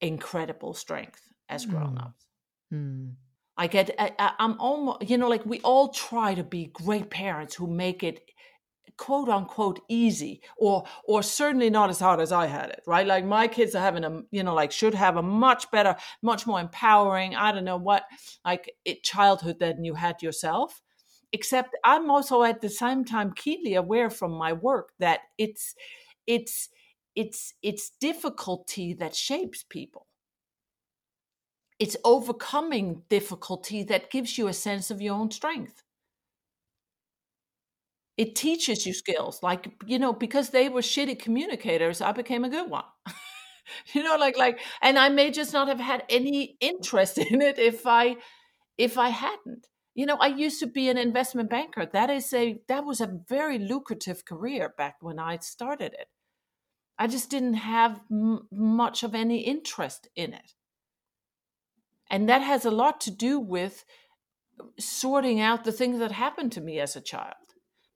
incredible 0.00 0.72
strength 0.72 1.22
as 1.50 1.66
grown-ups. 1.66 2.26
Mm. 2.72 2.78
Mm. 2.78 3.14
I 3.58 3.66
get, 3.66 3.94
I, 3.98 4.32
am 4.38 4.56
almost, 4.58 5.08
you 5.08 5.18
know, 5.18 5.28
like 5.28 5.44
we 5.46 5.60
all 5.60 5.88
try 5.88 6.34
to 6.34 6.44
be 6.44 6.66
great 6.66 7.10
parents 7.10 7.54
who 7.54 7.66
make 7.66 8.02
it 8.02 8.30
quote 8.96 9.28
unquote 9.28 9.80
easy 9.88 10.40
or 10.56 10.84
or 11.04 11.22
certainly 11.22 11.70
not 11.70 11.90
as 11.90 12.00
hard 12.00 12.20
as 12.20 12.32
I 12.32 12.46
had 12.46 12.70
it 12.70 12.82
right? 12.86 13.06
Like 13.06 13.24
my 13.24 13.48
kids 13.48 13.74
are 13.74 13.82
having 13.82 14.04
a 14.04 14.22
you 14.30 14.42
know 14.42 14.54
like 14.54 14.72
should 14.72 14.94
have 14.94 15.16
a 15.16 15.22
much 15.22 15.70
better 15.70 15.96
much 16.22 16.46
more 16.46 16.60
empowering 16.60 17.34
I 17.34 17.52
don't 17.52 17.64
know 17.64 17.76
what 17.76 18.04
like 18.44 18.74
it 18.84 19.02
childhood 19.02 19.58
than 19.58 19.84
you 19.84 19.94
had 19.94 20.22
yourself. 20.22 20.80
Except 21.32 21.76
I'm 21.84 22.10
also 22.10 22.42
at 22.42 22.60
the 22.60 22.70
same 22.70 23.04
time 23.04 23.32
keenly 23.34 23.74
aware 23.74 24.10
from 24.10 24.32
my 24.32 24.52
work 24.52 24.92
that 24.98 25.20
it's 25.38 25.74
it's 26.26 26.68
it's 27.14 27.54
it's 27.62 27.90
difficulty 28.00 28.94
that 28.94 29.14
shapes 29.14 29.64
people. 29.68 30.06
It's 31.78 31.96
overcoming 32.04 33.02
difficulty 33.10 33.82
that 33.84 34.10
gives 34.10 34.38
you 34.38 34.48
a 34.48 34.52
sense 34.54 34.90
of 34.90 35.02
your 35.02 35.14
own 35.14 35.30
strength 35.30 35.82
it 38.16 38.34
teaches 38.34 38.86
you 38.86 38.92
skills 38.94 39.42
like 39.42 39.72
you 39.86 39.98
know 39.98 40.12
because 40.12 40.50
they 40.50 40.68
were 40.68 40.80
shitty 40.80 41.18
communicators 41.18 42.00
i 42.00 42.12
became 42.12 42.44
a 42.44 42.48
good 42.50 42.70
one. 42.70 42.84
You 43.94 44.02
know 44.04 44.16
like 44.16 44.36
like 44.38 44.60
and 44.82 44.98
i 44.98 45.08
may 45.08 45.30
just 45.30 45.52
not 45.52 45.68
have 45.68 45.80
had 45.80 46.04
any 46.08 46.56
interest 46.60 47.18
in 47.30 47.42
it 47.42 47.58
if 47.58 47.86
i 47.86 48.16
if 48.78 48.98
i 48.98 49.10
hadn't. 49.10 49.66
You 49.94 50.06
know 50.06 50.16
i 50.20 50.28
used 50.28 50.60
to 50.60 50.66
be 50.66 50.88
an 50.88 50.98
investment 50.98 51.50
banker. 51.50 51.86
That 51.86 52.10
is 52.10 52.32
a 52.34 52.60
that 52.68 52.84
was 52.84 53.00
a 53.00 53.20
very 53.28 53.58
lucrative 53.58 54.24
career 54.24 54.74
back 54.78 54.96
when 55.00 55.18
i 55.18 55.38
started 55.38 55.94
it. 55.94 56.08
I 56.98 57.06
just 57.08 57.30
didn't 57.30 57.54
have 57.54 58.00
m- 58.10 58.48
much 58.52 59.02
of 59.02 59.14
any 59.14 59.40
interest 59.40 60.08
in 60.16 60.32
it. 60.32 60.54
And 62.10 62.28
that 62.28 62.42
has 62.42 62.64
a 62.64 62.70
lot 62.70 63.00
to 63.02 63.10
do 63.10 63.38
with 63.40 63.84
sorting 64.78 65.40
out 65.40 65.64
the 65.64 65.72
things 65.72 65.98
that 65.98 66.12
happened 66.12 66.52
to 66.52 66.60
me 66.60 66.80
as 66.80 66.96
a 66.96 67.00
child. 67.00 67.45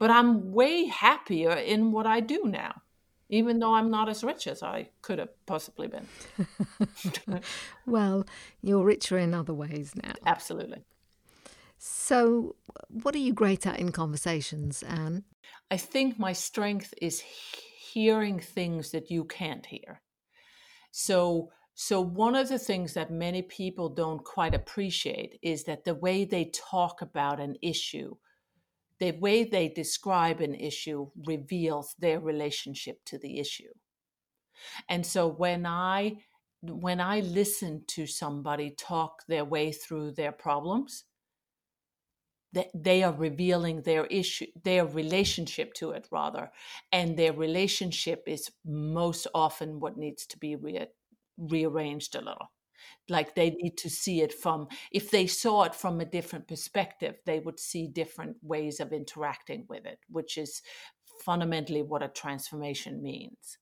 But 0.01 0.11
I'm 0.11 0.51
way 0.51 0.86
happier 0.86 1.53
in 1.53 1.92
what 1.92 2.07
I 2.07 2.20
do 2.20 2.44
now, 2.46 2.82
even 3.28 3.59
though 3.59 3.74
I'm 3.74 3.90
not 3.90 4.09
as 4.09 4.24
rich 4.24 4.46
as 4.46 4.62
I 4.62 4.88
could 5.03 5.18
have 5.18 5.28
possibly 5.44 5.88
been. 5.88 6.09
well, 7.86 8.24
you're 8.62 8.82
richer 8.82 9.18
in 9.18 9.34
other 9.34 9.53
ways 9.53 9.92
now. 10.03 10.14
Absolutely. 10.24 10.84
So, 11.76 12.57
what 12.88 13.14
are 13.14 13.18
you 13.18 13.34
great 13.34 13.66
at 13.66 13.78
in 13.78 13.92
conversations, 13.92 14.82
Anne? 14.82 15.24
I 15.70 15.76
think 15.76 16.18
my 16.18 16.32
strength 16.32 16.94
is 17.01 17.20
hearing 17.92 18.40
things 18.40 18.92
that 18.92 19.11
you 19.11 19.24
can't 19.24 19.66
hear. 19.66 20.01
So, 20.92 21.51
so, 21.74 22.01
one 22.01 22.34
of 22.34 22.48
the 22.48 22.59
things 22.59 22.94
that 22.94 23.11
many 23.11 23.42
people 23.42 23.90
don't 23.90 24.24
quite 24.24 24.55
appreciate 24.55 25.38
is 25.42 25.64
that 25.64 25.84
the 25.84 25.94
way 25.94 26.24
they 26.24 26.51
talk 26.55 27.03
about 27.03 27.38
an 27.38 27.57
issue, 27.62 28.16
the 29.01 29.12
way 29.12 29.44
they 29.44 29.68
describe 29.68 30.40
an 30.40 30.55
issue, 30.55 31.11
reveals 31.26 31.94
their 31.98 32.20
relationship 32.20 33.01
to 33.07 33.18
the 33.18 33.38
issue. 33.40 33.72
And 34.88 35.05
so, 35.05 35.26
when 35.26 35.66
I 35.66 36.18
when 36.62 37.01
I 37.01 37.20
listen 37.20 37.84
to 37.88 38.07
somebody 38.07 38.70
talk 38.70 39.22
their 39.26 39.46
way 39.46 39.72
through 39.72 40.12
their 40.12 40.32
problems, 40.32 41.05
that 42.53 42.68
they 42.74 43.03
are 43.03 43.12
revealing 43.12 43.82
their 43.82 44.05
issue, 44.07 44.46
their 44.62 44.84
relationship 44.84 45.72
to 45.74 45.92
it 45.92 46.07
rather, 46.11 46.51
and 46.92 47.16
their 47.16 47.32
relationship 47.32 48.24
is 48.26 48.51
most 48.64 49.26
often 49.34 49.80
what 49.80 49.96
needs 49.96 50.26
to 50.26 50.38
be 50.38 50.57
re- 50.57 50.88
rearranged 51.38 52.14
a 52.14 52.18
little 52.18 52.51
like 53.11 53.34
they 53.34 53.50
need 53.50 53.76
to 53.76 53.90
see 53.90 54.22
it 54.22 54.32
from 54.32 54.68
if 54.92 55.11
they 55.11 55.26
saw 55.26 55.64
it 55.64 55.74
from 55.74 56.00
a 56.00 56.04
different 56.04 56.46
perspective 56.48 57.16
they 57.26 57.40
would 57.40 57.58
see 57.58 57.86
different 57.86 58.36
ways 58.42 58.80
of 58.80 58.92
interacting 58.92 59.66
with 59.68 59.84
it 59.84 59.98
which 60.08 60.38
is 60.38 60.62
fundamentally 61.24 61.82
what 61.82 62.02
a 62.02 62.08
transformation 62.08 63.02
means 63.02 63.58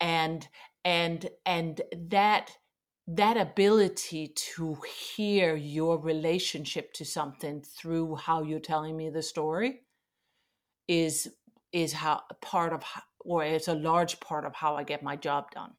and 0.00 0.48
and 0.84 1.28
and 1.44 1.82
that 2.08 2.50
that 3.08 3.36
ability 3.36 4.32
to 4.34 4.76
hear 5.14 5.54
your 5.54 5.98
relationship 5.98 6.92
to 6.92 7.04
something 7.04 7.62
through 7.62 8.16
how 8.16 8.42
you're 8.42 8.58
telling 8.58 8.96
me 8.96 9.10
the 9.10 9.22
story 9.22 9.82
is 10.88 11.28
is 11.72 11.92
how 11.92 12.22
part 12.40 12.72
of 12.72 12.82
or 13.20 13.44
it's 13.44 13.68
a 13.68 13.74
large 13.74 14.18
part 14.20 14.44
of 14.44 14.54
how 14.54 14.76
I 14.76 14.84
get 14.84 15.02
my 15.02 15.16
job 15.16 15.50
done 15.50 15.72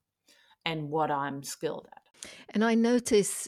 and 0.65 0.89
what 0.89 1.09
I'm 1.09 1.43
skilled 1.43 1.88
at. 1.93 2.01
And 2.49 2.63
I 2.63 2.76
notice 2.76 3.47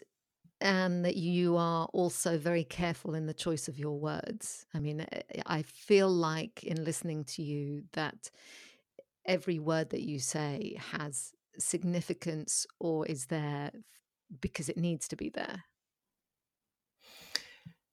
and 0.61 1.05
that 1.05 1.15
you 1.15 1.55
are 1.55 1.87
also 1.93 2.37
very 2.37 2.63
careful 2.63 3.15
in 3.15 3.25
the 3.25 3.33
choice 3.33 3.67
of 3.67 3.79
your 3.79 3.97
words. 3.97 4.65
I 4.73 4.79
mean, 4.79 5.05
eh, 5.11 5.21
I 5.45 5.61
feel 5.61 6.09
like 6.09 6.63
in 6.63 6.83
listening 6.83 7.23
to 7.25 7.41
you 7.41 7.83
that 7.93 8.29
every 9.25 9.59
word 9.59 9.91
that 9.91 10.01
you 10.01 10.19
say 10.19 10.77
has 10.91 11.31
significance 11.57 12.65
or 12.79 13.05
is 13.05 13.27
there 13.27 13.71
because 14.41 14.69
it 14.69 14.77
needs 14.77 15.07
to 15.07 15.15
be 15.15 15.29
there. 15.29 15.63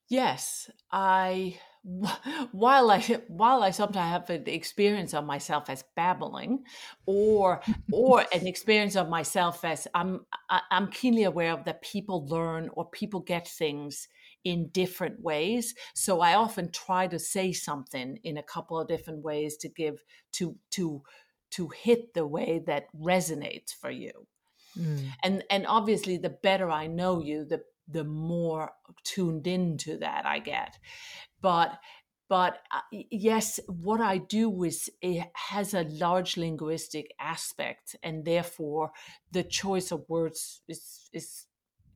Yes, 0.09 0.71
I 0.91 1.59
while 2.53 2.91
I 2.91 3.01
while 3.29 3.63
I 3.63 3.71
sometimes 3.71 4.29
have 4.29 4.31
an 4.31 4.49
experience 4.49 5.15
of 5.15 5.25
myself 5.25 5.71
as 5.71 5.85
babbling, 5.95 6.65
or 7.07 7.61
or 7.93 8.25
an 8.33 8.47
experience 8.47 8.97
of 8.97 9.09
myself 9.09 9.65
as 9.65 9.87
I'm 9.95 10.27
I'm 10.71 10.89
keenly 10.89 11.25
aware 11.25 11.53
of 11.53 11.65
that 11.65 11.83
people 11.83 12.27
learn 12.27 12.71
or 12.75 12.91
people 12.91 13.21
get 13.21 13.47
things 13.47 14.09
in 14.45 14.69
different 14.69 15.21
ways. 15.21 15.75
So 15.95 16.21
I 16.21 16.35
often 16.35 16.71
try 16.71 17.09
to 17.09 17.19
say 17.19 17.53
something 17.53 18.19
in 18.23 18.37
a 18.37 18.43
couple 18.43 18.79
of 18.79 18.89
different 18.89 19.25
ways 19.25 19.57
to 19.59 19.69
give 19.69 20.05
to 20.35 20.57
to 20.73 21.03
to 21.53 21.69
hit 21.69 22.15
the 22.15 22.27
way 22.27 22.63
that 22.67 22.85
resonates 22.97 23.73
for 23.73 23.91
you. 23.91 24.27
Mm. 24.79 25.09
And 25.23 25.45
and 25.51 25.67
obviously 25.67 26.17
the 26.17 26.31
better 26.31 26.71
I 26.71 26.87
know 26.87 27.21
you, 27.21 27.45
the 27.45 27.63
the 27.89 28.05
more 28.05 28.71
tuned 29.05 29.47
into 29.47 29.99
that 29.99 30.27
I 30.27 30.39
get 30.41 30.79
but 31.41 31.79
but 32.29 32.59
uh, 32.75 32.81
yes 32.91 33.61
what 33.69 34.01
i 34.01 34.19
do 34.19 34.65
is 34.65 34.91
it 35.01 35.27
has 35.35 35.75
a 35.75 35.85
large 35.85 36.37
linguistic 36.37 37.13
aspect 37.21 37.97
and 38.03 38.25
therefore 38.25 38.91
the 39.33 39.43
choice 39.43 39.93
of 39.93 40.05
words 40.09 40.63
is 40.69 41.09
is 41.13 41.47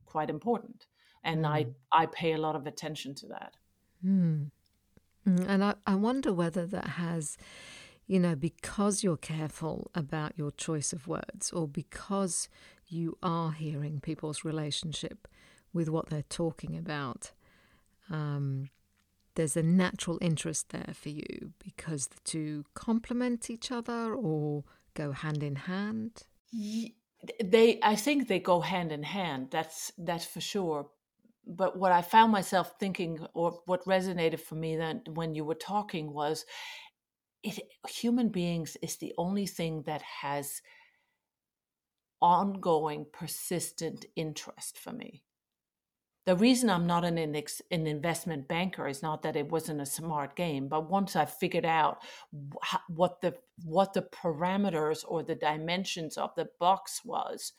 quite 0.05 0.29
important 0.29 0.85
and 1.23 1.43
mm. 1.43 1.49
i 1.49 1.65
i 1.91 2.05
pay 2.05 2.33
a 2.33 2.37
lot 2.37 2.55
of 2.55 2.65
attention 2.65 3.13
to 3.13 3.27
that 3.27 3.53
mm. 4.05 4.49
and 5.25 5.63
I, 5.63 5.75
I 5.85 5.95
wonder 5.95 6.33
whether 6.33 6.65
that 6.65 6.87
has 6.87 7.37
you 8.07 8.19
know 8.19 8.35
because 8.35 9.03
you're 9.03 9.17
careful 9.17 9.91
about 9.95 10.33
your 10.37 10.51
choice 10.51 10.93
of 10.93 11.07
words 11.07 11.51
or 11.51 11.67
because 11.67 12.49
you 12.87 13.17
are 13.23 13.51
hearing 13.51 13.99
people's 14.01 14.43
relationship 14.43 15.27
with 15.73 15.89
what 15.89 16.09
they're 16.09 16.23
talking 16.29 16.75
about 16.77 17.31
um, 18.09 18.69
there's 19.35 19.55
a 19.55 19.63
natural 19.63 20.17
interest 20.21 20.69
there 20.69 20.93
for 20.93 21.09
you 21.09 21.53
because 21.63 22.07
the 22.07 22.19
two 22.23 22.65
complement 22.73 23.49
each 23.49 23.71
other 23.71 24.13
or 24.13 24.63
go 24.93 25.11
hand 25.11 25.41
in 25.41 25.55
hand? 25.55 26.23
They, 27.43 27.79
I 27.81 27.95
think 27.95 28.27
they 28.27 28.39
go 28.39 28.59
hand 28.59 28.91
in 28.91 29.03
hand. 29.03 29.47
That's 29.51 29.91
that's 29.97 30.25
for 30.25 30.41
sure. 30.41 30.89
But 31.47 31.77
what 31.77 31.91
I 31.91 32.01
found 32.01 32.31
myself 32.31 32.73
thinking, 32.79 33.25
or 33.33 33.61
what 33.65 33.85
resonated 33.85 34.39
for 34.39 34.55
me 34.55 34.75
then 34.75 35.01
when 35.13 35.33
you 35.33 35.45
were 35.45 35.55
talking, 35.55 36.13
was 36.13 36.45
it, 37.43 37.59
human 37.87 38.29
beings 38.29 38.77
is 38.81 38.97
the 38.97 39.13
only 39.17 39.47
thing 39.47 39.83
that 39.83 40.01
has 40.01 40.61
ongoing, 42.21 43.05
persistent 43.11 44.05
interest 44.15 44.77
for 44.77 44.91
me 44.91 45.23
the 46.25 46.35
reason 46.35 46.69
I'm 46.69 46.85
not 46.85 47.03
an, 47.03 47.17
an 47.17 47.87
investment 47.87 48.47
banker 48.47 48.87
is 48.87 49.01
not 49.01 49.23
that 49.23 49.35
it 49.35 49.51
wasn't 49.51 49.81
a 49.81 49.85
smart 49.85 50.35
game, 50.35 50.67
but 50.67 50.89
once 50.89 51.15
I 51.15 51.25
figured 51.25 51.65
out 51.65 52.03
what 52.87 53.21
the 53.21 53.35
what 53.63 53.93
the 53.93 54.03
parameters 54.03 55.03
or 55.07 55.23
the 55.23 55.35
dimensions 55.35 56.17
of 56.17 56.33
the 56.35 56.47
box 56.59 57.01
was, 57.03 57.53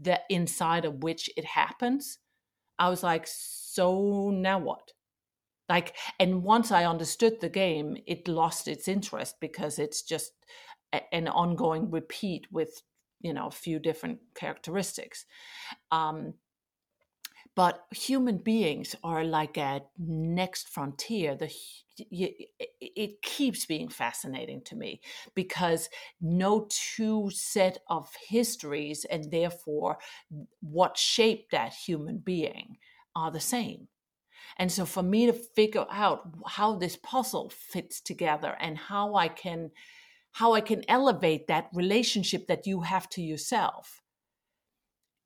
that 0.00 0.22
inside 0.30 0.84
of 0.84 1.02
which 1.02 1.28
it 1.36 1.44
happens, 1.44 2.18
I 2.78 2.88
was 2.88 3.02
like, 3.02 3.26
so 3.26 4.30
now 4.30 4.58
what? 4.58 4.92
Like, 5.68 5.94
and 6.18 6.42
once 6.42 6.72
I 6.72 6.86
understood 6.86 7.40
the 7.40 7.50
game, 7.50 7.98
it 8.06 8.26
lost 8.26 8.68
its 8.68 8.88
interest 8.88 9.36
because 9.38 9.78
it's 9.78 10.02
just 10.02 10.32
a, 10.94 11.02
an 11.14 11.28
ongoing 11.28 11.90
repeat 11.90 12.46
with 12.50 12.82
you 13.20 13.34
know 13.34 13.48
a 13.48 13.50
few 13.50 13.78
different 13.78 14.20
characteristics. 14.34 15.26
Um, 15.90 16.34
but 17.58 17.86
human 17.90 18.38
beings 18.38 18.94
are 19.02 19.24
like 19.24 19.56
a 19.56 19.82
next 19.98 20.68
frontier. 20.68 21.34
The 21.34 21.52
it 22.08 23.20
keeps 23.20 23.66
being 23.66 23.88
fascinating 23.88 24.62
to 24.66 24.76
me 24.76 25.00
because 25.34 25.88
no 26.20 26.68
two 26.70 27.30
set 27.32 27.78
of 27.88 28.08
histories 28.28 29.04
and 29.06 29.32
therefore 29.32 29.98
what 30.60 30.96
shaped 30.96 31.50
that 31.50 31.72
human 31.72 32.18
being 32.18 32.76
are 33.16 33.32
the 33.32 33.40
same. 33.40 33.88
And 34.56 34.70
so 34.70 34.86
for 34.86 35.02
me 35.02 35.26
to 35.26 35.32
figure 35.32 35.86
out 35.90 36.32
how 36.46 36.76
this 36.76 36.94
puzzle 36.94 37.50
fits 37.50 38.00
together 38.00 38.56
and 38.60 38.78
how 38.78 39.16
i 39.16 39.26
can 39.26 39.72
how 40.30 40.52
i 40.52 40.60
can 40.60 40.84
elevate 40.86 41.48
that 41.48 41.70
relationship 41.74 42.46
that 42.46 42.68
you 42.68 42.82
have 42.82 43.08
to 43.08 43.20
yourself 43.20 44.00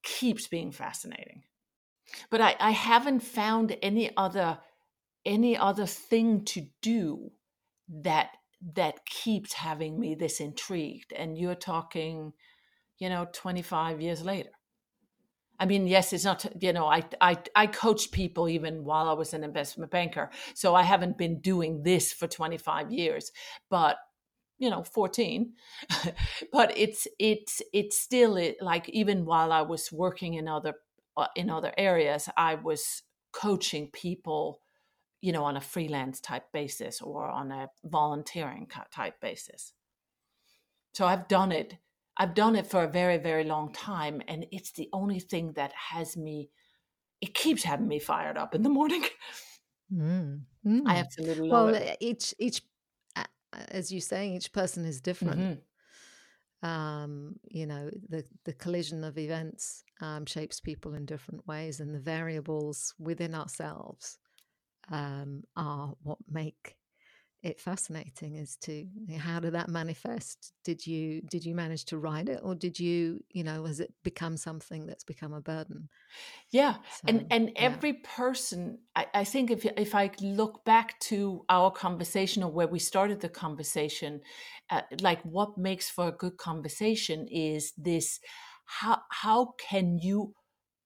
keeps 0.02 0.46
being 0.46 0.72
fascinating 0.72 1.42
but 2.30 2.40
I, 2.40 2.56
I 2.58 2.70
haven't 2.70 3.20
found 3.20 3.76
any 3.82 4.10
other 4.16 4.58
any 5.24 5.56
other 5.56 5.86
thing 5.86 6.44
to 6.44 6.66
do 6.80 7.30
that 7.88 8.30
that 8.74 9.06
keeps 9.06 9.52
having 9.52 9.98
me 9.98 10.14
this 10.16 10.40
intrigued. 10.40 11.12
And 11.12 11.38
you're 11.38 11.54
talking 11.54 12.32
you 12.98 13.08
know 13.08 13.26
25 13.32 14.00
years 14.00 14.22
later. 14.22 14.50
I 15.58 15.66
mean 15.66 15.86
yes 15.86 16.12
it's 16.12 16.24
not 16.24 16.44
you 16.60 16.72
know 16.72 16.86
i 16.86 17.04
i 17.20 17.36
i 17.54 17.66
coached 17.66 18.12
people 18.12 18.48
even 18.48 18.84
while 18.84 19.08
i 19.08 19.12
was 19.12 19.34
an 19.34 19.44
investment 19.44 19.90
banker. 19.90 20.30
So 20.54 20.74
i 20.74 20.82
haven't 20.82 21.18
been 21.18 21.40
doing 21.40 21.82
this 21.82 22.12
for 22.12 22.26
25 22.26 22.90
years 22.90 23.32
but 23.70 23.96
you 24.58 24.70
know 24.70 24.84
14 24.84 25.52
but 26.52 26.72
it's 26.76 27.08
it's 27.18 27.60
it's 27.72 27.98
still 27.98 28.38
like 28.60 28.88
even 28.90 29.24
while 29.24 29.50
i 29.50 29.60
was 29.60 29.90
working 29.90 30.34
in 30.34 30.46
other 30.46 30.74
in 31.36 31.50
other 31.50 31.72
areas, 31.76 32.28
I 32.36 32.54
was 32.54 33.02
coaching 33.32 33.88
people, 33.92 34.60
you 35.20 35.32
know, 35.32 35.44
on 35.44 35.56
a 35.56 35.60
freelance 35.60 36.20
type 36.20 36.52
basis 36.52 37.00
or 37.00 37.28
on 37.28 37.50
a 37.50 37.68
volunteering 37.84 38.68
type 38.90 39.20
basis. 39.20 39.72
So 40.94 41.06
I've 41.06 41.28
done 41.28 41.52
it. 41.52 41.76
I've 42.16 42.34
done 42.34 42.56
it 42.56 42.66
for 42.66 42.82
a 42.82 42.88
very, 42.88 43.16
very 43.16 43.44
long 43.44 43.72
time. 43.72 44.20
And 44.28 44.46
it's 44.52 44.72
the 44.72 44.88
only 44.92 45.20
thing 45.20 45.52
that 45.54 45.72
has 45.90 46.16
me, 46.16 46.50
it 47.20 47.34
keeps 47.34 47.62
having 47.62 47.88
me 47.88 47.98
fired 47.98 48.36
up 48.36 48.54
in 48.54 48.62
the 48.62 48.68
morning. 48.68 49.04
Mm. 49.92 50.42
Mm. 50.64 50.82
I 50.86 50.98
absolutely 50.98 51.48
love 51.48 51.66
well, 51.66 51.74
it. 51.74 51.84
Well, 51.84 51.96
each, 51.98 52.36
each, 52.38 52.62
as 53.52 53.90
you 53.90 54.00
say, 54.00 54.30
each 54.30 54.52
person 54.52 54.84
is 54.84 55.00
different. 55.00 55.40
Mm-hmm 55.40 55.60
um, 56.62 57.34
you 57.48 57.66
know 57.66 57.90
the 58.08 58.24
the 58.44 58.52
collision 58.52 59.04
of 59.04 59.18
events 59.18 59.84
um, 60.02 60.26
shapes 60.26 60.60
people 60.60 60.94
in 60.94 61.06
different 61.06 61.46
ways 61.46 61.80
and 61.80 61.94
the 61.94 62.00
variables 62.00 62.92
within 62.98 63.34
ourselves 63.34 64.18
um, 64.90 65.44
are 65.56 65.94
what 66.02 66.18
make 66.28 66.76
it 67.42 67.60
fascinating 67.60 68.38
as 68.38 68.56
to 68.56 68.86
how 69.18 69.40
did 69.40 69.52
that 69.52 69.68
manifest 69.68 70.52
did 70.64 70.86
you 70.86 71.20
did 71.22 71.44
you 71.44 71.54
manage 71.54 71.84
to 71.84 71.98
ride 71.98 72.28
it 72.28 72.40
or 72.42 72.54
did 72.54 72.78
you 72.78 73.22
you 73.30 73.42
know 73.42 73.64
has 73.64 73.80
it 73.80 73.92
become 74.04 74.36
something 74.36 74.86
that's 74.86 75.02
become 75.02 75.32
a 75.32 75.40
burden 75.40 75.88
yeah 76.50 76.74
so, 76.74 77.08
and 77.08 77.26
and 77.30 77.48
yeah. 77.48 77.62
every 77.62 77.94
person 77.94 78.78
I, 78.94 79.06
I 79.12 79.24
think 79.24 79.50
if 79.50 79.64
if 79.76 79.92
i 79.92 80.10
look 80.20 80.64
back 80.64 81.00
to 81.00 81.44
our 81.48 81.72
conversation 81.72 82.44
or 82.44 82.50
where 82.52 82.68
we 82.68 82.78
started 82.78 83.20
the 83.20 83.28
conversation 83.28 84.20
uh, 84.70 84.82
like 85.00 85.20
what 85.22 85.58
makes 85.58 85.90
for 85.90 86.08
a 86.08 86.12
good 86.12 86.36
conversation 86.36 87.26
is 87.28 87.72
this 87.76 88.20
how 88.64 89.02
how 89.10 89.54
can 89.58 89.98
you 89.98 90.34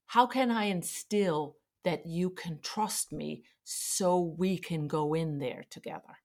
how 0.07 0.27
can 0.27 0.51
i 0.51 0.65
instill 0.65 1.57
that 1.85 2.07
you 2.07 2.31
can 2.31 2.59
trust 2.63 3.13
me 3.13 3.45
so 3.65 4.21
we 4.39 4.59
can 4.59 4.87
go 4.89 5.15
in 5.15 5.39
there 5.39 5.65
together 5.71 6.19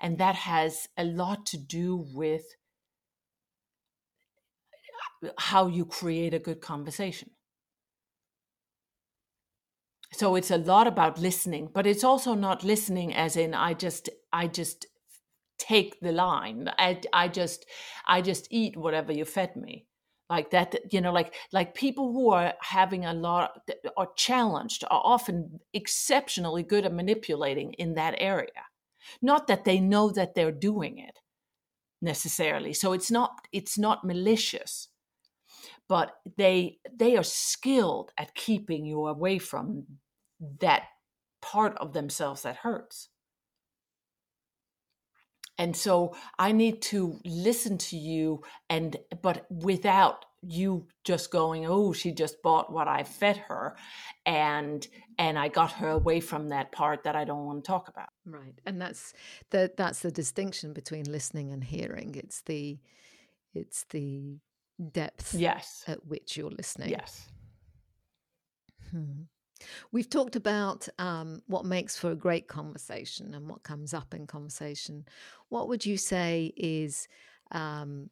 and 0.00 0.18
that 0.18 0.34
has 0.34 0.88
a 0.96 1.04
lot 1.04 1.46
to 1.46 1.56
do 1.56 2.06
with 2.12 2.44
how 5.38 5.66
you 5.66 5.84
create 5.84 6.34
a 6.34 6.38
good 6.38 6.60
conversation. 6.60 7.30
So 10.12 10.34
it's 10.34 10.50
a 10.50 10.58
lot 10.58 10.86
about 10.86 11.18
listening, 11.18 11.70
but 11.72 11.86
it's 11.86 12.04
also 12.04 12.34
not 12.34 12.64
listening 12.64 13.14
as 13.14 13.36
in 13.36 13.54
I 13.54 13.72
just 13.72 14.10
I 14.32 14.46
just 14.46 14.86
take 15.58 16.00
the 16.00 16.12
line. 16.12 16.68
I 16.78 17.00
I 17.12 17.28
just 17.28 17.64
I 18.06 18.20
just 18.20 18.46
eat 18.50 18.76
whatever 18.76 19.12
you 19.12 19.24
fed 19.24 19.56
me 19.56 19.86
like 20.32 20.50
that 20.50 20.74
you 20.90 21.00
know 21.00 21.12
like 21.12 21.34
like 21.52 21.74
people 21.74 22.12
who 22.12 22.30
are 22.30 22.54
having 22.60 23.04
a 23.04 23.12
lot 23.12 23.60
are 23.98 24.08
challenged 24.16 24.82
are 24.84 25.02
often 25.04 25.60
exceptionally 25.74 26.62
good 26.62 26.86
at 26.86 26.92
manipulating 26.92 27.74
in 27.74 27.94
that 27.94 28.14
area. 28.18 28.62
Not 29.20 29.46
that 29.48 29.64
they 29.64 29.78
know 29.78 30.10
that 30.10 30.34
they're 30.34 30.58
doing 30.70 30.98
it 30.98 31.18
necessarily 32.00 32.72
so 32.72 32.92
it's 32.92 33.10
not 33.10 33.30
it's 33.52 33.78
not 33.78 34.04
malicious 34.04 34.88
but 35.88 36.16
they 36.36 36.78
they 36.92 37.16
are 37.16 37.22
skilled 37.22 38.10
at 38.18 38.34
keeping 38.34 38.84
you 38.84 39.06
away 39.06 39.38
from 39.38 39.84
that 40.60 40.84
part 41.40 41.76
of 41.76 41.92
themselves 41.92 42.42
that 42.42 42.56
hurts 42.56 43.08
and 45.58 45.76
so 45.76 46.14
i 46.38 46.52
need 46.52 46.80
to 46.82 47.18
listen 47.24 47.78
to 47.78 47.96
you 47.96 48.42
and 48.68 48.96
but 49.22 49.46
without 49.50 50.24
you 50.44 50.86
just 51.04 51.30
going 51.30 51.66
oh 51.66 51.92
she 51.92 52.10
just 52.10 52.42
bought 52.42 52.72
what 52.72 52.88
i 52.88 53.04
fed 53.04 53.36
her 53.36 53.76
and 54.26 54.88
and 55.18 55.38
i 55.38 55.46
got 55.46 55.70
her 55.70 55.90
away 55.90 56.18
from 56.18 56.48
that 56.48 56.72
part 56.72 57.04
that 57.04 57.14
i 57.14 57.24
don't 57.24 57.46
want 57.46 57.62
to 57.62 57.66
talk 57.66 57.88
about. 57.88 58.08
Right 58.26 58.60
and 58.66 58.80
that's 58.80 59.12
the 59.50 59.70
that's 59.76 60.00
the 60.00 60.10
distinction 60.10 60.72
between 60.72 61.04
listening 61.04 61.52
and 61.52 61.62
hearing. 61.62 62.14
It's 62.16 62.42
the 62.42 62.78
it's 63.54 63.84
the 63.90 64.38
depth 64.90 65.34
yes. 65.34 65.84
at 65.86 66.06
which 66.06 66.36
you're 66.36 66.50
listening. 66.50 66.90
Yes. 66.90 67.28
Hmm. 68.90 69.22
We've 69.90 70.08
talked 70.08 70.36
about 70.36 70.88
um, 70.98 71.42
what 71.46 71.64
makes 71.64 71.96
for 71.98 72.10
a 72.10 72.16
great 72.16 72.48
conversation 72.48 73.34
and 73.34 73.48
what 73.48 73.62
comes 73.62 73.94
up 73.94 74.14
in 74.14 74.26
conversation. 74.26 75.06
What 75.48 75.68
would 75.68 75.84
you 75.86 75.96
say 75.96 76.52
is 76.56 77.08
um, 77.50 78.10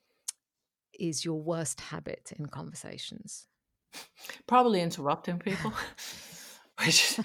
is 0.99 1.25
your 1.25 1.41
worst 1.41 1.81
habit 1.81 2.33
in 2.39 2.47
conversations? 2.47 3.47
Probably 4.47 4.81
interrupting 4.81 5.39
people. 5.39 5.73
which 6.85 7.17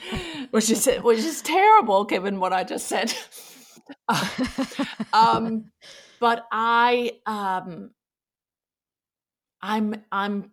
which 0.51 0.69
is 0.69 0.85
which 1.01 1.19
is 1.19 1.41
terrible 1.41 2.03
given 2.03 2.39
what 2.39 2.53
I 2.53 2.63
just 2.63 2.87
said. 2.87 3.13
um, 5.13 5.71
but 6.19 6.45
I 6.51 7.11
um, 7.25 7.91
I'm 9.61 10.03
I'm 10.11 10.51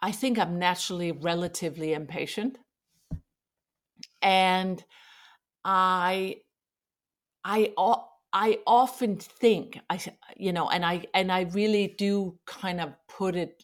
I 0.00 0.12
think 0.12 0.38
I'm 0.38 0.58
naturally 0.58 1.12
relatively 1.12 1.92
impatient, 1.92 2.58
and 4.26 4.84
I 5.64 6.38
I 7.44 7.72
I 8.32 8.58
often 8.66 9.16
think 9.18 9.78
I 9.88 10.00
you 10.36 10.52
know 10.52 10.68
and 10.68 10.84
I 10.84 11.06
and 11.14 11.30
I 11.32 11.42
really 11.42 11.94
do 11.96 12.38
kind 12.46 12.80
of 12.80 12.92
put 13.08 13.36
it 13.36 13.62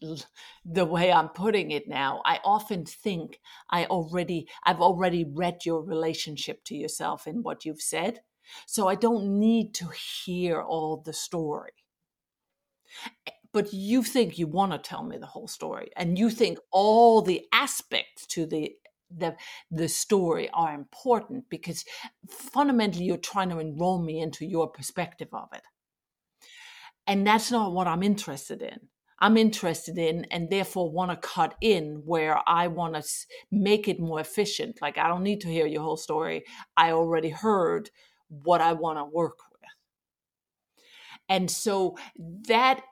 the 0.64 0.84
way 0.86 1.12
I'm 1.12 1.28
putting 1.30 1.72
it 1.72 1.88
now. 1.88 2.22
I 2.24 2.38
often 2.44 2.86
think 2.86 3.40
I 3.70 3.86
already 3.86 4.48
I've 4.64 4.80
already 4.80 5.24
read 5.24 5.66
your 5.66 5.82
relationship 5.82 6.64
to 6.66 6.76
yourself 6.76 7.26
in 7.26 7.42
what 7.42 7.64
you've 7.64 7.82
said. 7.82 8.20
So 8.66 8.88
I 8.88 8.94
don't 8.94 9.38
need 9.40 9.74
to 9.74 9.88
hear 9.88 10.62
all 10.62 11.02
the 11.04 11.12
story. 11.12 11.72
Eh, 13.26 13.30
but 13.52 13.72
you 13.72 14.02
think 14.02 14.38
you 14.38 14.46
want 14.46 14.72
to 14.72 14.78
tell 14.78 15.02
me 15.02 15.18
the 15.18 15.26
whole 15.26 15.48
story 15.48 15.90
and 15.96 16.18
you 16.18 16.30
think 16.30 16.58
all 16.70 17.22
the 17.22 17.46
aspects 17.52 18.26
to 18.28 18.46
the 18.46 18.72
the 19.16 19.36
the 19.70 19.88
story 19.88 20.48
are 20.52 20.74
important 20.74 21.44
because 21.48 21.84
fundamentally 22.28 23.04
you're 23.04 23.16
trying 23.16 23.50
to 23.50 23.58
enroll 23.58 24.02
me 24.02 24.20
into 24.20 24.46
your 24.46 24.68
perspective 24.68 25.28
of 25.32 25.48
it. 25.52 25.62
And 27.06 27.26
that's 27.26 27.50
not 27.50 27.72
what 27.72 27.86
i'm 27.86 28.02
interested 28.02 28.62
in. 28.62 28.88
I'm 29.18 29.36
interested 29.36 29.98
in 29.98 30.26
and 30.32 30.50
therefore 30.50 30.90
want 30.90 31.10
to 31.10 31.28
cut 31.28 31.54
in 31.60 32.02
where 32.04 32.38
i 32.46 32.66
want 32.66 32.94
to 32.94 33.04
make 33.50 33.88
it 33.88 34.00
more 34.00 34.20
efficient. 34.20 34.80
Like 34.82 34.98
i 34.98 35.08
don't 35.08 35.22
need 35.22 35.40
to 35.42 35.48
hear 35.48 35.66
your 35.66 35.82
whole 35.82 35.96
story. 35.96 36.44
I 36.76 36.92
already 36.92 37.30
heard 37.30 37.90
what 38.28 38.60
i 38.60 38.72
want 38.72 38.98
to 38.98 39.04
work 39.04 39.38
with. 39.38 39.52
And 41.28 41.50
so 41.50 41.96
that 42.48 42.82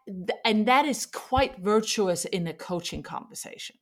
and 0.44 0.66
that 0.66 0.86
is 0.86 1.04
quite 1.06 1.58
virtuous 1.58 2.24
in 2.24 2.46
a 2.46 2.54
coaching 2.54 3.02
conversation 3.02 3.76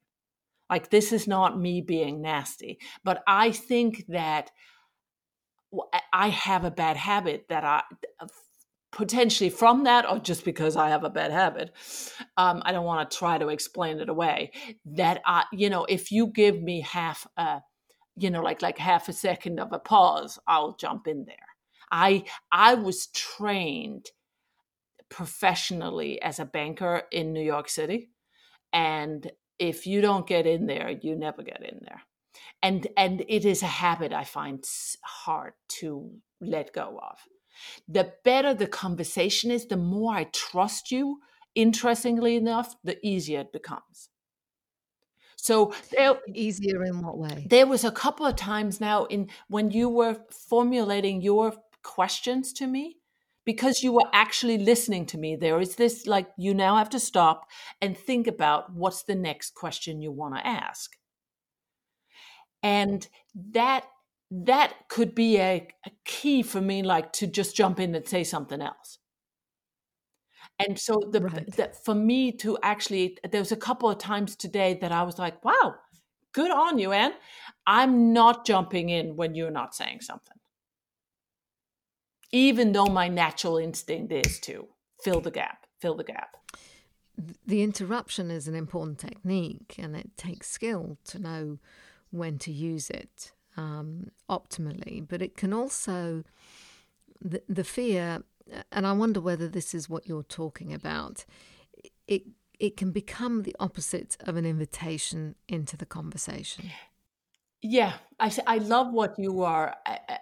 like, 0.71 0.91
this 0.91 1.13
is 1.13 1.27
not 1.27 1.59
me 1.59 1.81
being 1.81 2.21
nasty, 2.21 2.79
but 3.05 3.23
I 3.27 3.53
think 3.53 4.05
that 4.09 4.51
I 6.13 6.29
have 6.29 6.65
a 6.65 6.71
bad 6.71 6.97
habit 6.97 7.47
that 7.49 7.65
I 7.65 7.83
potentially 8.91 9.51
from 9.51 9.85
that 9.85 10.09
or 10.09 10.19
just 10.19 10.45
because 10.45 10.77
I 10.77 10.89
have 10.89 11.05
a 11.05 11.11
bad 11.11 11.31
habit. 11.31 11.73
Um, 12.37 12.63
I 12.65 12.73
don't 12.73 12.87
want 12.87 13.11
to 13.11 13.17
try 13.17 13.39
to 13.39 13.49
explain 13.49 14.01
it 14.01 14.09
away. 14.09 14.53
That 14.87 15.21
I, 15.27 15.45
you 15.53 15.71
know, 15.71 15.85
if 15.85 16.11
you 16.11 16.29
give 16.29 16.61
me 16.63 16.81
half 16.81 17.27
a, 17.37 17.61
you 18.17 18.31
know, 18.31 18.43
like 18.43 18.63
like 18.63 18.79
half 18.79 19.09
a 19.09 19.13
second 19.13 19.61
of 19.61 19.73
a 19.73 19.79
pause, 19.79 20.39
I'll 20.47 20.75
jump 20.77 21.07
in 21.07 21.25
there. 21.27 21.37
I 21.91 22.25
I 22.51 22.75
was 22.75 23.09
trained 23.09 24.11
professionally 25.11 26.21
as 26.21 26.39
a 26.39 26.45
banker 26.45 27.03
in 27.13 27.33
New 27.33 27.43
York 27.43 27.69
City, 27.69 28.11
and 28.73 29.31
if 29.59 29.87
you 29.87 30.01
don't 30.01 30.27
get 30.27 30.47
in 30.47 30.67
there, 30.67 30.91
you 30.91 31.17
never 31.17 31.43
get 31.43 31.63
in 31.63 31.81
there. 31.83 32.03
And 32.63 32.87
and 32.97 33.25
it 33.29 33.45
is 33.45 33.63
a 33.63 33.67
habit 33.67 34.13
I 34.13 34.25
find 34.25 34.65
hard 35.03 35.55
to 35.81 36.11
let 36.41 36.73
go 36.73 37.01
of. 37.03 37.19
The 37.89 38.13
better 38.25 38.55
the 38.55 38.67
conversation 38.67 39.51
is, 39.51 39.67
the 39.67 39.77
more 39.77 40.15
I 40.15 40.25
trust 40.25 40.91
you, 40.93 41.19
interestingly 41.55 42.37
enough, 42.37 42.77
the 42.85 43.05
easier 43.07 43.41
it 43.41 43.53
becomes. 43.53 44.11
So 45.37 45.73
there, 45.93 46.19
easier 46.35 46.85
in 46.85 47.03
what 47.03 47.19
way? 47.19 47.47
There 47.49 47.67
was 47.67 47.85
a 47.85 47.91
couple 47.91 48.27
of 48.27 48.37
times 48.37 48.81
now 48.81 49.05
in 49.07 49.29
when 49.49 49.71
you 49.71 49.89
were 49.89 50.19
formulating 50.31 51.23
your 51.23 51.55
questions 51.83 52.53
to 52.55 52.67
me 52.67 52.98
because 53.49 53.83
you 53.83 53.93
were 53.93 54.11
actually 54.13 54.59
listening 54.59 55.07
to 55.07 55.17
me 55.17 55.35
there 55.35 55.59
is 55.59 55.77
this 55.77 56.07
like 56.07 56.29
you 56.37 56.53
now 56.53 56.77
have 56.77 56.91
to 56.91 57.01
stop 57.01 57.47
and 57.81 57.97
think 57.97 58.27
about 58.27 58.71
what's 58.75 59.05
the 59.05 59.15
next 59.15 59.55
question 59.55 60.03
you 60.03 60.13
want 60.13 60.35
to 60.35 60.47
ask. 60.47 60.99
And 62.63 63.09
that 63.53 63.87
that 64.31 64.75
could 64.91 65.15
be 65.15 65.39
a, 65.39 65.67
a, 65.87 65.91
key 66.05 66.43
for 66.43 66.61
me 66.61 66.83
like 66.83 67.11
to 67.15 67.27
just 67.27 67.57
jump 67.57 67.81
in 67.81 67.95
and 67.95 68.07
say 68.07 68.23
something 68.23 68.61
else. 68.61 68.99
And 70.59 70.79
so 70.79 71.01
the, 71.11 71.23
right. 71.23 71.57
the, 71.57 71.73
for 71.87 71.95
me 71.95 72.33
to 72.43 72.59
actually 72.63 73.17
there 73.33 73.41
was 73.41 73.53
a 73.53 73.57
couple 73.57 73.89
of 73.89 73.97
times 73.97 74.37
today 74.37 74.77
that 74.83 74.93
i 74.93 75.03
was 75.03 75.19
like 75.19 75.43
wow 75.43 75.77
good 76.33 76.51
on 76.51 76.79
you 76.79 76.93
anne 76.93 77.15
i'm 77.67 78.13
not 78.13 78.45
jumping 78.45 78.91
in 78.91 79.17
when 79.17 79.35
you're 79.35 79.59
not 79.63 79.75
saying 79.75 80.01
something 80.03 80.37
even 82.33 82.73
though 82.73 82.87
my 82.87 83.09
natural 83.09 83.59
instinct 83.59 84.13
is 84.13 84.39
to 84.41 84.67
fill 85.03 85.21
the 85.21 85.31
gap, 85.31 85.67
fill 85.81 85.95
the 85.95 86.05
gap. 86.05 86.37
The 87.47 87.63
interruption 87.63 88.31
is 88.31 88.47
an 88.47 88.55
important 88.55 88.99
technique, 88.99 89.77
and 89.79 89.97
it 89.97 90.17
takes 90.17 90.49
skill 90.49 90.99
to 91.05 91.19
know 91.19 91.59
when 92.11 92.39
to 92.39 92.53
use 92.53 92.91
it 92.91 93.33
um, 93.57 94.11
optimally. 94.31 95.07
But 95.07 95.21
it 95.21 95.37
can 95.37 95.53
also, 95.53 96.23
the, 97.21 97.43
the 97.49 97.65
fear, 97.65 98.23
and 98.71 98.87
I 98.87 98.93
wonder 98.93 99.21
whether 99.21 99.49
this 99.49 99.75
is 99.75 99.89
what 99.89 100.07
you're 100.07 100.23
talking 100.23 100.73
about, 100.73 101.25
it, 102.07 102.23
it 102.61 102.77
can 102.77 102.93
become 102.93 103.43
the 103.43 103.57
opposite 103.59 104.17
of 104.21 104.37
an 104.37 104.47
invitation 104.47 105.35
into 105.49 105.77
the 105.77 105.87
conversation. 105.87 106.71
Yeah, 107.63 107.95
I 108.21 108.33
I 108.47 108.59
love 108.59 108.93
what 108.93 109.19
you 109.19 109.43
are 109.43 109.77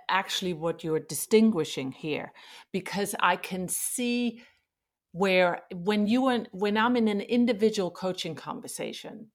actually 0.08 0.54
what 0.54 0.82
you're 0.82 1.00
distinguishing 1.00 1.92
here 1.92 2.32
because 2.72 3.14
I 3.20 3.36
can 3.36 3.68
see 3.68 4.42
where 5.12 5.62
when 5.74 6.06
you 6.06 6.28
and 6.28 6.48
when 6.52 6.76
I'm 6.78 6.96
in 6.96 7.08
an 7.08 7.20
individual 7.22 7.90
coaching 7.90 8.34
conversation 8.34 9.28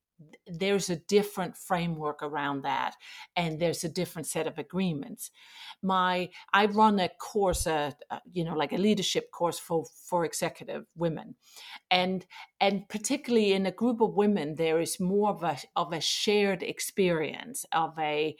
there's 0.48 0.90
a 0.90 0.96
different 0.96 1.58
framework 1.58 2.22
around 2.22 2.64
that 2.64 2.96
and 3.36 3.60
there's 3.60 3.84
a 3.84 3.90
different 3.90 4.28
set 4.28 4.48
of 4.48 4.58
agreements. 4.58 5.32
My 5.82 6.30
i 6.54 6.66
run 6.66 7.00
a 7.00 7.10
course 7.10 7.66
a, 7.66 7.96
you 8.32 8.44
know 8.44 8.56
like 8.56 8.74
a 8.74 8.78
leadership 8.78 9.32
course 9.32 9.60
for 9.60 9.86
for 10.10 10.26
executive 10.26 10.86
women. 10.96 11.36
And 11.90 12.26
and 12.60 12.88
particularly 12.90 13.54
in 13.54 13.66
a 13.66 13.72
group 13.72 14.02
of 14.02 14.16
women 14.16 14.56
there 14.56 14.80
is 14.80 15.00
more 15.00 15.30
of 15.30 15.44
a 15.44 15.58
of 15.76 15.94
a 15.94 16.02
shared 16.02 16.64
experience 16.64 17.66
of 17.72 17.98
a 18.00 18.36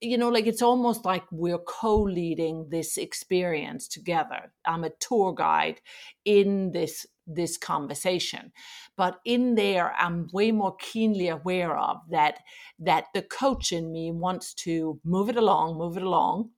you 0.00 0.18
know 0.18 0.28
like 0.28 0.46
it's 0.46 0.62
almost 0.62 1.04
like 1.04 1.24
we're 1.30 1.58
co-leading 1.58 2.68
this 2.70 2.98
experience 2.98 3.88
together. 3.88 4.52
I'm 4.66 4.84
a 4.84 4.90
tour 5.00 5.32
guide 5.34 5.80
in 6.24 6.72
this 6.72 7.06
this 7.28 7.56
conversation. 7.56 8.52
But 8.96 9.20
in 9.24 9.54
there 9.54 9.94
i'm 9.98 10.28
way 10.32 10.50
more 10.50 10.74
keenly 10.76 11.28
aware 11.28 11.76
of 11.76 11.98
that 12.10 12.40
that 12.78 13.04
the 13.14 13.22
coach 13.22 13.72
in 13.72 13.92
me 13.92 14.10
wants 14.10 14.54
to 14.54 15.00
move 15.04 15.28
it 15.28 15.36
along 15.36 15.76
move 15.78 15.96
it 15.96 16.02
along 16.02 16.50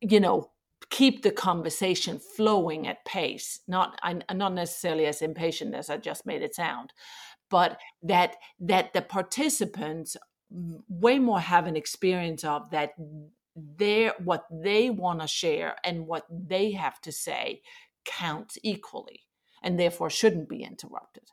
you 0.00 0.20
know 0.20 0.50
keep 0.88 1.22
the 1.22 1.30
conversation 1.30 2.18
flowing 2.18 2.86
at 2.86 3.04
pace 3.04 3.60
not 3.68 3.98
not 4.34 4.54
necessarily 4.54 5.06
as 5.06 5.22
impatient 5.22 5.74
as 5.74 5.90
i 5.90 5.96
just 5.96 6.26
made 6.26 6.42
it 6.42 6.54
sound 6.54 6.92
but 7.50 7.78
that 8.02 8.36
that 8.58 8.92
the 8.92 9.02
participants 9.02 10.16
way 10.88 11.18
more 11.18 11.40
have 11.40 11.66
an 11.66 11.76
experience 11.76 12.44
of 12.44 12.70
that 12.70 12.92
their 13.54 14.14
what 14.24 14.44
they 14.50 14.90
want 14.90 15.20
to 15.20 15.26
share 15.26 15.76
and 15.84 16.06
what 16.06 16.24
they 16.30 16.72
have 16.72 17.00
to 17.00 17.12
say 17.12 17.60
counts 18.04 18.58
equally 18.62 19.20
and 19.62 19.78
therefore 19.78 20.10
shouldn't 20.10 20.48
be 20.48 20.62
interrupted. 20.62 21.24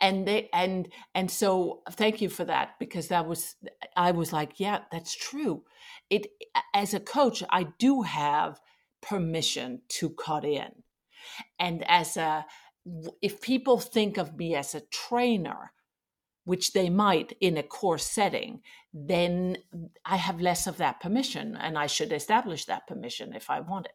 And 0.00 0.26
they 0.26 0.48
and 0.52 0.88
and 1.14 1.30
so 1.30 1.82
thank 1.92 2.20
you 2.20 2.28
for 2.28 2.44
that 2.44 2.70
because 2.80 3.08
that 3.08 3.26
was 3.26 3.54
i 3.96 4.10
was 4.10 4.32
like 4.32 4.58
yeah 4.58 4.80
that's 4.90 5.14
true. 5.14 5.62
It 6.10 6.26
as 6.74 6.92
a 6.92 7.00
coach 7.00 7.44
i 7.50 7.68
do 7.78 8.02
have 8.02 8.60
permission 9.00 9.82
to 9.88 10.10
cut 10.10 10.44
in. 10.44 10.82
And 11.58 11.84
as 11.88 12.16
a 12.16 12.46
if 13.20 13.40
people 13.40 13.78
think 13.78 14.18
of 14.18 14.36
me 14.36 14.56
as 14.56 14.74
a 14.74 14.80
trainer 14.80 15.72
which 16.44 16.72
they 16.72 16.90
might 16.90 17.36
in 17.40 17.56
a 17.56 17.62
course 17.62 18.04
setting, 18.04 18.60
then 18.92 19.58
I 20.04 20.16
have 20.16 20.40
less 20.40 20.66
of 20.66 20.76
that 20.78 21.00
permission 21.00 21.56
and 21.56 21.78
I 21.78 21.86
should 21.86 22.12
establish 22.12 22.64
that 22.64 22.86
permission 22.86 23.32
if 23.34 23.48
I 23.48 23.60
want 23.60 23.86
it. 23.86 23.92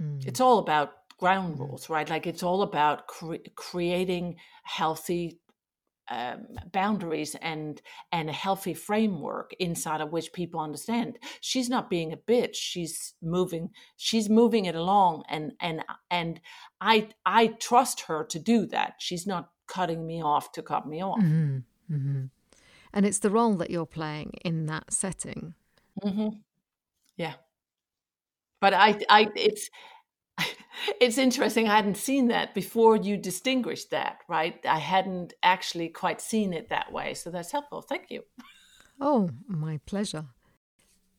Mm. 0.00 0.26
It's 0.26 0.40
all 0.40 0.58
about 0.58 0.92
ground 1.18 1.56
mm. 1.56 1.60
rules, 1.60 1.88
right? 1.88 2.08
Like 2.08 2.26
it's 2.26 2.42
all 2.42 2.62
about 2.62 3.06
cre- 3.06 3.48
creating 3.54 4.36
healthy 4.64 5.38
um, 6.10 6.46
boundaries 6.72 7.36
and 7.36 7.80
and 8.10 8.28
a 8.28 8.32
healthy 8.32 8.74
framework 8.74 9.54
inside 9.60 10.00
of 10.00 10.10
which 10.10 10.32
people 10.32 10.60
understand 10.60 11.16
she's 11.40 11.70
not 11.70 11.88
being 11.88 12.12
a 12.12 12.16
bitch 12.16 12.56
she's 12.56 13.14
moving 13.22 13.70
she's 13.96 14.28
moving 14.28 14.64
it 14.64 14.74
along 14.74 15.22
and 15.30 15.52
and 15.60 15.84
and 16.10 16.40
i 16.80 17.08
i 17.24 17.46
trust 17.46 18.00
her 18.08 18.24
to 18.24 18.40
do 18.40 18.66
that 18.66 18.94
she's 18.98 19.28
not 19.28 19.52
cutting 19.72 20.06
me 20.06 20.22
off 20.22 20.52
to 20.52 20.62
cut 20.62 20.86
me 20.86 21.02
off. 21.02 21.20
Mm-hmm. 21.20 21.94
Mm-hmm. 21.94 22.24
And 22.92 23.06
it's 23.06 23.20
the 23.20 23.30
role 23.30 23.54
that 23.56 23.70
you're 23.70 23.86
playing 23.86 24.34
in 24.44 24.66
that 24.66 24.92
setting. 24.92 25.54
Mm-hmm. 26.02 26.28
Yeah. 27.16 27.34
But 28.62 28.74
I, 28.74 29.00
I, 29.10 29.28
it's, 29.34 29.68
it's 31.00 31.18
interesting. 31.18 31.68
I 31.68 31.74
hadn't 31.74 31.96
seen 31.96 32.28
that 32.28 32.54
before 32.54 32.96
you 32.96 33.16
distinguished 33.16 33.90
that, 33.90 34.18
right? 34.28 34.64
I 34.64 34.78
hadn't 34.78 35.34
actually 35.42 35.88
quite 35.88 36.20
seen 36.20 36.52
it 36.52 36.68
that 36.68 36.92
way. 36.92 37.14
So 37.14 37.30
that's 37.30 37.50
helpful. 37.50 37.82
Thank 37.82 38.04
you. 38.08 38.22
Oh, 39.00 39.30
my 39.48 39.80
pleasure. 39.84 40.26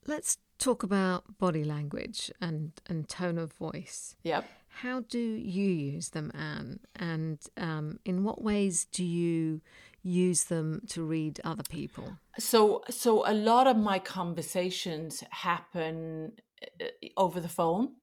Let's 0.06 0.38
talk 0.58 0.82
about 0.82 1.36
body 1.38 1.64
language 1.64 2.32
and, 2.40 2.72
and 2.86 3.06
tone 3.10 3.36
of 3.36 3.52
voice. 3.52 4.16
Yep. 4.22 4.46
How 4.68 5.00
do 5.00 5.18
you 5.18 5.68
use 5.68 6.08
them, 6.08 6.32
Anne? 6.34 6.80
And 6.96 7.40
um, 7.58 7.98
in 8.06 8.24
what 8.24 8.42
ways 8.42 8.86
do 8.90 9.04
you 9.04 9.60
use 10.02 10.44
them 10.44 10.80
to 10.88 11.02
read 11.02 11.42
other 11.44 11.62
people? 11.68 12.16
So, 12.38 12.84
so 12.88 13.22
a 13.28 13.34
lot 13.34 13.66
of 13.66 13.76
my 13.76 13.98
conversations 13.98 15.22
happen 15.30 16.32
over 17.16 17.40
the 17.40 17.48
phone. 17.48 17.96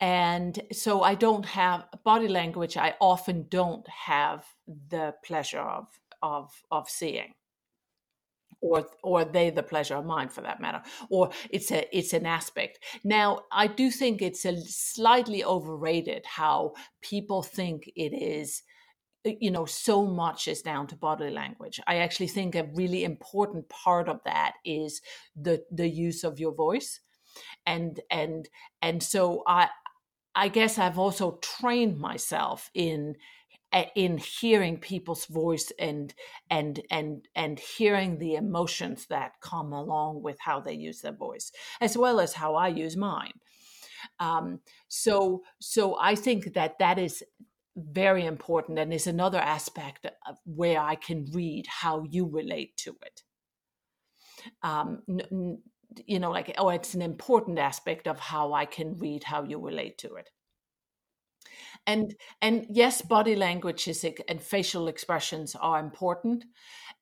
And 0.00 0.60
so 0.72 1.02
i 1.02 1.14
don't 1.14 1.44
have 1.46 1.86
body 2.04 2.28
language 2.28 2.76
i 2.76 2.94
often 3.00 3.46
don't 3.48 3.86
have 3.88 4.44
the 4.66 5.14
pleasure 5.24 5.58
of 5.60 5.88
of 6.22 6.52
of 6.70 6.88
seeing. 6.88 7.34
Or 8.60 8.86
or 9.02 9.24
they 9.24 9.50
the 9.50 9.62
pleasure 9.62 9.96
of 9.96 10.04
mine 10.04 10.28
for 10.28 10.40
that 10.42 10.60
matter. 10.60 10.82
Or 11.10 11.30
it's 11.50 11.70
a 11.72 11.96
it's 11.96 12.12
an 12.12 12.26
aspect. 12.26 12.78
Now 13.04 13.40
i 13.52 13.66
do 13.66 13.90
think 13.90 14.22
it's 14.22 14.44
a 14.44 14.56
slightly 14.60 15.44
overrated 15.44 16.24
how 16.26 16.74
people 17.00 17.42
think 17.42 17.90
it 17.96 18.12
is 18.12 18.62
you 19.24 19.50
know 19.50 19.64
so 19.66 20.06
much 20.06 20.48
is 20.48 20.62
down 20.62 20.86
to 20.88 20.96
body 20.96 21.30
language. 21.30 21.80
I 21.86 21.96
actually 21.96 22.28
think 22.28 22.54
a 22.54 22.68
really 22.74 23.04
important 23.04 23.68
part 23.68 24.08
of 24.08 24.20
that 24.24 24.54
is 24.64 25.00
the 25.34 25.64
the 25.70 25.88
use 25.88 26.24
of 26.24 26.38
your 26.38 26.54
voice 26.54 27.00
and 27.66 28.00
and 28.10 28.48
and 28.82 29.02
so 29.02 29.42
i 29.46 29.68
I 30.34 30.46
guess 30.48 30.78
I've 30.78 30.98
also 31.00 31.38
trained 31.42 31.98
myself 31.98 32.70
in 32.72 33.16
eh, 33.72 33.86
in 33.96 34.18
hearing 34.18 34.78
people's 34.78 35.26
voice 35.26 35.72
and 35.78 36.14
and 36.50 36.80
and 36.90 37.26
and 37.34 37.58
hearing 37.58 38.18
the 38.18 38.36
emotions 38.36 39.06
that 39.06 39.40
come 39.40 39.72
along 39.72 40.22
with 40.22 40.38
how 40.40 40.60
they 40.60 40.74
use 40.74 41.00
their 41.00 41.12
voice 41.12 41.52
as 41.80 41.96
well 41.98 42.20
as 42.20 42.34
how 42.34 42.54
i 42.54 42.68
use 42.68 42.96
mine. 42.96 43.32
Um, 44.20 44.60
so 44.88 45.42
so 45.60 45.96
i 46.00 46.14
think 46.14 46.54
that 46.54 46.78
that 46.78 46.98
is 46.98 47.24
very 47.76 48.24
important 48.26 48.78
and 48.78 48.92
is 48.92 49.06
another 49.06 49.38
aspect 49.38 50.06
where 50.44 50.80
i 50.80 50.94
can 50.96 51.26
read 51.32 51.66
how 51.68 52.02
you 52.04 52.26
relate 52.26 52.76
to 52.78 52.96
it. 53.02 53.22
Um, 54.62 55.02
n- 55.08 55.58
you 56.06 56.18
know 56.18 56.30
like 56.30 56.54
oh 56.58 56.68
it's 56.68 56.94
an 56.94 57.02
important 57.02 57.58
aspect 57.58 58.06
of 58.06 58.18
how 58.18 58.52
i 58.52 58.64
can 58.64 58.96
read 58.98 59.24
how 59.24 59.42
you 59.42 59.58
relate 59.58 59.98
to 59.98 60.14
it. 60.14 60.30
And 61.86 62.14
and 62.42 62.66
yes 62.68 63.02
body 63.02 63.34
language 63.34 63.88
is 63.88 64.04
and 64.28 64.42
facial 64.42 64.88
expressions 64.88 65.54
are 65.54 65.80
important. 65.80 66.44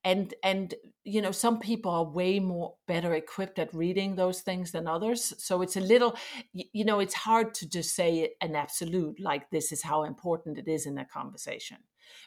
And 0.03 0.33
and 0.43 0.73
you 1.03 1.21
know 1.21 1.31
some 1.31 1.59
people 1.59 1.91
are 1.91 2.05
way 2.05 2.39
more 2.39 2.75
better 2.87 3.13
equipped 3.13 3.59
at 3.59 3.73
reading 3.73 4.15
those 4.15 4.41
things 4.41 4.71
than 4.71 4.87
others. 4.87 5.33
So 5.37 5.61
it's 5.61 5.75
a 5.75 5.81
little 5.81 6.15
you 6.53 6.85
know 6.85 6.99
it's 6.99 7.13
hard 7.13 7.53
to 7.55 7.69
just 7.69 7.95
say 7.95 8.31
an 8.41 8.55
absolute 8.55 9.19
like 9.19 9.49
this 9.49 9.71
is 9.71 9.83
how 9.83 10.03
important 10.03 10.57
it 10.57 10.67
is 10.67 10.85
in 10.85 10.97
a 10.97 11.05
conversation. 11.05 11.77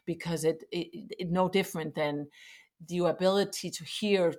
Because 0.05 0.45
it, 0.45 0.64
it, 0.71 1.14
it 1.18 1.31
no 1.31 1.49
different 1.49 1.95
than 1.95 2.29
the 2.87 2.99
ability 2.99 3.71
to 3.71 3.85
hear 3.85 4.35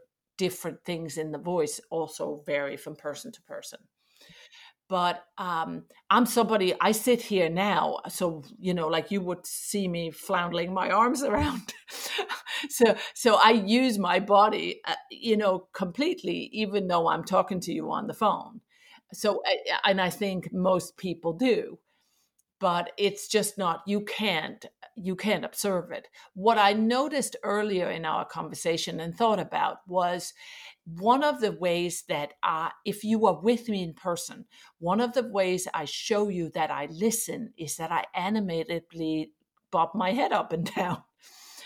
different 0.46 0.84
things 0.84 1.18
in 1.18 1.32
the 1.32 1.38
voice 1.54 1.80
also 1.92 2.42
vary 2.48 2.76
from 2.76 2.96
person 2.96 3.32
to 3.32 3.42
person 3.44 3.80
but 4.92 5.24
um, 5.38 5.84
I'm 6.10 6.26
somebody 6.26 6.74
I 6.82 6.92
sit 6.92 7.22
here 7.22 7.50
now, 7.50 8.00
so 8.10 8.44
you 8.60 8.74
know, 8.74 8.90
like 8.90 9.10
you 9.10 9.22
would 9.22 9.46
see 9.46 9.88
me 9.88 10.12
floundering 10.12 10.74
my 10.74 10.90
arms 10.90 11.24
around. 11.32 11.74
so, 12.70 12.98
so 13.14 13.40
I 13.42 13.52
use 13.52 13.98
my 13.98 14.20
body, 14.20 14.82
uh, 14.86 14.96
you 15.10 15.38
know, 15.38 15.70
completely, 15.72 16.50
even 16.52 16.90
though 16.90 17.08
I'm 17.08 17.24
talking 17.24 17.62
to 17.62 17.72
you 17.72 17.90
on 17.90 18.08
the 18.08 18.14
phone. 18.14 18.60
So, 19.14 19.42
and 19.86 20.02
I 20.02 20.10
think 20.10 20.52
most 20.52 20.98
people 20.98 21.32
do 21.32 21.80
but 22.62 22.92
it's 22.98 23.28
just 23.28 23.58
not 23.58 23.82
you 23.86 24.02
can't 24.02 24.66
you 24.96 25.16
can't 25.16 25.44
observe 25.44 25.92
it. 25.92 26.08
What 26.34 26.58
i 26.58 26.72
noticed 26.74 27.36
earlier 27.44 27.90
in 27.90 28.06
our 28.06 28.24
conversation 28.24 29.02
and 29.02 29.14
thought 29.18 29.40
about 29.40 29.80
was 29.88 30.34
one 30.86 31.24
of 31.24 31.42
the 31.42 31.52
ways 31.52 32.04
that 32.08 32.34
I, 32.44 32.72
if 32.86 33.04
you 33.04 33.26
are 33.28 33.40
with 33.40 33.68
me 33.68 33.84
in 33.84 33.94
person 33.94 34.46
one 34.80 35.02
of 35.02 35.14
the 35.14 35.28
ways 35.28 35.68
i 35.74 35.86
show 35.86 36.28
you 36.28 36.50
that 36.56 36.72
i 36.72 36.88
listen 36.92 37.54
is 37.58 37.78
that 37.78 37.92
i 37.92 38.06
animatedly 38.16 39.32
bob 39.72 39.90
my 39.94 40.12
head 40.12 40.32
up 40.32 40.54
and 40.54 40.66
down 40.76 41.04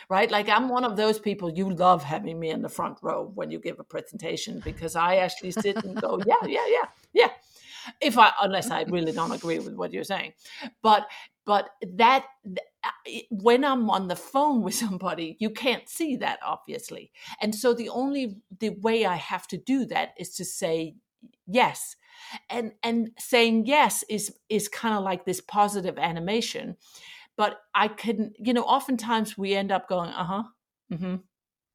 right? 0.09 0.29
Like 0.29 0.49
i'm 0.49 0.69
one 0.69 0.83
of 0.83 0.97
those 0.97 1.19
people 1.19 1.51
you 1.51 1.69
love 1.69 2.03
having 2.03 2.39
me 2.39 2.49
in 2.49 2.61
the 2.61 2.69
front 2.69 2.97
row 3.01 3.31
when 3.35 3.51
you 3.51 3.59
give 3.59 3.79
a 3.79 3.83
presentation 3.83 4.61
because 4.63 4.95
i 4.95 5.15
actually 5.17 5.51
sit 5.51 5.83
and 5.83 5.99
go 5.99 6.19
yeah 6.25 6.45
yeah 6.45 6.65
yeah 6.67 6.87
yeah 7.13 7.29
if 8.01 8.17
I 8.17 8.31
unless 8.41 8.71
I 8.71 8.83
really 8.83 9.11
don't 9.11 9.31
agree 9.31 9.59
with 9.59 9.75
what 9.75 9.93
you're 9.93 10.03
saying. 10.03 10.33
But 10.81 11.07
but 11.45 11.69
that 11.95 12.25
when 13.29 13.63
I'm 13.63 13.89
on 13.89 14.07
the 14.07 14.15
phone 14.15 14.61
with 14.61 14.75
somebody, 14.85 15.37
you 15.39 15.49
can't 15.49 15.87
see 15.87 16.15
that 16.17 16.39
obviously, 16.45 17.11
and 17.41 17.53
so 17.53 17.73
the 17.73 17.89
only 17.89 18.37
the 18.59 18.69
way 18.69 19.05
I 19.05 19.15
have 19.15 19.47
to 19.47 19.57
do 19.57 19.85
that 19.85 20.13
is 20.17 20.35
to 20.35 20.45
say 20.45 20.95
yes, 21.47 21.95
and 22.49 22.73
and 22.83 23.11
saying 23.19 23.65
yes 23.65 24.03
is 24.09 24.33
is 24.49 24.67
kind 24.67 24.95
of 24.95 25.03
like 25.03 25.25
this 25.25 25.41
positive 25.41 25.97
animation, 25.97 26.77
but 27.37 27.61
I 27.73 27.87
can 27.87 28.33
you 28.39 28.53
know 28.53 28.63
oftentimes 28.63 29.37
we 29.37 29.53
end 29.53 29.71
up 29.71 29.87
going 29.87 30.09
uh 30.09 30.23
huh 30.23 30.43
mm-hmm 30.91 31.15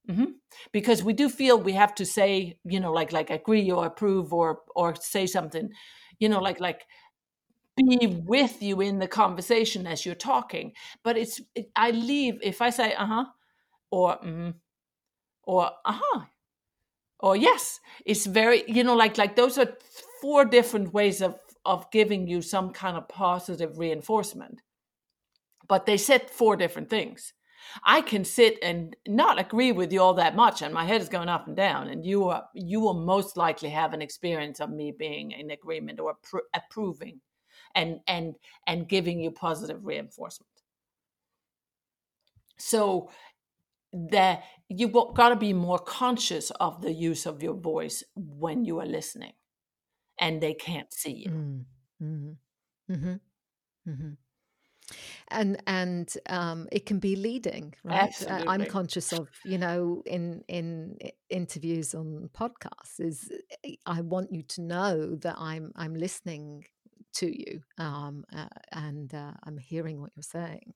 Mm-hmm. 0.09 0.32
Because 0.72 1.03
we 1.05 1.12
do 1.12 1.28
feel 1.28 1.59
we 1.61 1.72
have 1.72 1.94
to 1.96 2.05
say, 2.07 2.59
you 2.64 2.80
know, 2.80 2.92
like 2.92 3.12
like 3.12 3.30
agree 3.30 3.70
or 3.70 3.86
approve 3.86 4.32
or 4.32 4.61
or 4.74 4.94
say 4.96 5.26
something 5.26 5.70
you 6.18 6.28
know 6.28 6.40
like 6.40 6.61
like 6.61 6.82
be 7.76 8.07
with 8.26 8.62
you 8.62 8.80
in 8.80 8.98
the 8.98 9.09
conversation 9.09 9.86
as 9.86 10.05
you're 10.05 10.14
talking. 10.14 10.72
But 11.05 11.16
it's 11.16 11.40
it, 11.55 11.70
i 11.76 11.90
leave 11.90 12.38
if 12.42 12.61
i 12.62 12.70
say 12.70 12.94
uh-huh 12.94 13.24
or 13.90 14.18
mm, 14.18 14.55
or 15.44 15.70
uh-huh 15.84 16.26
or 17.20 17.36
yes 17.36 17.80
it's 18.07 18.26
very 18.26 18.64
you 18.68 18.84
know 18.84 18.96
like 18.96 19.18
like 19.18 19.36
those 19.36 19.59
are 19.59 19.76
four 20.20 20.44
different 20.44 20.92
ways 20.94 21.22
of 21.22 21.38
of 21.64 21.90
giving 21.90 22.26
you 22.26 22.42
some 22.42 22.72
kind 22.72 22.96
of 22.96 23.09
positive 23.09 23.78
reinforcement. 23.78 24.62
But 25.68 25.86
they 25.86 25.96
said 25.96 26.30
four 26.30 26.57
different 26.57 26.90
things 26.90 27.32
I 27.84 28.00
can 28.00 28.24
sit 28.24 28.58
and 28.62 28.96
not 29.06 29.38
agree 29.38 29.72
with 29.72 29.92
you 29.92 30.00
all 30.00 30.14
that 30.14 30.36
much, 30.36 30.62
and 30.62 30.72
my 30.72 30.84
head 30.84 31.00
is 31.00 31.08
going 31.08 31.28
up 31.28 31.46
and 31.46 31.56
down. 31.56 31.88
And 31.88 32.04
you 32.04 32.28
are 32.28 32.44
you 32.54 32.80
will 32.80 32.94
most 32.94 33.36
likely 33.36 33.70
have 33.70 33.92
an 33.92 34.02
experience 34.02 34.61
of 34.61 34.70
me 34.70 34.92
being 34.92 35.32
in 35.32 35.50
agreement 35.50 36.00
or 36.00 36.14
appro- 36.14 36.48
approving, 36.54 37.20
and 37.74 38.00
and 38.06 38.34
and 38.66 38.88
giving 38.88 39.20
you 39.20 39.30
positive 39.30 39.84
reinforcement. 39.84 40.48
So 42.58 43.11
that 43.92 44.44
you've 44.68 44.92
got 44.92 45.30
to 45.30 45.36
be 45.36 45.52
more 45.52 45.78
conscious 45.78 46.50
of 46.52 46.80
the 46.80 46.92
use 46.92 47.26
of 47.26 47.42
your 47.42 47.54
voice 47.54 48.04
when 48.14 48.64
you 48.64 48.80
are 48.80 48.86
listening, 48.86 49.32
and 50.18 50.40
they 50.40 50.54
can't 50.54 50.92
see 50.92 51.24
you. 51.24 51.30
Mm, 51.30 51.64
mm-hmm. 52.02 52.92
Mm-hmm. 52.92 53.90
Mm-hmm 53.90 54.11
and 55.30 55.62
and 55.66 56.14
um, 56.28 56.68
it 56.72 56.86
can 56.86 56.98
be 56.98 57.16
leading 57.16 57.74
right 57.84 58.02
Absolutely. 58.02 58.48
i'm 58.48 58.66
conscious 58.66 59.12
of 59.12 59.28
you 59.44 59.58
know 59.58 60.02
in 60.06 60.42
in 60.48 60.96
interviews 61.28 61.94
on 61.94 62.28
podcasts 62.34 62.98
is 62.98 63.30
eh, 63.64 63.74
i 63.86 64.00
want 64.00 64.32
you 64.32 64.42
to 64.42 64.60
know 64.60 65.14
that 65.16 65.36
i'm 65.38 65.72
i'm 65.76 65.94
listening 65.94 66.64
to 67.12 67.26
you 67.26 67.60
um, 67.78 68.24
uh, 68.34 68.46
and 68.72 69.14
uh, 69.14 69.32
i'm 69.44 69.58
hearing 69.58 70.00
what 70.00 70.10
you're 70.14 70.22
saying 70.22 70.72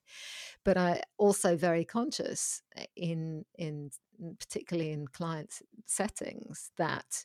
but 0.64 0.76
i 0.76 1.00
also 1.18 1.56
very 1.56 1.84
conscious 1.84 2.62
eh, 2.76 2.86
in 2.96 3.44
in 3.56 3.90
particularly 4.38 4.92
in 4.92 5.06
client 5.08 5.60
settings 5.86 6.70
that 6.76 7.24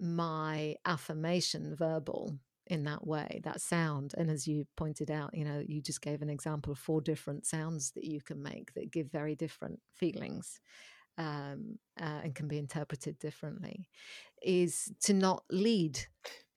my 0.00 0.76
affirmation 0.84 1.74
verbal 1.74 2.38
in 2.68 2.84
that 2.84 3.06
way, 3.06 3.40
that 3.44 3.60
sound. 3.60 4.14
And 4.16 4.30
as 4.30 4.46
you 4.46 4.66
pointed 4.76 5.10
out, 5.10 5.34
you 5.34 5.44
know, 5.44 5.62
you 5.66 5.82
just 5.82 6.00
gave 6.00 6.22
an 6.22 6.30
example 6.30 6.72
of 6.72 6.78
four 6.78 7.00
different 7.00 7.46
sounds 7.46 7.92
that 7.92 8.04
you 8.04 8.20
can 8.20 8.42
make 8.42 8.72
that 8.74 8.92
give 8.92 9.10
very 9.10 9.34
different 9.34 9.80
feelings 9.94 10.60
um, 11.16 11.78
uh, 12.00 12.20
and 12.22 12.34
can 12.34 12.46
be 12.46 12.58
interpreted 12.58 13.18
differently, 13.18 13.88
is 14.42 14.92
to 15.02 15.12
not 15.12 15.42
lead 15.50 15.98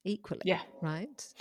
equally. 0.04 0.42
Yeah. 0.46 0.62
Right. 0.82 1.34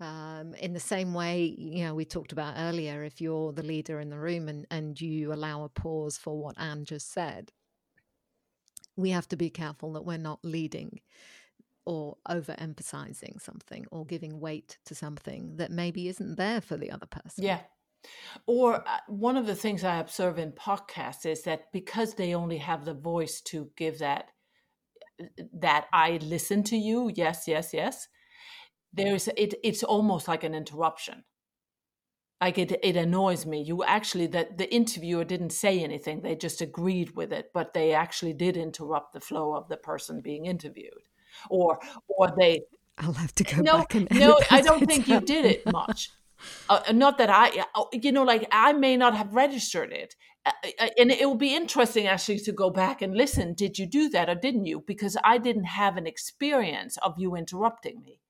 Um, 0.00 0.54
in 0.54 0.72
the 0.74 0.80
same 0.80 1.12
way, 1.12 1.54
you 1.58 1.84
know, 1.84 1.94
we 1.94 2.04
talked 2.04 2.32
about 2.32 2.54
earlier, 2.56 3.02
if 3.02 3.20
you're 3.20 3.52
the 3.52 3.64
leader 3.64 4.00
in 4.00 4.10
the 4.10 4.18
room 4.18 4.48
and, 4.48 4.66
and 4.70 5.00
you 5.00 5.32
allow 5.32 5.64
a 5.64 5.68
pause 5.68 6.16
for 6.16 6.38
what 6.38 6.58
Anne 6.58 6.84
just 6.84 7.12
said, 7.12 7.50
we 8.96 9.10
have 9.10 9.28
to 9.28 9.36
be 9.36 9.50
careful 9.50 9.92
that 9.92 10.04
we're 10.04 10.18
not 10.18 10.40
leading 10.42 11.00
or 11.88 12.18
overemphasizing 12.28 13.40
something 13.40 13.86
or 13.90 14.04
giving 14.04 14.38
weight 14.40 14.76
to 14.84 14.94
something 14.94 15.56
that 15.56 15.70
maybe 15.70 16.06
isn't 16.08 16.36
there 16.36 16.60
for 16.60 16.76
the 16.76 16.90
other 16.90 17.06
person. 17.06 17.44
Yeah. 17.44 17.60
Or 18.46 18.86
uh, 18.86 18.98
one 19.06 19.38
of 19.38 19.46
the 19.46 19.54
things 19.54 19.82
I 19.82 19.96
observe 19.96 20.38
in 20.38 20.52
podcasts 20.52 21.24
is 21.24 21.44
that 21.44 21.72
because 21.72 22.12
they 22.12 22.34
only 22.34 22.58
have 22.58 22.84
the 22.84 22.92
voice 22.92 23.40
to 23.46 23.70
give 23.74 24.00
that 24.00 24.26
that 25.52 25.86
I 25.92 26.18
listen 26.22 26.62
to 26.64 26.76
you, 26.76 27.10
yes, 27.12 27.48
yes, 27.48 27.70
yes, 27.72 28.06
there's 28.92 29.28
it 29.28 29.54
it's 29.64 29.82
almost 29.82 30.28
like 30.28 30.44
an 30.44 30.54
interruption 30.54 31.24
like 32.40 32.58
it 32.58 32.78
it 32.82 32.96
annoys 32.96 33.44
me 33.44 33.62
you 33.62 33.84
actually 33.84 34.26
that 34.26 34.56
the 34.56 34.72
interviewer 34.72 35.24
didn't 35.24 35.50
say 35.50 35.80
anything 35.80 36.22
they 36.22 36.34
just 36.34 36.60
agreed 36.60 37.14
with 37.14 37.32
it 37.32 37.50
but 37.52 37.74
they 37.74 37.92
actually 37.92 38.32
did 38.32 38.56
interrupt 38.56 39.12
the 39.12 39.20
flow 39.20 39.54
of 39.54 39.68
the 39.68 39.76
person 39.76 40.20
being 40.20 40.46
interviewed 40.46 41.08
or 41.50 41.78
or 42.08 42.32
they 42.38 42.62
i'll 42.98 43.12
have 43.12 43.34
to 43.34 43.44
go 43.44 43.62
no, 43.62 43.78
back 43.78 43.94
and 43.94 44.08
no 44.10 44.38
i 44.50 44.60
don't 44.60 44.86
think 44.90 45.08
you 45.08 45.20
did 45.20 45.44
it 45.44 45.66
much. 45.66 46.10
Uh, 46.68 46.80
not 46.92 47.18
that 47.18 47.30
i 47.30 47.64
uh, 47.74 47.84
you 47.92 48.12
know 48.12 48.22
like 48.22 48.46
i 48.52 48.72
may 48.72 48.96
not 48.96 49.14
have 49.16 49.34
registered 49.34 49.92
it. 49.92 50.14
Uh, 50.46 50.52
uh, 50.80 50.88
and 50.96 51.10
it 51.10 51.26
will 51.26 51.34
be 51.34 51.54
interesting 51.54 52.06
actually 52.06 52.38
to 52.38 52.52
go 52.52 52.70
back 52.70 53.02
and 53.02 53.16
listen 53.16 53.54
did 53.54 53.76
you 53.78 53.86
do 53.86 54.08
that 54.08 54.28
or 54.28 54.36
didn't 54.36 54.64
you? 54.64 54.84
Because 54.86 55.16
i 55.24 55.36
didn't 55.36 55.64
have 55.64 55.96
an 55.96 56.06
experience 56.06 56.96
of 56.98 57.18
you 57.18 57.34
interrupting 57.34 58.02
me. 58.04 58.20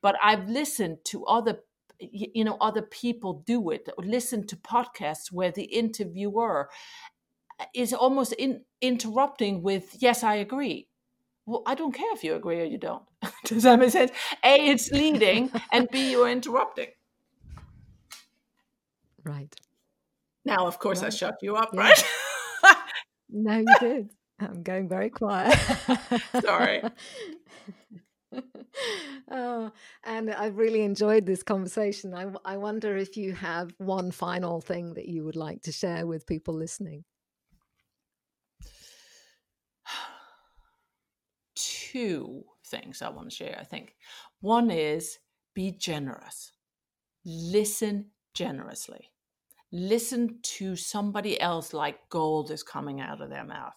But 0.00 0.14
I've 0.22 0.48
listened 0.48 0.98
to 1.06 1.24
other 1.24 1.58
you 1.98 2.44
know 2.44 2.56
other 2.60 2.82
people 2.82 3.42
do 3.46 3.70
it 3.70 3.88
listen 3.98 4.46
to 4.46 4.56
podcasts 4.56 5.30
where 5.30 5.50
the 5.50 5.64
interviewer 5.64 6.68
is 7.74 7.92
almost 7.92 8.32
in, 8.32 8.62
interrupting 8.80 9.62
with 9.62 9.96
yes 10.00 10.22
i 10.24 10.34
agree 10.34 10.88
well 11.46 11.62
i 11.66 11.74
don't 11.74 11.92
care 11.92 12.12
if 12.12 12.24
you 12.24 12.34
agree 12.34 12.60
or 12.60 12.64
you 12.64 12.78
don't 12.78 13.02
does 13.44 13.62
that 13.62 13.78
make 13.78 13.90
sense 13.90 14.10
a 14.44 14.70
it's 14.70 14.90
leading 14.90 15.50
and 15.72 15.88
b 15.90 16.10
you're 16.10 16.28
interrupting 16.28 16.88
right 19.24 19.54
now 20.44 20.66
of 20.66 20.78
course 20.78 21.02
right. 21.02 21.08
i 21.08 21.10
shut 21.10 21.36
you 21.42 21.56
up 21.56 21.70
yeah. 21.72 21.80
right 21.80 22.04
no 23.30 23.58
you 23.58 23.74
did 23.80 24.10
i'm 24.40 24.62
going 24.62 24.88
very 24.88 25.10
quiet 25.10 25.58
sorry 26.40 26.82
oh, 29.30 29.70
and 30.04 30.30
I've 30.30 30.56
really 30.56 30.82
enjoyed 30.82 31.26
this 31.26 31.42
conversation. 31.42 32.14
I, 32.14 32.26
I 32.44 32.56
wonder 32.56 32.96
if 32.96 33.16
you 33.16 33.32
have 33.34 33.72
one 33.78 34.10
final 34.10 34.60
thing 34.60 34.94
that 34.94 35.08
you 35.08 35.24
would 35.24 35.36
like 35.36 35.62
to 35.62 35.72
share 35.72 36.06
with 36.06 36.26
people 36.26 36.54
listening. 36.54 37.04
Two 41.94 42.44
things 42.66 43.00
I 43.02 43.08
want 43.08 43.30
to 43.30 43.36
share, 43.36 43.56
I 43.58 43.64
think. 43.64 43.94
One 44.40 44.70
is 44.70 45.18
be 45.54 45.70
generous, 45.70 46.52
listen 47.24 48.10
generously. 48.34 49.10
Listen 49.72 50.38
to 50.42 50.76
somebody 50.76 51.40
else 51.40 51.72
like 51.72 52.08
gold 52.08 52.50
is 52.52 52.62
coming 52.62 53.00
out 53.00 53.20
of 53.20 53.30
their 53.30 53.44
mouth, 53.44 53.74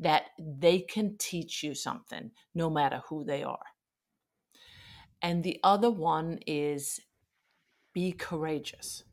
that 0.00 0.24
they 0.38 0.80
can 0.80 1.16
teach 1.18 1.62
you 1.62 1.74
something 1.74 2.30
no 2.54 2.68
matter 2.68 3.02
who 3.08 3.24
they 3.24 3.42
are 3.42 3.64
and 5.22 5.42
the 5.42 5.60
other 5.62 5.90
one 5.90 6.38
is 6.46 7.00
be 7.92 8.12
courageous. 8.12 9.04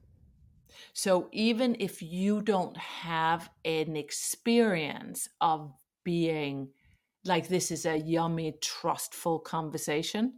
So 0.93 1.29
even 1.31 1.75
if 1.79 2.01
you 2.01 2.41
don't 2.41 2.77
have 2.77 3.49
an 3.63 3.95
experience 3.95 5.29
of 5.41 5.73
being 6.03 6.69
like 7.25 7.47
this 7.47 7.71
is 7.71 7.85
a 7.85 7.97
yummy, 7.97 8.53
trustful 8.61 9.39
conversation, 9.39 10.33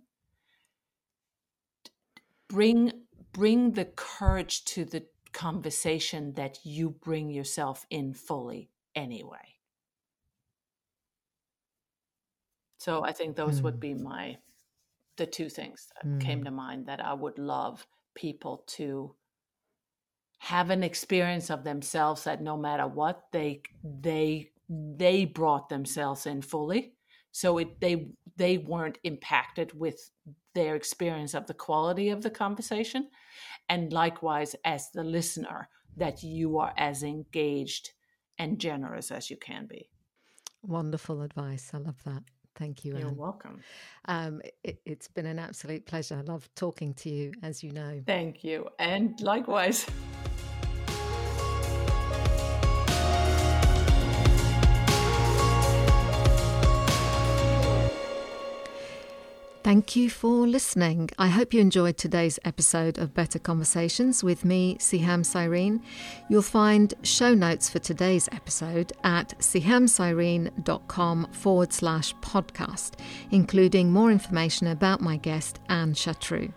bring 2.47 2.91
bring 3.33 3.71
the 3.71 3.85
courage 3.85 4.63
to 4.65 4.85
the 4.85 5.05
conversation 5.33 6.33
that 6.33 6.59
you 6.63 6.89
bring 6.89 7.29
yourself 7.29 7.85
in 7.89 8.13
fully 8.13 8.71
anyway. 8.95 9.57
So 12.77 13.03
I 13.03 13.11
think 13.11 13.35
those 13.35 13.59
mm. 13.59 13.63
would 13.63 13.79
be 13.79 13.93
my 13.93 14.38
the 15.17 15.25
two 15.25 15.49
things 15.49 15.88
that 15.95 16.09
mm. 16.09 16.21
came 16.21 16.43
to 16.45 16.51
mind 16.51 16.85
that 16.85 17.03
I 17.03 17.13
would 17.13 17.38
love 17.38 17.85
people 18.15 18.63
to 18.67 19.13
have 20.39 20.69
an 20.69 20.83
experience 20.83 21.49
of 21.49 21.63
themselves 21.63 22.23
that 22.23 22.41
no 22.41 22.55
matter 22.55 22.88
what 22.88 23.23
they 23.31 23.61
they 23.83 24.51
they 24.70 25.26
brought 25.26 25.70
themselves 25.70 26.26
in 26.26 26.41
fully 26.41 26.93
so 27.32 27.57
it 27.57 27.80
they 27.80 28.07
they 28.36 28.57
weren't 28.57 28.97
impacted 29.03 29.72
with 29.80 30.09
their 30.53 30.76
experience 30.76 31.34
of 31.34 31.47
the 31.47 31.53
quality 31.53 32.09
of 32.09 32.22
the 32.22 32.30
conversation 32.30 33.09
and 33.70 33.93
likewise 33.93 34.55
as 34.65 34.89
the 34.93 35.03
listener 35.03 35.70
that 35.95 36.24
you 36.24 36.57
are 36.57 36.74
as 36.78 37.03
engaged 37.03 37.91
and 38.39 38.59
generous 38.59 39.11
as 39.11 39.30
you 39.30 39.38
can 39.38 39.65
be 39.68 39.89
wonderful 40.63 41.22
advice 41.22 41.72
i 41.74 41.78
love 41.78 42.01
that 42.03 42.24
Thank 42.57 42.84
you. 42.84 42.97
You're 42.97 43.13
welcome. 43.13 43.61
Um, 44.05 44.41
it, 44.63 44.82
it's 44.86 45.07
been 45.07 45.28
an 45.28 45.39
absolute 45.39 45.86
pleasure. 45.86 46.15
I 46.15 46.22
love 46.22 46.49
talking 46.55 46.93
to 46.95 47.09
you, 47.09 47.32
as 47.43 47.63
you 47.63 47.72
know. 47.72 48.01
Thank 48.05 48.43
you. 48.43 48.68
And 48.80 49.20
likewise. 49.22 49.86
Thank 59.68 59.97
you 59.97 60.09
for 60.09 60.47
listening. 60.47 61.09
I 61.20 61.28
hope 61.28 61.53
you 61.53 61.59
enjoyed 61.59 61.97
today's 61.97 62.39
episode 62.45 62.97
of 62.97 63.13
Better 63.13 63.38
Conversations 63.38 64.24
with 64.24 64.45
me, 64.45 64.78
Siham 64.78 65.26
Cyrene. 65.26 65.84
You'll 66.30 66.41
find 66.41 66.93
show 67.03 67.34
notes 67.34 67.70
for 67.70 67.80
today's 67.80 68.30
episode 68.32 68.93
at 69.03 69.38
sihamcyrene.com 69.39 71.28
forward 71.34 71.74
slash 71.74 72.15
podcast, 72.22 72.93
including 73.30 73.91
more 73.91 74.09
information 74.09 74.68
about 74.68 75.01
my 75.01 75.18
guest, 75.18 75.59
Anne 75.68 75.93
Chatroux. 75.93 76.53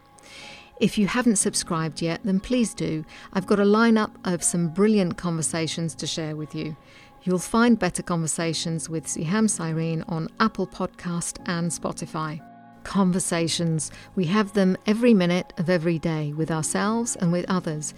If 0.78 0.96
you 0.96 1.08
haven't 1.08 1.34
subscribed 1.34 2.00
yet, 2.00 2.20
then 2.22 2.38
please 2.38 2.74
do. 2.74 3.04
I've 3.32 3.48
got 3.48 3.58
a 3.58 3.64
lineup 3.64 4.12
of 4.22 4.44
some 4.44 4.68
brilliant 4.68 5.16
conversations 5.16 5.96
to 5.96 6.06
share 6.06 6.36
with 6.36 6.54
you. 6.54 6.76
You'll 7.24 7.40
find 7.40 7.76
Better 7.76 8.04
Conversations 8.04 8.88
with 8.88 9.06
Siham 9.06 9.50
Cyrene 9.50 10.04
on 10.06 10.28
Apple 10.38 10.68
Podcast 10.68 11.38
and 11.46 11.72
Spotify 11.72 12.40
conversations. 12.84 13.90
We 14.14 14.26
have 14.26 14.52
them 14.52 14.76
every 14.86 15.14
minute 15.14 15.52
of 15.58 15.70
every 15.70 15.98
day 15.98 16.32
with 16.32 16.50
ourselves 16.50 17.16
and 17.16 17.32
with 17.32 17.44
others. 17.48 17.94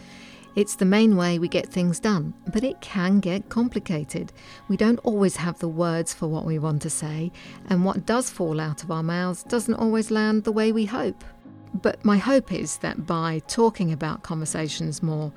It's 0.54 0.76
the 0.76 0.84
main 0.84 1.16
way 1.16 1.38
we 1.38 1.48
get 1.48 1.68
things 1.68 1.98
done, 1.98 2.34
but 2.52 2.62
it 2.62 2.82
can 2.82 3.20
get 3.20 3.48
complicated. 3.48 4.32
We 4.68 4.76
don't 4.76 4.98
always 4.98 5.36
have 5.36 5.58
the 5.58 5.68
words 5.68 6.12
for 6.12 6.28
what 6.28 6.44
we 6.44 6.58
want 6.58 6.82
to 6.82 6.90
say, 6.90 7.32
and 7.70 7.86
what 7.86 8.04
does 8.04 8.28
fall 8.28 8.60
out 8.60 8.84
of 8.84 8.90
our 8.90 9.02
mouths 9.02 9.44
doesn't 9.44 9.74
always 9.74 10.10
land 10.10 10.44
the 10.44 10.52
way 10.52 10.70
we 10.70 10.84
hope. 10.84 11.24
But 11.72 12.04
my 12.04 12.18
hope 12.18 12.52
is 12.52 12.76
that 12.78 13.06
by 13.06 13.40
talking 13.46 13.92
about 13.92 14.24
conversations 14.24 15.02
more, 15.02 15.32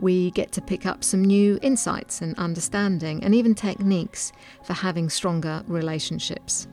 we 0.00 0.32
get 0.32 0.50
to 0.52 0.60
pick 0.60 0.84
up 0.84 1.04
some 1.04 1.24
new 1.24 1.58
insights 1.62 2.20
and 2.20 2.36
understanding 2.36 3.22
and 3.22 3.34
even 3.34 3.54
techniques 3.54 4.32
for 4.64 4.72
having 4.72 5.08
stronger 5.08 5.62
relationships. 5.68 6.66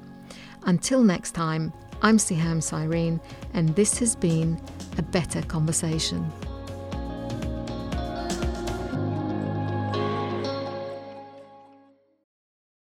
Until 0.63 1.03
next 1.03 1.31
time, 1.31 1.71
I'm 2.05 2.17
Siham 2.17 2.61
Cyrene, 2.61 3.21
and 3.53 3.73
this 3.75 3.97
has 3.99 4.13
been 4.13 4.59
a 4.97 5.01
better 5.01 5.41
conversation. 5.41 6.29